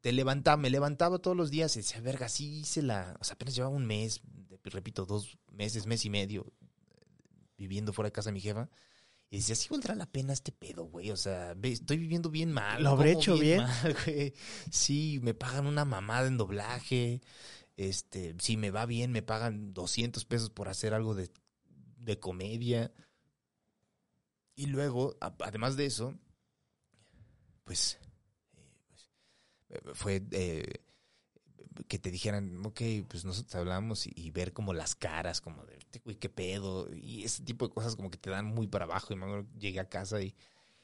te 0.00 0.12
levantaba, 0.12 0.56
me 0.56 0.68
levantaba 0.68 1.18
todos 1.18 1.36
los 1.36 1.50
días 1.50 1.76
y 1.76 1.80
decía, 1.80 2.00
verga, 2.00 2.28
sí 2.28 2.60
hice 2.60 2.82
la. 2.82 3.16
O 3.20 3.24
sea, 3.24 3.34
apenas 3.34 3.54
llevaba 3.54 3.74
un 3.74 3.86
mes, 3.86 4.20
repito, 4.64 5.04
dos 5.06 5.38
meses, 5.52 5.86
mes 5.86 6.04
y 6.04 6.10
medio, 6.10 6.52
viviendo 7.56 7.92
fuera 7.92 8.08
de 8.08 8.12
casa 8.12 8.30
de 8.30 8.34
mi 8.34 8.40
jefa. 8.40 8.68
Y 9.30 9.38
decía, 9.38 9.56
sí 9.56 9.68
valdrá 9.70 9.94
la 9.94 10.06
pena 10.06 10.32
este 10.32 10.52
pedo, 10.52 10.84
güey. 10.84 11.10
O 11.10 11.16
sea, 11.16 11.54
ve, 11.56 11.72
estoy 11.72 11.98
viviendo 11.98 12.30
bien 12.30 12.52
mal. 12.52 12.82
¿Lo 12.82 12.90
habré 12.90 13.12
hecho 13.12 13.36
bien? 13.36 13.58
mal, 13.62 13.96
güey. 14.04 14.34
Sí, 14.70 15.18
me 15.22 15.34
pagan 15.34 15.66
una 15.66 15.84
mamada 15.84 16.26
en 16.28 16.36
doblaje. 16.36 17.20
Este, 17.76 18.36
si 18.38 18.56
me 18.56 18.70
va 18.70 18.86
bien, 18.86 19.10
me 19.10 19.22
pagan 19.22 19.74
200 19.74 20.24
pesos 20.24 20.50
por 20.50 20.68
hacer 20.68 20.94
algo 20.94 21.14
de, 21.14 21.30
de 21.98 22.20
comedia. 22.20 22.92
Y 24.54 24.66
luego, 24.66 25.16
a- 25.20 25.34
además 25.40 25.76
de 25.76 25.86
eso, 25.86 26.14
pues, 27.64 27.98
eh, 28.54 28.70
pues, 28.88 29.10
eh, 29.70 29.80
fue 29.94 30.22
eh, 30.30 30.83
que 31.88 31.98
te 31.98 32.10
dijeran, 32.10 32.64
ok, 32.64 32.80
pues 33.08 33.24
nosotros 33.24 33.54
hablamos 33.54 34.06
y, 34.06 34.30
ver 34.30 34.52
como 34.52 34.72
las 34.74 34.94
caras, 34.94 35.40
como 35.40 35.64
de, 35.64 35.76
"Este 35.76 36.00
güey, 36.00 36.16
qué 36.16 36.28
pedo, 36.28 36.88
y 36.94 37.24
ese 37.24 37.42
tipo 37.42 37.66
de 37.66 37.74
cosas 37.74 37.96
como 37.96 38.10
que 38.10 38.18
te 38.18 38.30
dan 38.30 38.46
muy 38.46 38.66
para 38.66 38.84
abajo. 38.84 39.12
Y 39.12 39.16
me 39.16 39.44
llegué 39.58 39.80
a 39.80 39.88
casa 39.88 40.20
y, 40.22 40.34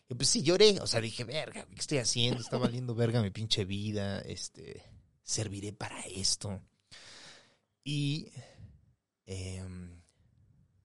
y 0.09 0.15
pues 0.15 0.29
sí, 0.29 0.43
lloré, 0.43 0.81
o 0.81 0.87
sea, 0.87 1.01
dije, 1.01 1.25
verga, 1.25 1.67
¿qué 1.67 1.81
estoy 1.81 1.99
haciendo? 1.99 2.41
Está 2.41 2.59
valiendo 2.59 2.95
verga 2.95 3.23
mi 3.23 3.31
pinche 3.31 3.65
vida, 3.65 4.21
este, 4.21 4.83
serviré 5.23 5.73
para 5.73 6.01
esto. 6.03 6.61
Y 7.85 8.29
em, 9.27 10.03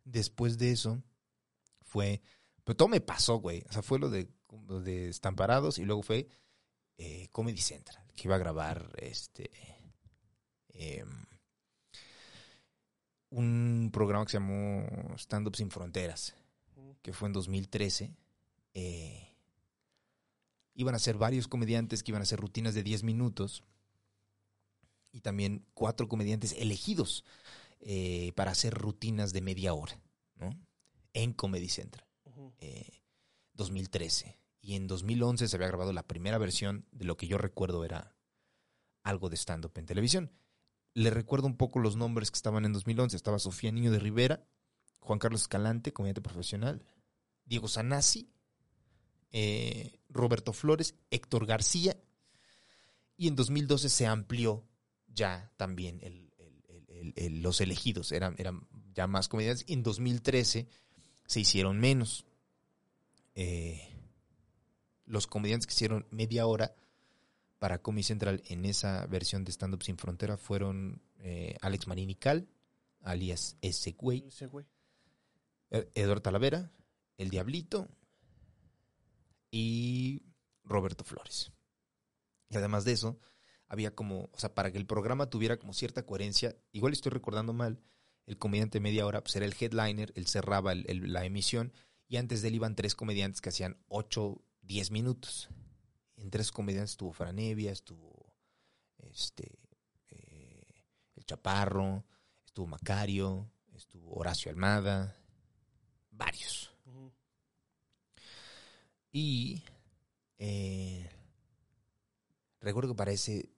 después 0.03 0.57
de 0.57 0.71
eso, 0.71 1.01
fue, 1.81 2.21
pero 2.63 2.77
todo 2.77 2.87
me 2.87 3.01
pasó, 3.01 3.37
güey, 3.37 3.63
o 3.67 3.73
sea, 3.73 3.81
fue 3.81 3.99
lo 3.99 4.09
de, 4.09 4.29
lo 4.67 4.81
de 4.81 5.09
Estamparados 5.09 5.79
y 5.79 5.85
luego 5.85 6.03
fue 6.03 6.27
eh, 6.97 7.27
Comedy 7.31 7.61
Central, 7.61 8.05
que 8.15 8.27
iba 8.27 8.35
a 8.35 8.39
grabar 8.39 8.91
este 8.97 9.74
em, 10.77 11.25
un 13.29 13.89
programa 13.91 14.25
que 14.25 14.31
se 14.31 14.37
llamó 14.37 14.85
Stand 15.17 15.47
Up 15.47 15.55
Sin 15.55 15.69
Fronteras, 15.69 16.35
que 17.01 17.13
fue 17.13 17.27
en 17.27 17.33
2013. 17.33 18.15
Eh, 18.73 19.35
iban 20.73 20.95
a 20.95 20.99
ser 20.99 21.17
varios 21.17 21.47
comediantes 21.47 22.03
que 22.03 22.11
iban 22.11 22.21
a 22.21 22.23
hacer 22.23 22.39
rutinas 22.39 22.73
de 22.73 22.83
10 22.83 23.03
minutos 23.03 23.63
y 25.11 25.21
también 25.21 25.65
cuatro 25.73 26.09
comediantes 26.09 26.53
elegidos 26.53 27.23
eh, 27.79 28.33
para 28.35 28.51
hacer 28.51 28.73
rutinas 28.73 29.31
de 29.31 29.41
media 29.41 29.73
hora, 29.73 29.99
¿no? 30.35 30.57
En 31.13 31.31
Comedy 31.33 31.69
Central 31.69 32.05
Ujú. 32.25 32.53
eh, 32.59 33.01
2013. 33.53 34.37
Y 34.61 34.75
en 34.75 34.87
2011 34.87 35.47
se 35.47 35.55
había 35.55 35.67
grabado 35.67 35.93
la 35.93 36.07
primera 36.07 36.37
versión 36.37 36.85
de 36.91 37.05
lo 37.05 37.15
que 37.15 37.27
yo 37.27 37.37
recuerdo 37.37 37.85
era 37.85 38.15
algo 39.03 39.29
de 39.29 39.37
stand-up 39.37 39.71
en 39.75 39.85
televisión. 39.85 40.31
Le 40.95 41.09
recuerdo 41.11 41.45
un 41.45 41.57
poco 41.57 41.77
los 41.79 41.95
nombres 41.97 42.31
que 42.31 42.37
estaban 42.37 42.65
en 42.65 42.73
2011. 42.73 43.15
Estaba 43.15 43.37
Sofía 43.37 43.71
Niño 43.71 43.91
de 43.91 43.99
Rivera, 43.99 44.43
Juan 44.99 45.19
Carlos 45.19 45.41
Escalante, 45.41 45.93
comediante 45.93 46.21
profesional, 46.21 46.83
Diego 47.45 47.67
Sanasi, 47.67 48.31
eh, 49.31 49.99
Roberto 50.09 50.53
Flores, 50.53 50.95
Héctor 51.11 51.45
García. 51.45 51.95
Y 53.17 53.27
en 53.27 53.35
2012 53.35 53.89
se 53.89 54.07
amplió 54.07 54.65
ya 55.07 55.51
también 55.57 55.99
el- 56.01 56.23
los 57.41 57.61
elegidos. 57.61 58.11
Eran, 58.11 58.35
eran 58.37 58.67
ya 58.93 59.05
más 59.05 59.27
comediantes. 59.27 59.65
En 59.67 59.83
2013 59.83 60.67
se 61.27 61.39
hicieron 61.39 61.79
menos. 61.79 62.25
Eh, 63.35 63.81
los 65.05 65.27
comediantes 65.27 65.67
que 65.67 65.73
hicieron 65.73 66.07
media 66.09 66.47
hora 66.47 66.73
para 67.65 67.81
Comedy 67.81 68.03
Central 68.03 68.43
en 68.45 68.63
esa 68.63 69.07
versión 69.07 69.43
de 69.43 69.51
Stand 69.51 69.73
Up 69.73 69.81
Sin 69.81 69.97
Frontera 69.97 70.37
fueron 70.37 71.01
eh, 71.17 71.55
Alex 71.61 71.87
Marinical, 71.87 72.47
alias 73.01 73.57
ese 73.59 73.93
güey, 73.93 74.23
Ese 74.27 74.45
güey. 74.45 74.67
Ed- 75.71 75.87
Eduardo 75.95 76.21
Talavera, 76.21 76.71
El 77.17 77.31
Diablito 77.31 77.87
y 79.49 80.21
Roberto 80.63 81.03
Flores. 81.03 81.51
Y 82.51 82.57
además 82.57 82.85
de 82.85 82.91
eso, 82.91 83.19
había 83.67 83.95
como, 83.95 84.29
o 84.31 84.37
sea, 84.37 84.53
para 84.53 84.71
que 84.71 84.77
el 84.77 84.85
programa 84.85 85.31
tuviera 85.31 85.57
como 85.57 85.73
cierta 85.73 86.05
coherencia, 86.05 86.55
igual 86.71 86.93
estoy 86.93 87.13
recordando 87.13 87.51
mal, 87.51 87.81
el 88.27 88.37
comediante 88.37 88.79
media 88.79 89.07
hora 89.07 89.23
pues 89.23 89.35
era 89.37 89.47
el 89.47 89.55
headliner, 89.59 90.13
él 90.15 90.27
cerraba 90.27 90.71
el- 90.71 90.85
el- 90.87 91.11
la 91.11 91.25
emisión 91.25 91.73
y 92.07 92.17
antes 92.17 92.43
de 92.43 92.49
él 92.49 92.55
iban 92.57 92.75
tres 92.75 92.93
comediantes 92.93 93.41
que 93.41 93.49
hacían 93.49 93.79
8, 93.87 94.39
10 94.61 94.91
minutos. 94.91 95.49
En 96.25 96.31
tres 96.31 96.51
comediantes 96.51 96.93
estuvo 96.93 97.13
Franevia, 97.13 97.71
estuvo 97.71 98.33
este, 98.97 99.59
eh, 100.09 100.83
El 101.13 101.23
Chaparro, 101.23 102.03
estuvo 102.43 102.65
Macario, 102.65 103.47
estuvo 103.75 104.11
Horacio 104.15 104.49
Almada, 104.49 105.15
varios. 106.09 106.73
Y 109.11 109.61
eh, 110.39 111.07
recuerdo 112.59 112.93
que 112.93 112.97
para 112.97 113.11
ese, 113.11 113.51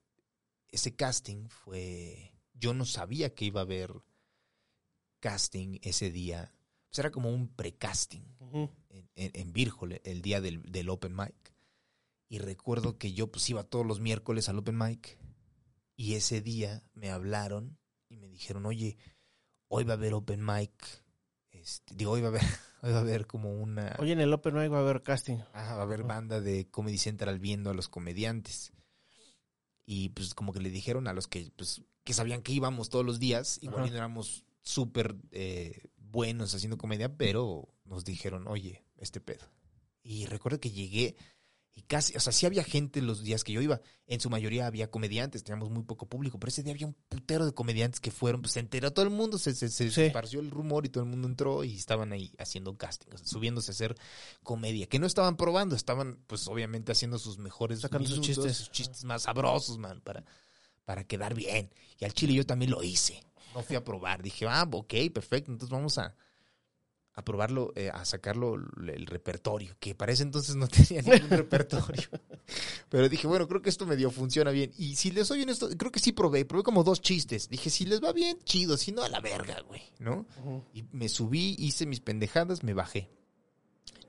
ese 0.67 0.93
casting 0.93 1.47
fue. 1.47 2.33
Yo 2.53 2.73
no 2.73 2.83
sabía 2.83 3.33
que 3.33 3.45
iba 3.45 3.61
a 3.61 3.63
haber 3.63 3.93
casting 5.21 5.79
ese 5.83 6.11
día. 6.11 6.53
Pues 6.89 6.99
era 6.99 7.11
como 7.11 7.29
un 7.29 7.47
pre-casting 7.47 8.25
Ujú. 8.41 8.69
en, 8.89 9.09
en, 9.15 9.31
en 9.35 9.53
Virgol, 9.53 10.01
el 10.03 10.21
día 10.21 10.41
del, 10.41 10.69
del 10.69 10.89
open 10.89 11.15
mic. 11.15 11.56
Y 12.29 12.39
recuerdo 12.39 12.97
que 12.97 13.13
yo 13.13 13.31
pues 13.31 13.49
iba 13.49 13.63
todos 13.63 13.85
los 13.85 13.99
miércoles 13.99 14.49
al 14.49 14.57
open 14.57 14.77
mic. 14.77 15.17
Y 15.95 16.15
ese 16.15 16.41
día 16.41 16.83
me 16.93 17.09
hablaron 17.09 17.77
y 18.09 18.17
me 18.17 18.27
dijeron, 18.27 18.65
oye, 18.65 18.97
hoy 19.67 19.83
va 19.83 19.93
a 19.93 19.97
haber 19.97 20.13
open 20.13 20.45
mic. 20.45 20.71
Este, 21.51 21.95
digo, 21.95 22.11
hoy 22.11 22.21
va 22.21 22.27
a 22.27 22.31
haber, 22.31 22.41
hoy 22.81 22.91
va 22.91 22.97
a 22.97 23.01
haber 23.01 23.27
como 23.27 23.53
una. 23.53 23.95
Oye, 23.99 24.13
en 24.13 24.19
el 24.19 24.33
Open 24.33 24.55
Mic 24.55 24.71
va 24.71 24.77
a 24.77 24.81
haber 24.81 25.03
casting. 25.03 25.37
Ajá, 25.53 25.75
va 25.75 25.81
a 25.81 25.85
haber 25.85 26.03
banda 26.03 26.39
de 26.39 26.69
Comedy 26.69 26.97
Central 26.97 27.39
viendo 27.39 27.69
a 27.69 27.73
los 27.73 27.89
comediantes. 27.89 28.73
Y 29.85 30.09
pues 30.09 30.33
como 30.33 30.53
que 30.53 30.59
le 30.59 30.69
dijeron 30.69 31.07
a 31.07 31.13
los 31.13 31.27
que 31.27 31.51
pues 31.55 31.81
que 32.03 32.13
sabían 32.13 32.41
que 32.41 32.51
íbamos 32.51 32.89
todos 32.89 33.05
los 33.05 33.19
días, 33.19 33.59
igual 33.61 33.83
Ajá. 33.83 33.91
no 33.91 33.97
éramos 33.97 34.45
súper 34.61 35.15
eh, 35.31 35.89
buenos 35.97 36.53
haciendo 36.53 36.77
comedia, 36.77 37.17
pero 37.17 37.67
nos 37.85 38.05
dijeron, 38.05 38.47
oye, 38.47 38.83
este 38.97 39.19
pedo. 39.19 39.45
Y 40.03 40.25
recuerdo 40.25 40.59
que 40.59 40.71
llegué 40.71 41.17
y 41.77 41.83
casi, 41.83 42.17
o 42.17 42.19
sea, 42.19 42.33
sí 42.33 42.47
había 42.47 42.63
gente 42.63 43.03
los 43.03 43.21
días 43.21 43.43
que 43.43 43.53
yo 43.53 43.61
iba. 43.61 43.79
En 44.07 44.19
su 44.19 44.31
mayoría 44.31 44.65
había 44.65 44.89
comediantes, 44.89 45.43
teníamos 45.43 45.69
muy 45.69 45.83
poco 45.83 46.07
público, 46.07 46.39
pero 46.39 46.49
ese 46.49 46.63
día 46.63 46.73
había 46.73 46.87
un 46.87 46.95
putero 47.07 47.45
de 47.45 47.53
comediantes 47.53 47.99
que 47.99 48.09
fueron, 48.09 48.41
pues 48.41 48.53
se 48.53 48.59
enteró 48.61 48.91
todo 48.91 49.05
el 49.05 49.11
mundo, 49.11 49.37
se, 49.37 49.53
se, 49.53 49.69
se 49.69 49.91
Sí. 49.91 50.01
esparció 50.01 50.39
el 50.39 50.49
rumor 50.49 50.87
y 50.87 50.89
todo 50.89 51.03
el 51.03 51.09
mundo 51.11 51.27
entró 51.27 51.63
y 51.63 51.75
estaban 51.75 52.11
ahí 52.13 52.33
haciendo 52.39 52.75
casting, 52.77 53.11
o 53.13 53.17
sea, 53.19 53.27
subiéndose 53.27 53.69
a 53.69 53.73
hacer 53.73 53.95
comedia, 54.41 54.87
que 54.87 54.97
no 54.97 55.05
estaban 55.05 55.37
probando, 55.37 55.75
estaban 55.75 56.17
pues 56.25 56.47
obviamente 56.47 56.91
haciendo 56.91 57.19
sus 57.19 57.37
mejores 57.37 57.81
Sacando 57.81 58.07
sus 58.09 58.19
minutos, 58.21 58.43
chistes. 58.45 58.57
sus 58.57 58.71
chistes 58.71 59.03
más 59.03 59.21
sabrosos, 59.23 59.77
man, 59.77 60.01
para, 60.01 60.25
para 60.83 61.03
quedar 61.03 61.35
bien. 61.35 61.71
Y 61.99 62.05
al 62.05 62.13
chile 62.13 62.33
yo 62.33 62.43
también 62.45 62.71
lo 62.71 62.81
hice. 62.81 63.23
No 63.53 63.61
fui 63.61 63.75
a 63.75 63.83
probar, 63.83 64.23
dije, 64.23 64.47
ah, 64.47 64.67
ok, 64.71 64.93
perfecto, 65.13 65.51
entonces 65.51 65.69
vamos 65.71 65.99
a, 65.99 66.15
a 67.17 67.25
probarlo, 67.25 67.73
eh, 67.75 67.89
a 67.91 68.05
sacarlo 68.05 68.53
el, 68.53 69.07
repertorio, 69.07 69.75
que 69.79 69.95
para 69.95 70.11
ese 70.11 70.21
entonces 70.21 70.55
no 70.55 70.67
tenía 70.67 71.01
ningún 71.01 71.31
repertorio. 71.31 72.07
Pero 72.89 73.09
dije, 73.09 73.25
bueno, 73.25 73.47
creo 73.47 73.63
que 73.63 73.71
esto 73.71 73.87
medio 73.87 74.11
funciona 74.11 74.51
bien. 74.51 74.71
Y 74.77 74.97
si 74.97 75.09
les 75.09 75.27
soy 75.27 75.41
honesto, 75.41 75.67
creo 75.77 75.91
que 75.91 75.99
sí 75.99 76.11
probé, 76.11 76.45
probé 76.45 76.61
como 76.61 76.83
dos 76.83 77.01
chistes. 77.01 77.49
Dije, 77.49 77.71
si 77.71 77.85
les 77.85 78.03
va 78.03 78.13
bien, 78.13 78.37
chido, 78.43 78.77
si 78.77 78.91
no, 78.91 79.01
a 79.01 79.09
la 79.09 79.19
verga, 79.19 79.59
güey, 79.67 79.81
¿no? 79.97 80.27
Y 80.75 80.83
me 80.91 81.09
subí, 81.09 81.55
hice 81.57 81.87
mis 81.87 82.01
pendejadas, 82.01 82.63
me 82.63 82.75
bajé. 82.75 83.09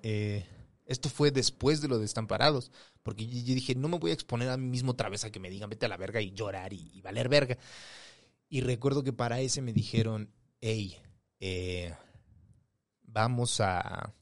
Eh, 0.02 0.44
esto 0.84 1.08
fue 1.08 1.30
después 1.30 1.80
de 1.80 1.88
lo 1.88 1.98
de 1.98 2.04
Estamparados, 2.04 2.70
porque 3.02 3.26
yo, 3.26 3.38
yo 3.40 3.54
dije, 3.54 3.74
no 3.74 3.88
me 3.88 3.98
voy 3.98 4.10
a 4.10 4.14
exponer 4.14 4.50
a 4.50 4.58
mí 4.58 4.66
mismo 4.66 4.92
otra 4.92 5.08
vez 5.08 5.24
a 5.24 5.32
que 5.32 5.40
me 5.40 5.48
digan 5.48 5.70
vete 5.70 5.86
a 5.86 5.88
la 5.88 5.96
verga 5.96 6.20
y 6.20 6.32
llorar 6.32 6.74
y, 6.74 6.90
y 6.92 7.00
valer 7.00 7.30
verga. 7.30 7.56
Y 8.50 8.60
recuerdo 8.60 9.02
que 9.02 9.14
para 9.14 9.40
ese 9.40 9.62
me 9.62 9.72
dijeron, 9.72 10.30
hey, 10.60 10.98
eh, 11.40 11.94
vamos 13.08 13.60
a, 13.60 14.14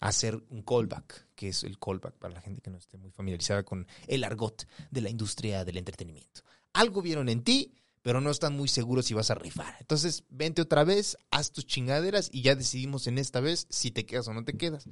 hacer 0.00 0.36
un 0.50 0.62
callback, 0.62 1.28
que 1.34 1.48
es 1.48 1.64
el 1.64 1.78
callback 1.78 2.14
para 2.18 2.34
la 2.34 2.42
gente 2.42 2.60
que 2.60 2.70
no 2.70 2.76
esté 2.76 2.98
muy 2.98 3.10
familiarizada 3.10 3.62
con 3.62 3.86
el 4.06 4.22
argot 4.22 4.66
de 4.90 5.00
la 5.00 5.08
industria 5.08 5.64
del 5.64 5.78
entretenimiento. 5.78 6.42
Algo 6.74 7.00
vieron 7.00 7.30
en 7.30 7.42
ti, 7.42 7.72
pero 8.02 8.20
no 8.20 8.30
están 8.30 8.54
muy 8.54 8.68
seguros 8.68 9.06
si 9.06 9.14
vas 9.14 9.30
a 9.30 9.34
rifar. 9.34 9.76
Entonces, 9.80 10.24
vente 10.28 10.60
otra 10.60 10.84
vez, 10.84 11.16
haz 11.30 11.52
tus 11.52 11.66
chingaderas 11.66 12.28
y 12.30 12.42
ya 12.42 12.54
decidimos 12.54 13.06
en 13.06 13.16
esta 13.16 13.40
vez 13.40 13.66
si 13.70 13.90
te 13.90 14.04
quedas 14.04 14.28
o 14.28 14.34
no 14.34 14.44
te 14.44 14.58
quedas. 14.58 14.86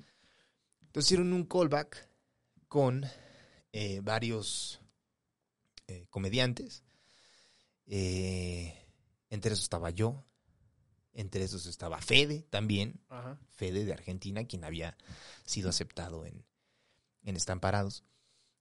Entonces 0.80 1.08
hicieron 1.08 1.34
un 1.34 1.44
callback 1.44 2.08
con 2.68 3.04
eh, 3.72 4.00
varios 4.02 4.80
eh, 5.88 6.06
comediantes. 6.08 6.84
Eh, 7.86 8.74
entre 9.28 9.52
esos 9.52 9.64
estaba 9.64 9.90
yo. 9.90 10.24
Entre 11.14 11.44
esos 11.44 11.66
estaba 11.66 12.00
Fede 12.00 12.42
también. 12.48 13.00
Ajá. 13.08 13.38
Fede 13.48 13.84
de 13.84 13.92
Argentina, 13.92 14.44
quien 14.46 14.64
había 14.64 14.96
sido 15.44 15.68
aceptado 15.68 16.24
en, 16.24 16.44
en 17.22 17.36
Estamparados. 17.36 18.04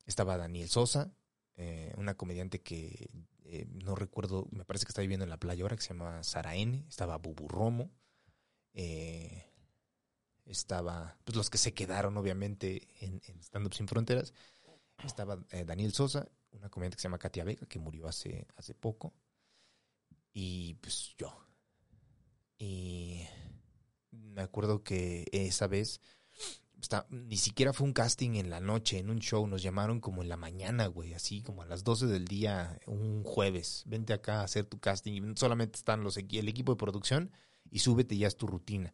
Estaba 0.06 0.38
Daniel 0.38 0.68
Sosa, 0.68 1.14
eh, 1.56 1.94
una 1.98 2.16
comediante 2.16 2.62
que 2.62 3.10
eh, 3.46 3.68
no 3.70 3.96
recuerdo, 3.96 4.48
me 4.52 4.66
parece 4.66 4.86
que 4.86 4.90
está 4.92 5.02
viviendo 5.02 5.24
en 5.24 5.30
la 5.30 5.40
playa 5.40 5.64
ahora, 5.64 5.76
que 5.76 5.82
se 5.84 5.90
llama 5.90 6.24
Sara 6.24 6.56
N. 6.56 6.86
Estaba 6.90 7.18
Bubu 7.18 7.48
Romo. 7.48 7.92
eh, 8.74 9.48
estaba, 10.46 11.18
pues 11.24 11.38
los 11.38 11.50
que 11.50 11.58
se 11.58 11.74
quedaron 11.74 12.18
obviamente 12.18 12.88
en, 13.00 13.22
en 13.28 13.40
Stand 13.42 13.68
Up 13.68 13.74
Sin 13.74 13.88
Fronteras. 13.88 14.34
Estaba 15.06 15.38
Daniel 15.66 15.94
Sosa, 15.94 16.28
una 16.52 16.70
comediante 16.70 16.98
que 16.98 17.02
se 17.02 17.08
llama 17.08 17.20
Katia 17.20 17.44
Vega, 17.44 17.66
que 17.68 17.80
murió 17.80 18.08
hace, 18.08 18.48
hace 18.58 18.74
poco. 18.74 19.14
Y 20.34 20.74
pues 20.76 21.16
yo. 21.18 21.34
Y 22.62 23.28
me 24.12 24.44
acuerdo 24.44 24.84
que 24.84 25.26
esa 25.32 25.66
vez 25.66 26.00
está, 26.80 27.08
ni 27.10 27.38
siquiera 27.38 27.74
fue 27.74 27.88
un 27.88 27.94
casting 27.94 28.36
en 28.36 28.52
la 28.52 28.60
noche, 28.60 29.00
en 29.00 29.10
un 29.10 29.20
show, 29.20 29.48
nos 29.48 29.64
llamaron 29.64 30.00
como 30.00 30.22
en 30.22 30.30
la 30.30 30.38
mañana, 30.38 30.86
güey, 30.86 31.16
así 31.16 31.42
como 31.42 31.64
a 31.64 31.66
las 31.66 31.84
12 31.84 32.06
del 32.06 32.28
día, 32.28 32.80
un 32.86 33.24
jueves. 33.24 33.84
Vente 33.88 34.14
acá 34.14 34.42
a 34.42 34.44
hacer 34.44 34.66
tu 34.66 34.80
casting. 34.80 35.14
Y 35.14 35.38
solamente 35.38 35.78
están 35.78 36.04
los, 36.04 36.18
el 36.18 36.48
equipo 36.48 36.74
de 36.74 36.78
producción 36.78 37.32
y 37.72 37.80
súbete, 37.80 38.16
ya 38.16 38.28
es 38.28 38.38
tu 38.38 38.46
rutina. 38.46 38.94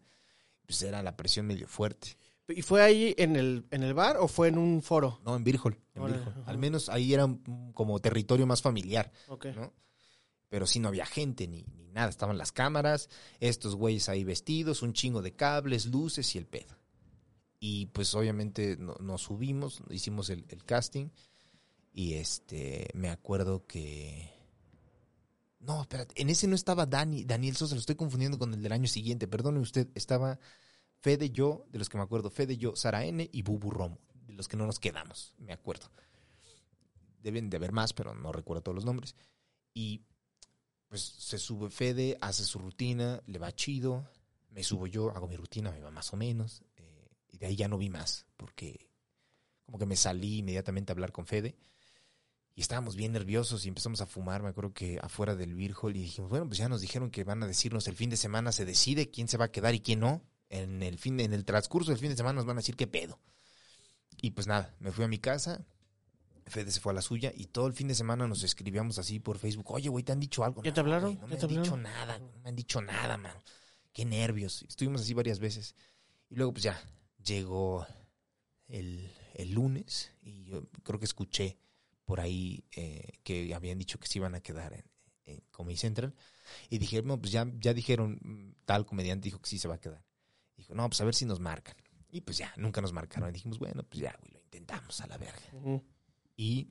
Pues 0.65 0.81
era 0.81 1.03
la 1.03 1.17
presión 1.17 1.45
medio 1.45 1.67
fuerte. 1.67 2.17
¿Y 2.47 2.61
fue 2.61 2.81
ahí 2.81 3.13
en 3.17 3.35
el, 3.35 3.65
en 3.71 3.83
el 3.83 3.93
bar 3.93 4.15
o 4.17 4.29
fue 4.29 4.47
en 4.47 4.57
un 4.57 4.81
foro? 4.81 5.19
No, 5.25 5.35
en 5.35 5.43
Virgol. 5.43 5.77
En 5.93 6.05
Virgol. 6.05 6.43
Al 6.45 6.57
menos 6.57 6.87
ahí 6.87 7.13
era 7.13 7.27
como 7.73 7.99
territorio 7.99 8.47
más 8.47 8.61
familiar. 8.61 9.11
Ok. 9.27 9.47
¿no? 9.47 9.73
Pero 10.49 10.65
sí 10.65 10.79
no 10.79 10.87
había 10.87 11.05
gente 11.05 11.47
ni, 11.47 11.63
ni 11.75 11.87
nada. 11.89 12.09
Estaban 12.09 12.37
las 12.37 12.51
cámaras, 12.51 13.09
estos 13.39 13.75
güeyes 13.75 14.07
ahí 14.09 14.23
vestidos, 14.23 14.81
un 14.81 14.93
chingo 14.93 15.21
de 15.21 15.35
cables, 15.35 15.87
luces 15.87 16.33
y 16.35 16.37
el 16.37 16.45
pedo. 16.47 16.77
Y 17.59 17.87
pues 17.87 18.13
obviamente 18.15 18.77
no- 18.77 18.95
nos 19.01 19.23
subimos, 19.23 19.81
hicimos 19.89 20.29
el, 20.29 20.45
el 20.49 20.63
casting. 20.63 21.09
Y 21.93 22.13
este, 22.13 22.87
me 22.93 23.09
acuerdo 23.09 23.65
que. 23.65 24.31
No, 25.59 25.81
espérate, 25.81 26.21
en 26.21 26.29
ese 26.29 26.47
no 26.47 26.55
estaba 26.55 26.85
Dani, 26.85 27.23
Daniel 27.25 27.55
Sosa, 27.55 27.73
lo 27.73 27.79
estoy 27.79 27.95
confundiendo 27.95 28.37
con 28.37 28.53
el 28.53 28.61
del 28.61 28.71
año 28.71 28.87
siguiente. 28.87 29.27
Perdone 29.27 29.59
usted, 29.59 29.87
estaba 29.95 30.39
Fede, 31.01 31.31
yo, 31.31 31.65
de 31.71 31.79
los 31.79 31.89
que 31.89 31.97
me 31.97 32.03
acuerdo, 32.03 32.29
Fede, 32.29 32.57
yo, 32.57 32.75
Sara 32.75 33.03
N 33.05 33.27
y 33.33 33.41
Bubu 33.41 33.71
Romo, 33.71 33.97
de 34.27 34.33
los 34.33 34.47
que 34.47 34.55
no 34.55 34.67
nos 34.67 34.77
quedamos, 34.79 35.33
me 35.39 35.51
acuerdo. 35.53 35.89
Deben 37.23 37.49
de 37.49 37.57
haber 37.57 37.71
más, 37.71 37.93
pero 37.93 38.13
no 38.13 38.31
recuerdo 38.31 38.61
todos 38.61 38.75
los 38.75 38.85
nombres. 38.85 39.15
Y 39.73 40.03
pues 40.87 41.01
se 41.01 41.37
sube 41.37 41.69
Fede, 41.69 42.17
hace 42.21 42.43
su 42.43 42.59
rutina, 42.59 43.21
le 43.27 43.39
va 43.39 43.53
chido, 43.53 44.09
me 44.51 44.63
subo 44.63 44.87
yo, 44.87 45.11
hago 45.11 45.27
mi 45.27 45.35
rutina, 45.35 45.71
me 45.71 45.79
va 45.79 45.91
más 45.91 46.13
o 46.13 46.17
menos, 46.17 46.63
eh, 46.77 47.09
y 47.29 47.37
de 47.37 47.47
ahí 47.47 47.55
ya 47.55 47.67
no 47.67 47.77
vi 47.77 47.89
más, 47.89 48.25
porque 48.37 48.89
como 49.65 49.77
que 49.77 49.85
me 49.85 49.95
salí 49.95 50.39
inmediatamente 50.39 50.91
a 50.91 50.93
hablar 50.93 51.11
con 51.11 51.25
Fede, 51.25 51.57
y 52.55 52.61
estábamos 52.61 52.95
bien 52.95 53.11
nerviosos 53.11 53.65
y 53.65 53.67
empezamos 53.67 54.01
a 54.01 54.07
fumar, 54.07 54.41
me 54.41 54.49
acuerdo 54.49 54.73
que 54.73 54.97
afuera 55.01 55.35
del 55.35 55.53
Virgol, 55.53 55.95
y 55.95 56.01
dijimos, 56.01 56.29
bueno, 56.29 56.47
pues 56.47 56.57
ya 56.57 56.69
nos 56.69 56.81
dijeron 56.81 57.11
que 57.11 57.23
van 57.23 57.43
a 57.43 57.47
decirnos 57.47 57.87
el 57.87 57.95
fin 57.95 58.09
de 58.09 58.17
semana 58.17 58.51
se 58.51 58.65
decide 58.65 59.11
quién 59.11 59.27
se 59.27 59.37
va 59.37 59.45
a 59.45 59.51
quedar 59.51 59.75
y 59.75 59.81
quién 59.81 59.99
no, 59.99 60.23
en 60.49 60.81
el, 60.81 60.97
fin, 60.97 61.19
en 61.19 61.33
el 61.33 61.45
transcurso 61.45 61.91
del 61.91 61.99
fin 61.99 62.09
de 62.09 62.17
semana 62.17 62.37
nos 62.37 62.45
van 62.45 62.57
a 62.57 62.61
decir 62.61 62.75
qué 62.75 62.87
pedo. 62.87 63.19
Y 64.21 64.31
pues 64.31 64.47
nada, 64.47 64.75
me 64.79 64.91
fui 64.91 65.03
a 65.03 65.07
mi 65.07 65.19
casa, 65.19 65.65
Fede 66.47 66.71
se 66.71 66.79
fue 66.79 66.91
a 66.91 66.95
la 66.95 67.01
suya 67.01 67.31
y 67.35 67.45
todo 67.47 67.67
el 67.67 67.73
fin 67.73 67.87
de 67.87 67.95
semana 67.95 68.27
nos 68.27 68.43
escribíamos 68.43 68.97
así 68.99 69.19
por 69.19 69.37
Facebook. 69.37 69.71
Oye, 69.71 69.89
güey, 69.89 70.03
¿te 70.03 70.11
han 70.11 70.19
dicho 70.19 70.43
algo? 70.43 70.63
¿Ya 70.63 70.73
te 70.73 70.81
"No, 70.81 70.85
hablaron? 70.85 71.15
no 71.15 71.21
¿Ya 71.21 71.27
me 71.27 71.33
han 71.35 71.47
dicho 71.47 71.73
hablaron?" 71.75 71.83
nada, 71.83 72.19
no 72.19 72.39
me 72.43 72.49
han 72.49 72.55
dicho 72.55 72.81
nada, 72.81 73.17
man. 73.17 73.35
Qué 73.93 74.05
nervios. 74.05 74.63
Estuvimos 74.63 75.01
así 75.01 75.13
varias 75.13 75.39
veces. 75.39 75.75
Y 76.29 76.35
luego, 76.35 76.53
pues 76.53 76.63
ya, 76.63 76.79
llegó 77.23 77.85
el, 78.67 79.11
el 79.33 79.51
lunes 79.53 80.11
y 80.21 80.43
yo 80.45 80.67
creo 80.83 80.99
que 80.99 81.05
escuché 81.05 81.57
por 82.05 82.19
ahí 82.19 82.63
eh, 82.75 83.19
que 83.23 83.53
habían 83.53 83.77
dicho 83.77 83.99
que 83.99 84.07
se 84.07 84.19
iban 84.19 84.35
a 84.35 84.39
quedar 84.41 84.73
en, 84.73 84.85
en 85.25 85.41
Comedy 85.51 85.77
Central. 85.77 86.13
Y 86.69 86.77
dije, 86.77 87.01
no, 87.01 87.19
pues 87.19 87.31
ya, 87.31 87.45
ya 87.59 87.73
dijeron, 87.73 88.19
mm, 88.21 88.63
tal 88.65 88.85
comediante 88.85 89.25
dijo 89.25 89.39
que 89.41 89.49
sí 89.49 89.57
se 89.59 89.67
va 89.67 89.75
a 89.75 89.79
quedar. 89.81 90.05
Dijo, 90.55 90.73
no, 90.73 90.87
pues 90.89 91.01
a 91.01 91.05
ver 91.05 91.13
si 91.15 91.25
nos 91.25 91.39
marcan. 91.39 91.75
Y 92.09 92.21
pues 92.21 92.37
ya, 92.37 92.53
nunca 92.55 92.79
nos 92.81 92.93
marcaron. 92.93 93.29
Y 93.29 93.33
dijimos, 93.33 93.59
bueno, 93.59 93.83
pues 93.83 93.99
ya, 94.01 94.15
güey, 94.21 94.31
lo 94.31 94.39
intentamos 94.39 95.01
a 95.01 95.07
la 95.07 95.17
verga. 95.17 95.41
Y 96.37 96.69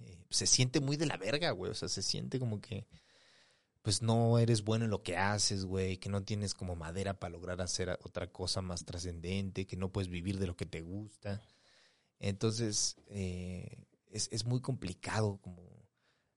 eh, 0.00 0.18
se 0.28 0.46
siente 0.46 0.80
muy 0.80 0.98
de 0.98 1.06
la 1.06 1.16
verga, 1.16 1.52
güey. 1.52 1.70
O 1.70 1.74
sea, 1.74 1.88
se 1.88 2.02
siente 2.02 2.38
como 2.38 2.60
que, 2.60 2.86
pues 3.80 4.02
no 4.02 4.38
eres 4.38 4.64
bueno 4.64 4.84
en 4.84 4.90
lo 4.90 5.02
que 5.02 5.16
haces, 5.16 5.64
güey. 5.64 5.96
Que 5.96 6.10
no 6.10 6.22
tienes 6.24 6.52
como 6.52 6.76
madera 6.76 7.18
para 7.18 7.32
lograr 7.32 7.62
hacer 7.62 7.98
otra 8.02 8.26
cosa 8.30 8.60
más 8.60 8.84
trascendente. 8.84 9.66
Que 9.66 9.76
no 9.76 9.90
puedes 9.90 10.08
vivir 10.10 10.38
de 10.38 10.48
lo 10.48 10.56
que 10.56 10.66
te 10.66 10.82
gusta. 10.82 11.40
Entonces, 12.18 12.96
eh, 13.08 13.86
es, 14.10 14.28
es 14.32 14.44
muy 14.44 14.60
complicado 14.60 15.38
como 15.40 15.62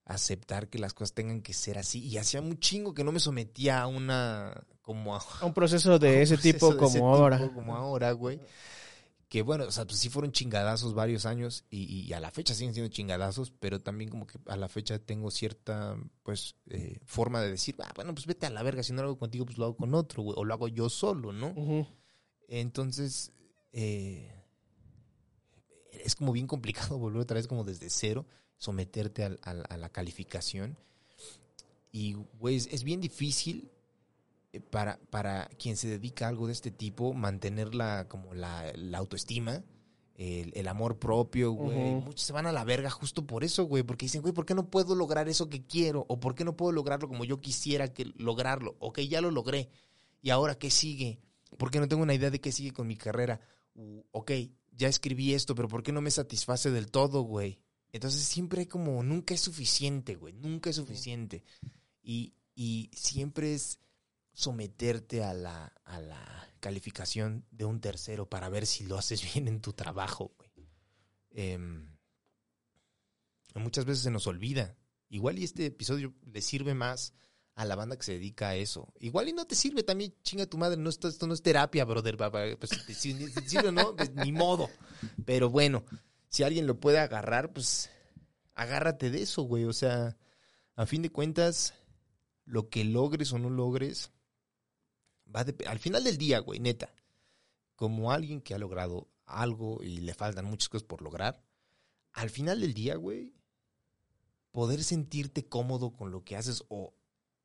aceptar 0.05 0.69
que 0.69 0.79
las 0.79 0.93
cosas 0.93 1.13
tengan 1.13 1.41
que 1.41 1.53
ser 1.53 1.77
así. 1.77 1.99
Y 1.99 2.17
hacía 2.17 2.41
muy 2.41 2.59
chingo 2.59 2.93
que 2.93 3.03
no 3.03 3.11
me 3.11 3.19
sometía 3.19 3.81
a 3.81 3.87
una, 3.87 4.63
como 4.81 5.15
a, 5.15 5.19
A 5.39 5.45
un 5.45 5.53
proceso 5.53 5.99
de 5.99 6.09
un 6.15 6.21
ese 6.21 6.35
proceso 6.35 6.53
tipo 6.53 6.71
de 6.73 6.77
como 6.77 6.89
ese 6.89 6.99
ahora. 6.99 7.37
tipo 7.37 7.53
como 7.53 7.75
ahora, 7.75 8.11
güey. 8.11 8.39
Que 9.29 9.43
bueno, 9.43 9.65
o 9.65 9.71
sea, 9.71 9.85
pues 9.85 9.99
sí 9.99 10.09
fueron 10.09 10.31
chingadazos 10.31 10.95
varios 10.95 11.27
años 11.27 11.63
y, 11.69 11.83
y 11.83 12.13
a 12.13 12.19
la 12.19 12.31
fecha 12.31 12.55
siguen 12.55 12.73
siendo 12.73 12.91
chingadazos, 12.91 13.51
pero 13.51 13.79
también 13.79 14.09
como 14.09 14.25
que 14.25 14.39
a 14.47 14.57
la 14.57 14.67
fecha 14.67 14.97
tengo 14.97 15.29
cierta, 15.29 15.95
pues, 16.23 16.55
eh, 16.71 16.99
forma 17.05 17.39
de 17.39 17.51
decir, 17.51 17.75
ah, 17.77 17.91
bueno, 17.95 18.15
pues 18.15 18.25
vete 18.25 18.47
a 18.47 18.49
la 18.49 18.63
verga, 18.63 18.81
si 18.81 18.91
no 18.91 19.03
lo 19.03 19.09
hago 19.09 19.19
contigo, 19.19 19.45
pues 19.45 19.59
lo 19.59 19.65
hago 19.65 19.77
con 19.77 19.93
otro, 19.93 20.23
güey, 20.23 20.35
o 20.35 20.43
lo 20.43 20.53
hago 20.55 20.67
yo 20.67 20.89
solo, 20.89 21.31
¿no? 21.31 21.53
Entonces, 22.47 23.31
eh, 23.71 24.33
es 25.91 26.15
como 26.15 26.31
bien 26.31 26.47
complicado 26.47 26.97
volver 26.97 27.21
otra 27.21 27.35
vez 27.35 27.45
como 27.45 27.63
desde 27.63 27.91
cero, 27.91 28.25
someterte 28.57 29.23
a, 29.23 29.53
la 29.53 29.89
calificación. 29.89 30.75
Y, 31.91 32.13
güey, 32.13 32.55
es, 32.55 32.67
es 32.71 32.83
bien 32.83 32.99
difícil 32.99 33.69
para, 34.69 34.99
para 35.09 35.47
quien 35.59 35.77
se 35.77 35.87
dedica 35.87 36.25
a 36.25 36.29
algo 36.29 36.47
de 36.47 36.53
este 36.53 36.71
tipo 36.71 37.13
mantener 37.13 37.75
la, 37.75 38.07
como 38.07 38.33
la, 38.33 38.71
la 38.75 38.97
autoestima, 38.97 39.63
el, 40.15 40.51
el 40.55 40.67
amor 40.67 40.99
propio, 40.99 41.51
güey. 41.51 41.95
Muchos 41.95 42.21
se 42.21 42.33
van 42.33 42.47
a 42.47 42.51
la 42.51 42.63
verga 42.63 42.89
justo 42.89 43.25
por 43.25 43.43
eso, 43.43 43.65
güey, 43.65 43.83
porque 43.83 44.05
dicen, 44.05 44.21
güey, 44.21 44.33
¿por 44.33 44.45
qué 44.45 44.55
no 44.55 44.69
puedo 44.69 44.95
lograr 44.95 45.29
eso 45.29 45.49
que 45.49 45.65
quiero? 45.65 46.05
¿O 46.09 46.19
por 46.19 46.35
qué 46.35 46.43
no 46.43 46.57
puedo 46.57 46.71
lograrlo 46.71 47.07
como 47.07 47.25
yo 47.25 47.39
quisiera 47.39 47.93
que 47.93 48.05
lograrlo? 48.17 48.75
Ok, 48.79 48.99
ya 49.01 49.21
lo 49.21 49.31
logré. 49.31 49.69
¿Y 50.21 50.31
ahora 50.31 50.55
qué 50.55 50.69
sigue? 50.69 51.21
porque 51.57 51.79
no 51.79 51.87
tengo 51.87 52.03
una 52.03 52.13
idea 52.13 52.29
de 52.29 52.41
qué 52.41 52.51
sigue 52.51 52.71
con 52.71 52.87
mi 52.87 52.95
carrera. 52.95 53.41
U, 53.75 54.03
ok, 54.11 54.31
ya 54.71 54.87
escribí 54.87 55.33
esto, 55.33 55.55
pero 55.55 55.67
¿por 55.67 55.83
qué 55.83 55.91
no 55.91 56.01
me 56.01 56.11
satisface 56.11 56.71
del 56.71 56.91
todo, 56.91 57.21
güey? 57.21 57.59
Entonces 57.91 58.21
siempre 58.23 58.61
hay 58.61 58.67
como, 58.67 59.01
nunca 59.03 59.33
es 59.33 59.41
suficiente, 59.41 60.15
güey, 60.15 60.33
nunca 60.33 60.69
es 60.69 60.75
suficiente. 60.75 61.43
Y, 62.01 62.33
y 62.55 62.89
siempre 62.93 63.53
es 63.53 63.79
someterte 64.39 65.21
a 65.21 65.33
la, 65.33 65.73
a 65.83 65.99
la 65.99 66.47
calificación 66.61 67.45
de 67.51 67.65
un 67.65 67.81
tercero 67.81 68.29
para 68.29 68.47
ver 68.47 68.65
si 68.65 68.85
lo 68.85 68.97
haces 68.97 69.21
bien 69.33 69.47
en 69.47 69.59
tu 69.59 69.73
trabajo, 69.73 70.33
güey. 70.37 70.49
Em, 71.31 71.97
muchas 73.55 73.83
veces 73.83 74.03
se 74.03 74.11
nos 74.11 74.27
olvida. 74.27 74.77
Igual 75.09 75.39
y 75.39 75.43
este 75.43 75.65
episodio 75.65 76.13
le 76.31 76.41
sirve 76.41 76.73
más 76.73 77.13
a 77.55 77.65
la 77.65 77.75
banda 77.75 77.97
que 77.97 78.03
se 78.03 78.13
dedica 78.13 78.49
a 78.49 78.55
eso. 78.55 78.93
Igual 78.99 79.27
y 79.27 79.33
no 79.33 79.45
te 79.45 79.55
sirve 79.55 79.83
también, 79.83 80.15
chinga 80.23 80.45
tu 80.45 80.57
madre, 80.57 80.77
no, 80.77 80.89
esto, 80.89 81.09
esto 81.09 81.27
no 81.27 81.33
es 81.33 81.41
terapia, 81.41 81.83
brother. 81.83 82.15
Pues, 82.57 82.71
si, 82.71 83.13
te 83.13 83.41
sirve 83.49 83.71
no, 83.73 83.93
pues, 83.93 84.13
ni 84.13 84.31
modo. 84.31 84.69
Pero 85.25 85.49
bueno, 85.49 85.83
si 86.29 86.43
alguien 86.43 86.65
lo 86.65 86.79
puede 86.79 86.99
agarrar, 86.99 87.51
pues 87.51 87.89
agárrate 88.55 89.09
de 89.09 89.23
eso, 89.23 89.41
güey. 89.41 89.65
O 89.65 89.73
sea, 89.73 90.15
a 90.75 90.85
fin 90.85 91.01
de 91.01 91.09
cuentas, 91.09 91.73
lo 92.45 92.69
que 92.69 92.85
logres 92.85 93.33
o 93.33 93.39
no 93.39 93.49
logres, 93.49 94.13
al 95.33 95.79
final 95.79 96.03
del 96.03 96.17
día, 96.17 96.39
güey, 96.39 96.59
neta, 96.59 96.93
como 97.75 98.11
alguien 98.11 98.41
que 98.41 98.53
ha 98.53 98.57
logrado 98.57 99.07
algo 99.25 99.83
y 99.83 99.99
le 99.99 100.13
faltan 100.13 100.45
muchas 100.45 100.69
cosas 100.69 100.87
por 100.87 101.01
lograr, 101.01 101.43
al 102.13 102.29
final 102.29 102.61
del 102.61 102.73
día, 102.73 102.95
güey, 102.95 103.33
poder 104.51 104.83
sentirte 104.83 105.47
cómodo 105.47 105.93
con 105.93 106.11
lo 106.11 106.23
que 106.23 106.35
haces 106.35 106.63
o 106.69 106.93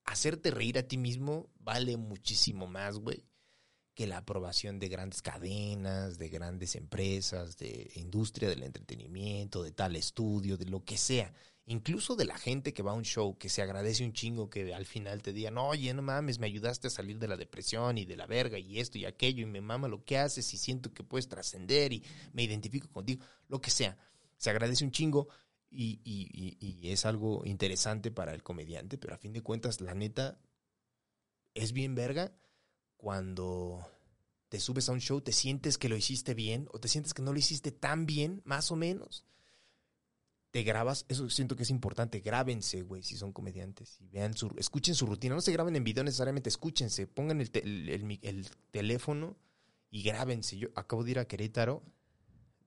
hacerte 0.05 0.51
reír 0.51 0.79
a 0.79 0.89
ti 0.89 0.97
mismo 0.97 1.51
vale 1.59 1.97
muchísimo 1.97 2.67
más, 2.67 2.99
güey, 2.99 3.25
que 3.95 4.07
la 4.07 4.19
aprobación 4.19 4.79
de 4.79 4.89
grandes 4.89 5.23
cadenas, 5.23 6.19
de 6.19 6.29
grandes 6.29 6.75
empresas, 6.75 7.57
de 7.57 7.91
industria 7.95 8.49
del 8.49 8.63
entretenimiento, 8.63 9.63
de 9.63 9.73
tal 9.73 9.97
estudio, 9.97 10.57
de 10.57 10.67
lo 10.67 10.85
que 10.85 10.97
sea. 10.97 11.33
Incluso 11.67 12.15
de 12.15 12.27
la 12.27 12.37
gente 12.37 12.75
que 12.75 12.83
va 12.83 12.91
a 12.91 12.95
un 12.95 13.05
show, 13.05 13.39
que 13.39 13.49
se 13.49 13.63
agradece 13.63 14.05
un 14.05 14.13
chingo, 14.13 14.51
que 14.51 14.75
al 14.75 14.85
final 14.85 15.23
te 15.23 15.33
digan, 15.33 15.57
oye, 15.57 15.95
no 15.95 16.03
mames, 16.03 16.39
me 16.39 16.47
ayudaste 16.47 16.89
a 16.89 16.91
salir 16.91 17.19
de 17.19 17.27
la 17.27 17.39
depresión 17.39 17.97
y 17.97 18.05
de 18.05 18.17
la 18.17 18.27
verga 18.27 18.59
y 18.59 18.81
esto 18.81 18.99
y 18.99 19.07
aquello, 19.07 19.43
y 19.43 19.47
me 19.47 19.63
mama 19.63 19.89
lo 19.89 20.05
que 20.05 20.19
haces 20.19 20.53
y 20.53 20.59
siento 20.59 20.93
que 20.93 21.03
puedes 21.05 21.29
trascender 21.29 21.95
y 21.95 22.05
me 22.35 22.43
identifico 22.43 22.89
contigo, 22.91 23.25
lo 23.49 23.61
que 23.63 23.71
sea. 23.71 23.97
Se 24.37 24.51
agradece 24.51 24.85
un 24.85 24.91
chingo 24.91 25.29
y, 25.71 26.01
y- 26.05 26.29
y- 26.61 26.83
y 26.83 26.91
es 26.93 27.07
algo 27.07 27.43
interesante 27.47 28.11
para 28.11 28.35
el 28.35 28.43
comediante, 28.43 28.99
pero 28.99 29.15
a 29.15 29.19
fin 29.19 29.33
de 29.33 29.41
cuentas, 29.41 29.81
la 29.81 29.95
neta, 29.95 30.39
es 31.55 31.73
bien 31.73 31.95
verga 31.95 32.33
cuando 32.99 33.87
te 34.49 34.61
subes 34.61 34.89
a 34.89 34.93
un 34.93 35.01
show, 35.01 35.21
te 35.21 35.33
sientes 35.33 35.79
que 35.79 35.89
lo 35.89 35.97
hiciste 35.97 36.35
bien 36.35 36.69
o 36.73 36.79
te 36.81 36.89
sientes 36.89 37.15
que 37.15 37.23
no 37.23 37.33
lo 37.33 37.39
hiciste 37.39 37.73
tan 37.73 38.07
bien, 38.07 38.43
más 38.45 38.71
o 38.71 38.77
menos. 38.77 39.25
Te 40.55 40.63
grabas, 40.63 41.05
eso 41.09 41.29
siento 41.31 41.57
que 41.57 41.65
es 41.65 41.71
importante, 41.71 42.21
grábense, 42.21 42.83
güey, 42.83 43.03
si 43.03 43.17
son 43.17 43.33
comediantes, 43.33 43.99
y 44.01 44.07
vean 44.07 44.37
su, 44.37 44.55
escuchen 44.57 44.95
su 44.95 45.05
rutina, 45.05 45.35
no 45.35 45.41
se 45.41 45.51
graben 45.51 45.75
en 45.75 45.83
video 45.83 46.05
necesariamente, 46.05 46.49
escúchense, 46.49 47.09
pongan 47.09 47.41
el, 47.41 47.51
te- 47.51 47.65
el- 47.65 48.21
el 48.23 48.49
teléfono 48.71 49.37
y 49.91 50.05
grábense. 50.05 50.57
Yo 50.57 50.69
acabo 50.77 51.03
de 51.03 51.11
ir 51.11 51.19
a 51.19 51.25
Querétaro, 51.25 51.83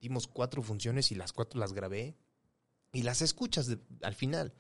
dimos 0.02 0.28
cuatro 0.28 0.62
funciones 0.62 1.14
y 1.14 1.16
las 1.16 1.32
cuatro 1.32 1.62
las 1.62 1.72
grabé 1.72 2.18
y 2.92 3.04
las 3.04 3.22
escuchas 3.22 3.68
de- 3.68 3.80
al 4.02 4.16
final. 4.16 4.54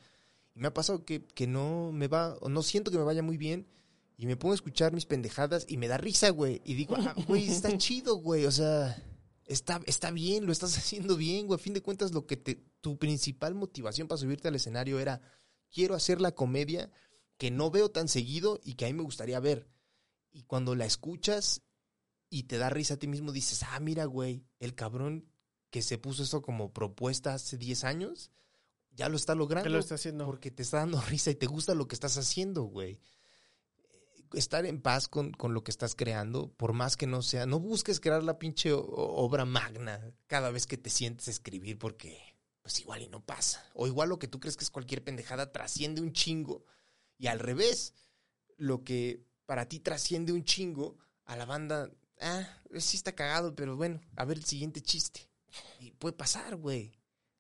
Y 0.55 0.61
me 0.61 0.69
ha 0.69 0.73
pasado 0.73 1.03
que, 1.03 1.25
que 1.25 1.47
no 1.47 1.91
me 1.91 2.07
va, 2.07 2.35
o 2.39 2.47
no 2.47 2.63
siento 2.63 2.91
que 2.91 2.97
me 2.97 3.03
vaya 3.03 3.23
muy 3.23 3.35
bien 3.35 3.67
y 4.15 4.25
me 4.25 4.37
pongo 4.37 4.53
a 4.53 4.55
escuchar 4.55 4.93
mis 4.93 5.05
pendejadas 5.05 5.65
y 5.67 5.75
me 5.75 5.89
da 5.89 5.97
risa, 5.97 6.29
güey. 6.29 6.61
Y 6.63 6.75
digo, 6.75 6.95
ah, 6.97 7.13
güey, 7.27 7.49
está 7.49 7.69
chido, 7.77 8.15
güey. 8.15 8.45
O 8.45 8.51
sea, 8.51 8.95
está, 9.47 9.81
está 9.85 10.11
bien, 10.11 10.45
lo 10.45 10.51
estás 10.51 10.77
haciendo 10.77 11.17
bien, 11.17 11.47
güey. 11.47 11.59
A 11.59 11.63
fin 11.63 11.73
de 11.73 11.81
cuentas, 11.81 12.11
lo 12.11 12.25
que 12.27 12.37
te, 12.37 12.63
tu 12.81 12.97
principal 12.97 13.55
motivación 13.55 14.07
para 14.07 14.19
subirte 14.19 14.47
al 14.47 14.55
escenario 14.55 14.99
era, 14.99 15.21
quiero 15.69 15.95
hacer 15.95 16.21
la 16.21 16.33
comedia 16.33 16.91
que 17.37 17.51
no 17.51 17.71
veo 17.71 17.89
tan 17.89 18.07
seguido 18.07 18.59
y 18.63 18.75
que 18.75 18.85
a 18.85 18.87
mí 18.87 18.93
me 18.93 19.03
gustaría 19.03 19.39
ver. 19.39 19.67
Y 20.31 20.43
cuando 20.43 20.75
la 20.75 20.85
escuchas 20.85 21.61
y 22.29 22.43
te 22.43 22.57
da 22.57 22.69
risa 22.69 22.95
a 22.95 22.97
ti 22.97 23.07
mismo, 23.07 23.31
dices, 23.31 23.63
ah, 23.63 23.79
mira, 23.79 24.05
güey, 24.05 24.43
el 24.59 24.75
cabrón 24.75 25.29
que 25.69 25.81
se 25.81 25.97
puso 25.97 26.23
eso 26.23 26.41
como 26.41 26.73
propuesta 26.73 27.33
hace 27.33 27.57
10 27.57 27.83
años, 27.83 28.31
ya 28.91 29.09
lo 29.09 29.15
está 29.15 29.35
logrando. 29.35 29.67
¿Qué 29.67 29.69
lo 29.69 29.79
está 29.79 29.95
haciendo? 29.95 30.25
Porque 30.25 30.51
te 30.51 30.63
está 30.63 30.77
dando 30.77 30.99
risa 31.01 31.31
y 31.31 31.35
te 31.35 31.45
gusta 31.45 31.75
lo 31.75 31.87
que 31.87 31.95
estás 31.95 32.17
haciendo, 32.17 32.63
güey. 32.63 32.99
Estar 34.33 34.65
en 34.65 34.81
paz 34.81 35.07
con, 35.07 35.31
con 35.31 35.53
lo 35.53 35.63
que 35.63 35.71
estás 35.71 35.95
creando, 35.95 36.49
por 36.53 36.73
más 36.73 36.97
que 36.97 37.07
no 37.07 37.21
sea, 37.21 37.45
no 37.45 37.59
busques 37.59 37.99
crear 37.99 38.23
la 38.23 38.39
pinche 38.39 38.71
obra 38.73 39.45
magna 39.45 40.13
cada 40.27 40.51
vez 40.51 40.65
que 40.67 40.77
te 40.77 40.89
sientes 40.89 41.27
a 41.27 41.31
escribir, 41.31 41.77
porque 41.79 42.19
pues 42.61 42.79
igual 42.81 43.01
y 43.01 43.07
no 43.07 43.23
pasa. 43.23 43.65
O 43.73 43.87
igual 43.87 44.09
lo 44.09 44.19
que 44.19 44.27
tú 44.27 44.39
crees 44.41 44.57
que 44.57 44.65
es 44.65 44.69
cualquier 44.71 45.03
pendejada 45.03 45.51
trasciende 45.53 46.01
un 46.01 46.11
chingo. 46.11 46.65
Y 47.17 47.27
al 47.27 47.39
revés, 47.39 47.93
lo 48.57 48.83
que 48.83 49.23
para 49.45 49.69
ti 49.69 49.79
trasciende 49.79 50.33
un 50.33 50.43
chingo, 50.43 50.97
a 51.23 51.37
la 51.37 51.45
banda, 51.45 51.89
ah, 52.19 52.45
sí 52.77 52.97
está 52.97 53.13
cagado, 53.15 53.55
pero 53.55 53.77
bueno, 53.77 54.01
a 54.17 54.25
ver 54.25 54.37
el 54.37 54.43
siguiente 54.45 54.81
chiste. 54.81 55.29
Y 55.79 55.91
puede 55.91 56.13
pasar, 56.13 56.57
güey. 56.57 56.91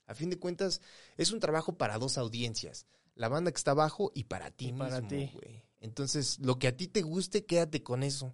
A 0.05 0.15
fin 0.15 0.29
de 0.29 0.39
cuentas, 0.39 0.79
es 1.17 1.31
un 1.31 1.41
trabajo 1.41 1.77
para 1.77 1.97
dos 1.97 2.17
audiencias. 2.17 2.85
La 3.15 3.27
banda 3.27 3.51
que 3.51 3.57
está 3.57 3.71
abajo 3.71 4.11
y 4.15 4.23
para 4.25 4.51
ti 4.51 4.67
Y 4.69 4.73
para 4.73 5.01
mismo, 5.01 5.09
ti. 5.09 5.29
güey. 5.33 5.63
Entonces, 5.79 6.39
lo 6.39 6.59
que 6.59 6.67
a 6.67 6.75
ti 6.75 6.87
te 6.87 7.01
guste, 7.01 7.45
quédate 7.45 7.83
con 7.83 8.03
eso. 8.03 8.33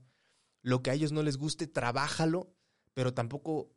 Lo 0.61 0.81
que 0.81 0.91
a 0.91 0.93
ellos 0.93 1.11
no 1.11 1.23
les 1.23 1.37
guste, 1.37 1.67
trabájalo, 1.67 2.53
pero 2.93 3.13
tampoco 3.13 3.69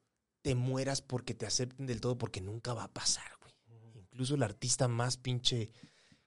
te 0.42 0.54
mueras 0.54 1.02
porque 1.02 1.34
te 1.34 1.46
acepten 1.46 1.86
del 1.86 2.00
todo, 2.00 2.16
porque 2.18 2.40
nunca 2.40 2.74
va 2.74 2.84
a 2.84 2.92
pasar, 2.92 3.30
güey. 3.40 3.52
Incluso 3.94 4.36
el 4.36 4.42
artista 4.42 4.86
más 4.86 5.16
pinche, 5.16 5.70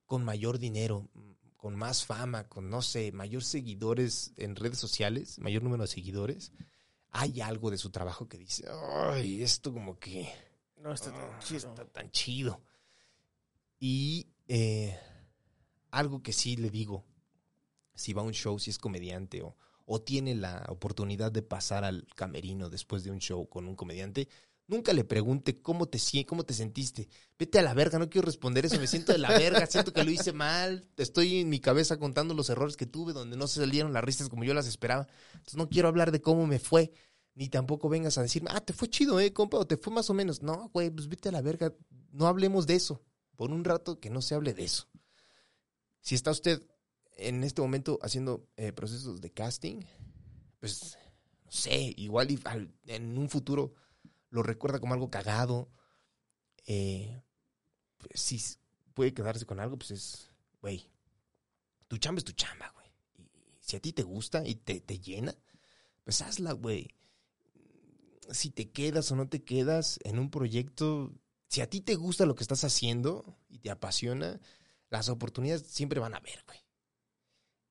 con 0.05 0.25
mayor 0.25 0.59
dinero, 0.59 1.09
con 1.55 1.75
más 1.75 2.05
fama, 2.05 2.47
con, 2.47 2.69
no 2.69 2.81
sé, 2.81 3.11
mayor 3.11 3.43
seguidores 3.43 4.33
en 4.37 4.55
redes 4.55 4.79
sociales, 4.79 5.39
mayor 5.39 5.63
número 5.63 5.83
de 5.83 5.87
seguidores, 5.87 6.51
hay 7.11 7.41
algo 7.41 7.71
de 7.71 7.77
su 7.77 7.89
trabajo 7.89 8.27
que 8.27 8.37
dice, 8.37 8.65
ay, 8.69 9.41
esto 9.41 9.73
como 9.73 9.97
que 9.97 10.29
No 10.77 10.93
está 10.93 11.11
tan 11.11 11.29
ah, 11.33 11.39
chido. 11.39 11.69
está 11.69 11.85
tan 11.85 12.11
chido. 12.11 12.61
Y 13.79 14.27
eh, 14.47 14.97
algo 15.91 16.21
que 16.21 16.33
sí 16.33 16.55
le 16.55 16.69
digo, 16.69 17.05
si 17.99 18.13
va 18.13 18.21
a 18.21 18.25
un 18.25 18.33
show, 18.33 18.57
si 18.57 18.69
es 18.69 18.77
comediante 18.77 19.41
o, 19.41 19.57
o 19.85 20.01
tiene 20.01 20.33
la 20.33 20.65
oportunidad 20.69 21.31
de 21.31 21.41
pasar 21.41 21.83
al 21.83 22.07
camerino 22.15 22.69
después 22.69 23.03
de 23.03 23.11
un 23.11 23.19
show 23.19 23.47
con 23.49 23.67
un 23.67 23.75
comediante, 23.75 24.29
nunca 24.67 24.93
le 24.93 25.03
pregunte 25.03 25.61
cómo 25.61 25.87
te, 25.87 25.99
cómo 26.25 26.45
te 26.45 26.53
sentiste. 26.53 27.09
Vete 27.37 27.59
a 27.59 27.61
la 27.61 27.73
verga, 27.73 27.99
no 27.99 28.09
quiero 28.09 28.25
responder 28.25 28.65
eso, 28.65 28.79
me 28.79 28.87
siento 28.87 29.11
de 29.11 29.17
la 29.17 29.29
verga, 29.29 29.65
siento 29.67 29.91
que 29.91 30.05
lo 30.05 30.11
hice 30.11 30.31
mal, 30.31 30.87
estoy 30.95 31.41
en 31.41 31.49
mi 31.49 31.59
cabeza 31.59 31.97
contando 31.97 32.33
los 32.33 32.49
errores 32.49 32.77
que 32.77 32.85
tuve 32.85 33.11
donde 33.11 33.35
no 33.35 33.47
se 33.47 33.59
salieron 33.59 33.91
las 33.91 34.03
risas 34.03 34.29
como 34.29 34.45
yo 34.45 34.53
las 34.53 34.67
esperaba. 34.67 35.07
Entonces 35.33 35.57
no 35.57 35.67
quiero 35.67 35.89
hablar 35.89 36.11
de 36.11 36.21
cómo 36.21 36.47
me 36.47 36.59
fue, 36.59 36.93
ni 37.35 37.49
tampoco 37.49 37.89
vengas 37.89 38.17
a 38.17 38.21
decirme, 38.21 38.49
ah, 38.53 38.61
te 38.61 38.71
fue 38.71 38.89
chido, 38.89 39.19
eh, 39.19 39.33
compa, 39.33 39.57
o 39.57 39.67
te 39.67 39.75
fue 39.75 39.91
más 39.91 40.09
o 40.09 40.13
menos. 40.13 40.41
No, 40.41 40.69
güey, 40.73 40.89
pues 40.89 41.09
vete 41.09 41.27
a 41.27 41.33
la 41.33 41.41
verga, 41.41 41.73
no 42.11 42.27
hablemos 42.27 42.65
de 42.65 42.75
eso. 42.75 43.01
Por 43.35 43.51
un 43.51 43.65
rato 43.65 43.99
que 43.99 44.09
no 44.09 44.21
se 44.21 44.35
hable 44.35 44.53
de 44.53 44.65
eso. 44.65 44.87
Si 46.01 46.15
está 46.15 46.31
usted 46.31 46.61
en 47.19 47.43
este 47.43 47.61
momento 47.61 47.99
haciendo 48.01 48.47
eh, 48.57 48.71
procesos 48.71 49.21
de 49.21 49.31
casting, 49.31 49.81
pues, 50.59 50.97
no 51.45 51.51
sé, 51.51 51.93
igual 51.97 52.39
en 52.87 53.17
un 53.17 53.29
futuro 53.29 53.73
lo 54.29 54.43
recuerda 54.43 54.79
como 54.79 54.93
algo 54.93 55.09
cagado. 55.09 55.69
Eh, 56.65 57.23
pues, 57.97 58.21
si 58.21 58.41
puede 58.93 59.13
quedarse 59.13 59.45
con 59.45 59.59
algo, 59.59 59.77
pues 59.77 59.91
es, 59.91 60.29
güey, 60.61 60.89
tu 61.87 61.97
chamba 61.97 62.19
es 62.19 62.25
tu 62.25 62.33
chamba, 62.33 62.71
güey. 62.75 62.87
Y 63.17 63.29
si 63.59 63.75
a 63.75 63.79
ti 63.79 63.93
te 63.93 64.03
gusta 64.03 64.47
y 64.47 64.55
te, 64.55 64.79
te 64.79 64.99
llena, 64.99 65.35
pues 66.03 66.21
hazla, 66.21 66.53
güey. 66.53 66.87
Si 68.31 68.51
te 68.51 68.71
quedas 68.71 69.11
o 69.11 69.15
no 69.15 69.27
te 69.27 69.43
quedas 69.43 69.99
en 70.03 70.19
un 70.19 70.29
proyecto, 70.29 71.11
si 71.47 71.61
a 71.61 71.69
ti 71.69 71.81
te 71.81 71.95
gusta 71.95 72.25
lo 72.25 72.35
que 72.35 72.43
estás 72.43 72.63
haciendo 72.63 73.39
y 73.49 73.59
te 73.59 73.71
apasiona, 73.71 74.39
las 74.89 75.09
oportunidades 75.09 75.65
siempre 75.67 75.99
van 75.99 76.13
a 76.13 76.17
haber, 76.17 76.43
güey. 76.45 76.59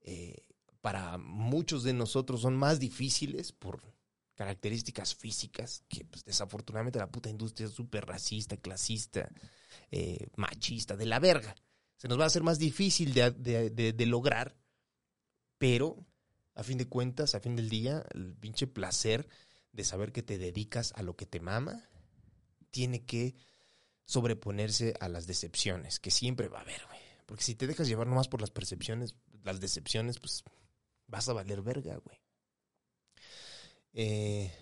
Eh, 0.03 0.37
para 0.81 1.19
muchos 1.19 1.83
de 1.83 1.93
nosotros 1.93 2.41
son 2.43 2.57
más 2.57 2.79
difíciles 2.79 3.53
por 3.53 3.83
características 4.35 5.15
físicas, 5.17 5.83
que 5.89 6.05
pues, 6.05 6.25
desafortunadamente 6.25 7.01
la 7.01 7.11
puta 7.11 7.29
industria 7.29 7.67
es 7.67 7.73
súper 7.73 8.07
racista, 8.07 8.57
clasista, 8.57 9.29
eh, 9.91 10.29
machista, 10.37 10.97
de 10.97 11.07
la 11.07 11.19
verga. 11.19 11.57
Se 11.97 12.07
nos 12.07 12.19
va 12.21 12.25
a 12.25 12.27
hacer 12.29 12.45
más 12.45 12.61
difícil 12.61 13.13
de, 13.13 13.33
de- 13.33 14.07
lograr, 14.07 14.57
pero 15.59 16.07
a 16.55 16.63
fin 16.63 16.79
de 16.79 16.87
cuentas, 16.89 17.35
a 17.35 17.41
fin 17.41 17.57
del 17.57 17.69
día, 17.69 18.05
el 18.15 18.37
pinche 18.37 18.69
placer 18.69 19.29
de 19.73 19.83
saber 19.83 20.13
que 20.13 20.23
te 20.23 20.39
dedicas 20.39 20.93
a 20.95 21.03
lo 21.03 21.17
que 21.17 21.27
te 21.27 21.41
mama, 21.41 21.89
tiene 22.71 23.05
que 23.05 23.35
sobreponerse 24.05 24.95
a 25.01 25.09
las 25.09 25.27
decepciones, 25.27 25.99
que 25.99 26.13
siempre 26.13 26.49
va 26.49 26.59
a 26.59 26.63
haber, 26.63 26.87
güey. 26.87 27.01
Porque 27.27 27.45
si 27.45 27.55
te 27.55 27.67
dejas 27.67 27.89
llevar 27.89 28.07
nomás 28.07 28.29
por 28.29 28.41
las 28.41 28.51
percepciones, 28.51 29.15
las 29.53 29.61
decepciones, 29.61 30.19
pues 30.19 30.45
vas 31.07 31.29
a 31.29 31.33
valer 31.33 31.63
verga, 31.63 31.97
güey. 31.97 32.19
Eh, 33.93 34.53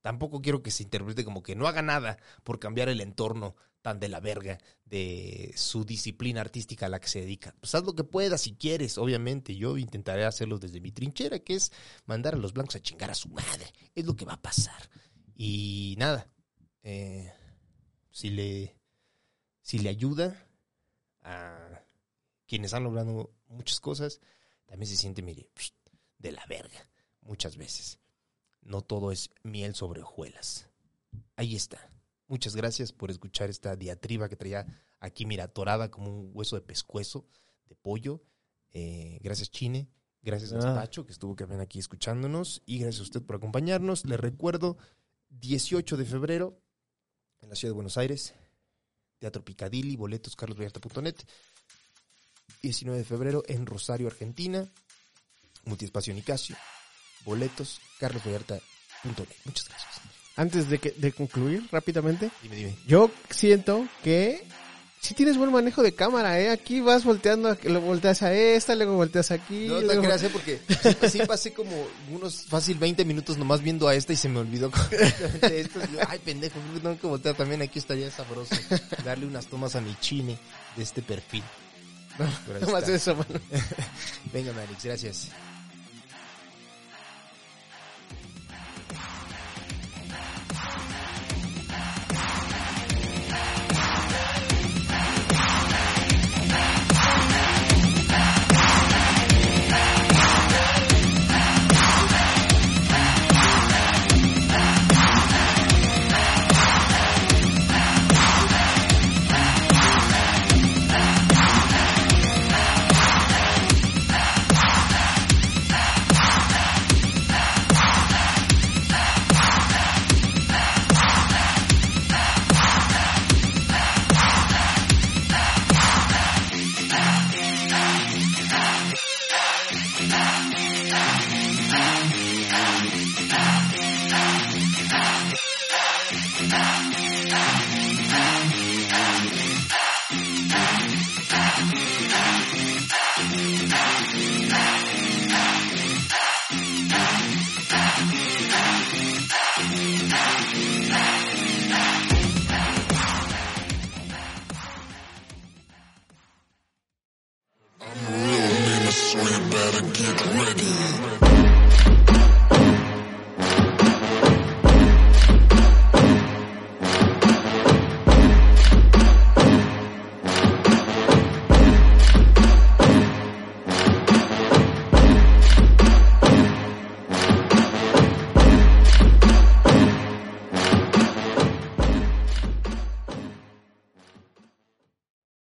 tampoco 0.00 0.40
quiero 0.40 0.62
que 0.62 0.70
se 0.70 0.82
interprete 0.82 1.24
como 1.24 1.42
que 1.42 1.56
no 1.56 1.66
haga 1.66 1.82
nada 1.82 2.18
por 2.44 2.58
cambiar 2.58 2.88
el 2.88 3.00
entorno 3.00 3.56
tan 3.82 4.00
de 4.00 4.08
la 4.08 4.20
verga 4.20 4.58
de 4.84 5.52
su 5.56 5.84
disciplina 5.84 6.40
artística 6.40 6.86
a 6.86 6.88
la 6.88 7.00
que 7.00 7.08
se 7.08 7.20
dedica. 7.20 7.54
Pues 7.60 7.74
haz 7.74 7.84
lo 7.84 7.94
que 7.94 8.04
puedas 8.04 8.40
si 8.40 8.54
quieres, 8.56 8.98
obviamente. 8.98 9.56
Yo 9.56 9.78
intentaré 9.78 10.24
hacerlo 10.24 10.58
desde 10.58 10.80
mi 10.80 10.92
trinchera, 10.92 11.38
que 11.40 11.54
es 11.54 11.72
mandar 12.04 12.34
a 12.34 12.38
los 12.38 12.52
blancos 12.52 12.76
a 12.76 12.82
chingar 12.82 13.10
a 13.10 13.14
su 13.14 13.28
madre. 13.28 13.72
Es 13.94 14.04
lo 14.04 14.16
que 14.16 14.24
va 14.24 14.34
a 14.34 14.42
pasar. 14.42 14.90
Y 15.36 15.94
nada, 15.98 16.28
eh, 16.82 17.32
si 18.10 18.30
le 18.30 18.76
si 19.60 19.78
le 19.80 19.88
ayuda 19.88 20.48
a 21.22 21.82
quienes 22.46 22.72
han 22.72 22.84
logrado 22.84 23.34
muchas 23.48 23.80
cosas, 23.80 24.20
también 24.66 24.88
se 24.88 24.96
siente, 24.96 25.22
mire, 25.22 25.48
de 26.18 26.32
la 26.32 26.44
verga, 26.46 26.88
muchas 27.22 27.56
veces. 27.56 27.98
No 28.62 28.82
todo 28.82 29.12
es 29.12 29.30
miel 29.42 29.74
sobre 29.74 30.02
hojuelas. 30.02 30.68
Ahí 31.36 31.54
está. 31.54 31.90
Muchas 32.26 32.56
gracias 32.56 32.92
por 32.92 33.10
escuchar 33.10 33.48
esta 33.48 33.76
diatriba 33.76 34.28
que 34.28 34.36
traía 34.36 34.66
aquí, 34.98 35.24
mira, 35.26 35.46
torada 35.48 35.90
como 35.90 36.10
un 36.10 36.30
hueso 36.34 36.56
de 36.56 36.62
pescuezo, 36.62 37.26
de 37.66 37.76
pollo. 37.76 38.22
Eh, 38.72 39.18
gracias, 39.22 39.50
Chine. 39.50 39.88
Gracias 40.22 40.52
a 40.52 40.72
Ah. 40.72 40.74
Pacho, 40.74 41.06
que 41.06 41.12
estuvo 41.12 41.36
también 41.36 41.60
aquí 41.60 41.78
escuchándonos. 41.78 42.62
Y 42.66 42.78
gracias 42.80 43.00
a 43.00 43.04
usted 43.04 43.22
por 43.22 43.36
acompañarnos. 43.36 44.04
Le 44.04 44.16
recuerdo, 44.16 44.76
18 45.28 45.96
de 45.96 46.04
febrero, 46.04 46.60
en 47.40 47.48
la 47.50 47.54
ciudad 47.54 47.70
de 47.70 47.76
Buenos 47.76 47.96
Aires, 47.96 48.34
Teatro 49.18 49.44
Picadilly, 49.44 49.94
boletos 49.96 50.34
carlosvallarta.net. 50.34 51.14
19 52.66 52.98
de 52.98 53.04
febrero 53.04 53.42
en 53.46 53.64
Rosario, 53.66 54.06
Argentina, 54.08 54.66
Multiespacio 55.64 56.12
Nicasio, 56.14 56.56
boletos 57.24 57.80
carlosvallarta.net. 57.98 59.28
Muchas 59.44 59.68
gracias. 59.68 60.00
Antes 60.36 60.68
de, 60.68 60.78
que, 60.78 60.90
de 60.92 61.12
concluir 61.12 61.66
rápidamente, 61.72 62.30
Dime, 62.42 62.56
dime. 62.56 62.76
yo 62.86 63.10
siento 63.30 63.88
que 64.04 64.44
si 65.00 65.14
tienes 65.14 65.36
buen 65.38 65.50
manejo 65.52 65.82
de 65.82 65.94
cámara, 65.94 66.38
¿eh? 66.40 66.50
Aquí 66.50 66.80
vas 66.80 67.04
volteando, 67.04 67.56
lo 67.64 67.80
volteas 67.80 68.22
a 68.22 68.34
esta, 68.34 68.74
luego 68.74 68.94
volteas 68.96 69.30
aquí. 69.30 69.66
No 69.68 69.80
luego- 69.80 70.02
creas, 70.02 70.22
¿eh? 70.24 70.30
porque 70.32 70.60
sí, 70.68 71.08
sí 71.18 71.26
pasé 71.26 71.52
como 71.52 71.70
unos 72.10 72.44
fácil 72.46 72.76
20 72.78 73.04
minutos 73.04 73.38
nomás 73.38 73.62
viendo 73.62 73.86
a 73.88 73.94
esta 73.94 74.12
y 74.12 74.16
se 74.16 74.28
me 74.28 74.40
olvidó 74.40 74.70
completamente 74.72 75.60
esto. 75.60 75.80
Yo, 75.92 76.00
Ay, 76.08 76.18
pendejo, 76.18 76.58
tengo 76.82 76.98
que 76.98 77.06
voltear 77.06 77.34
también. 77.36 77.62
Aquí 77.62 77.78
estaría 77.78 78.10
sabroso 78.10 78.54
darle 79.04 79.26
unas 79.26 79.46
tomas 79.46 79.74
a 79.76 79.80
mi 79.80 79.94
chine 80.00 80.36
de 80.76 80.82
este 80.82 81.02
perfil. 81.02 81.44
Nada 82.18 82.66
más 82.72 82.88
eso, 82.88 83.14
mano. 83.14 83.40
Venga, 84.32 84.52
Manix, 84.52 84.84
gracias. 84.84 85.28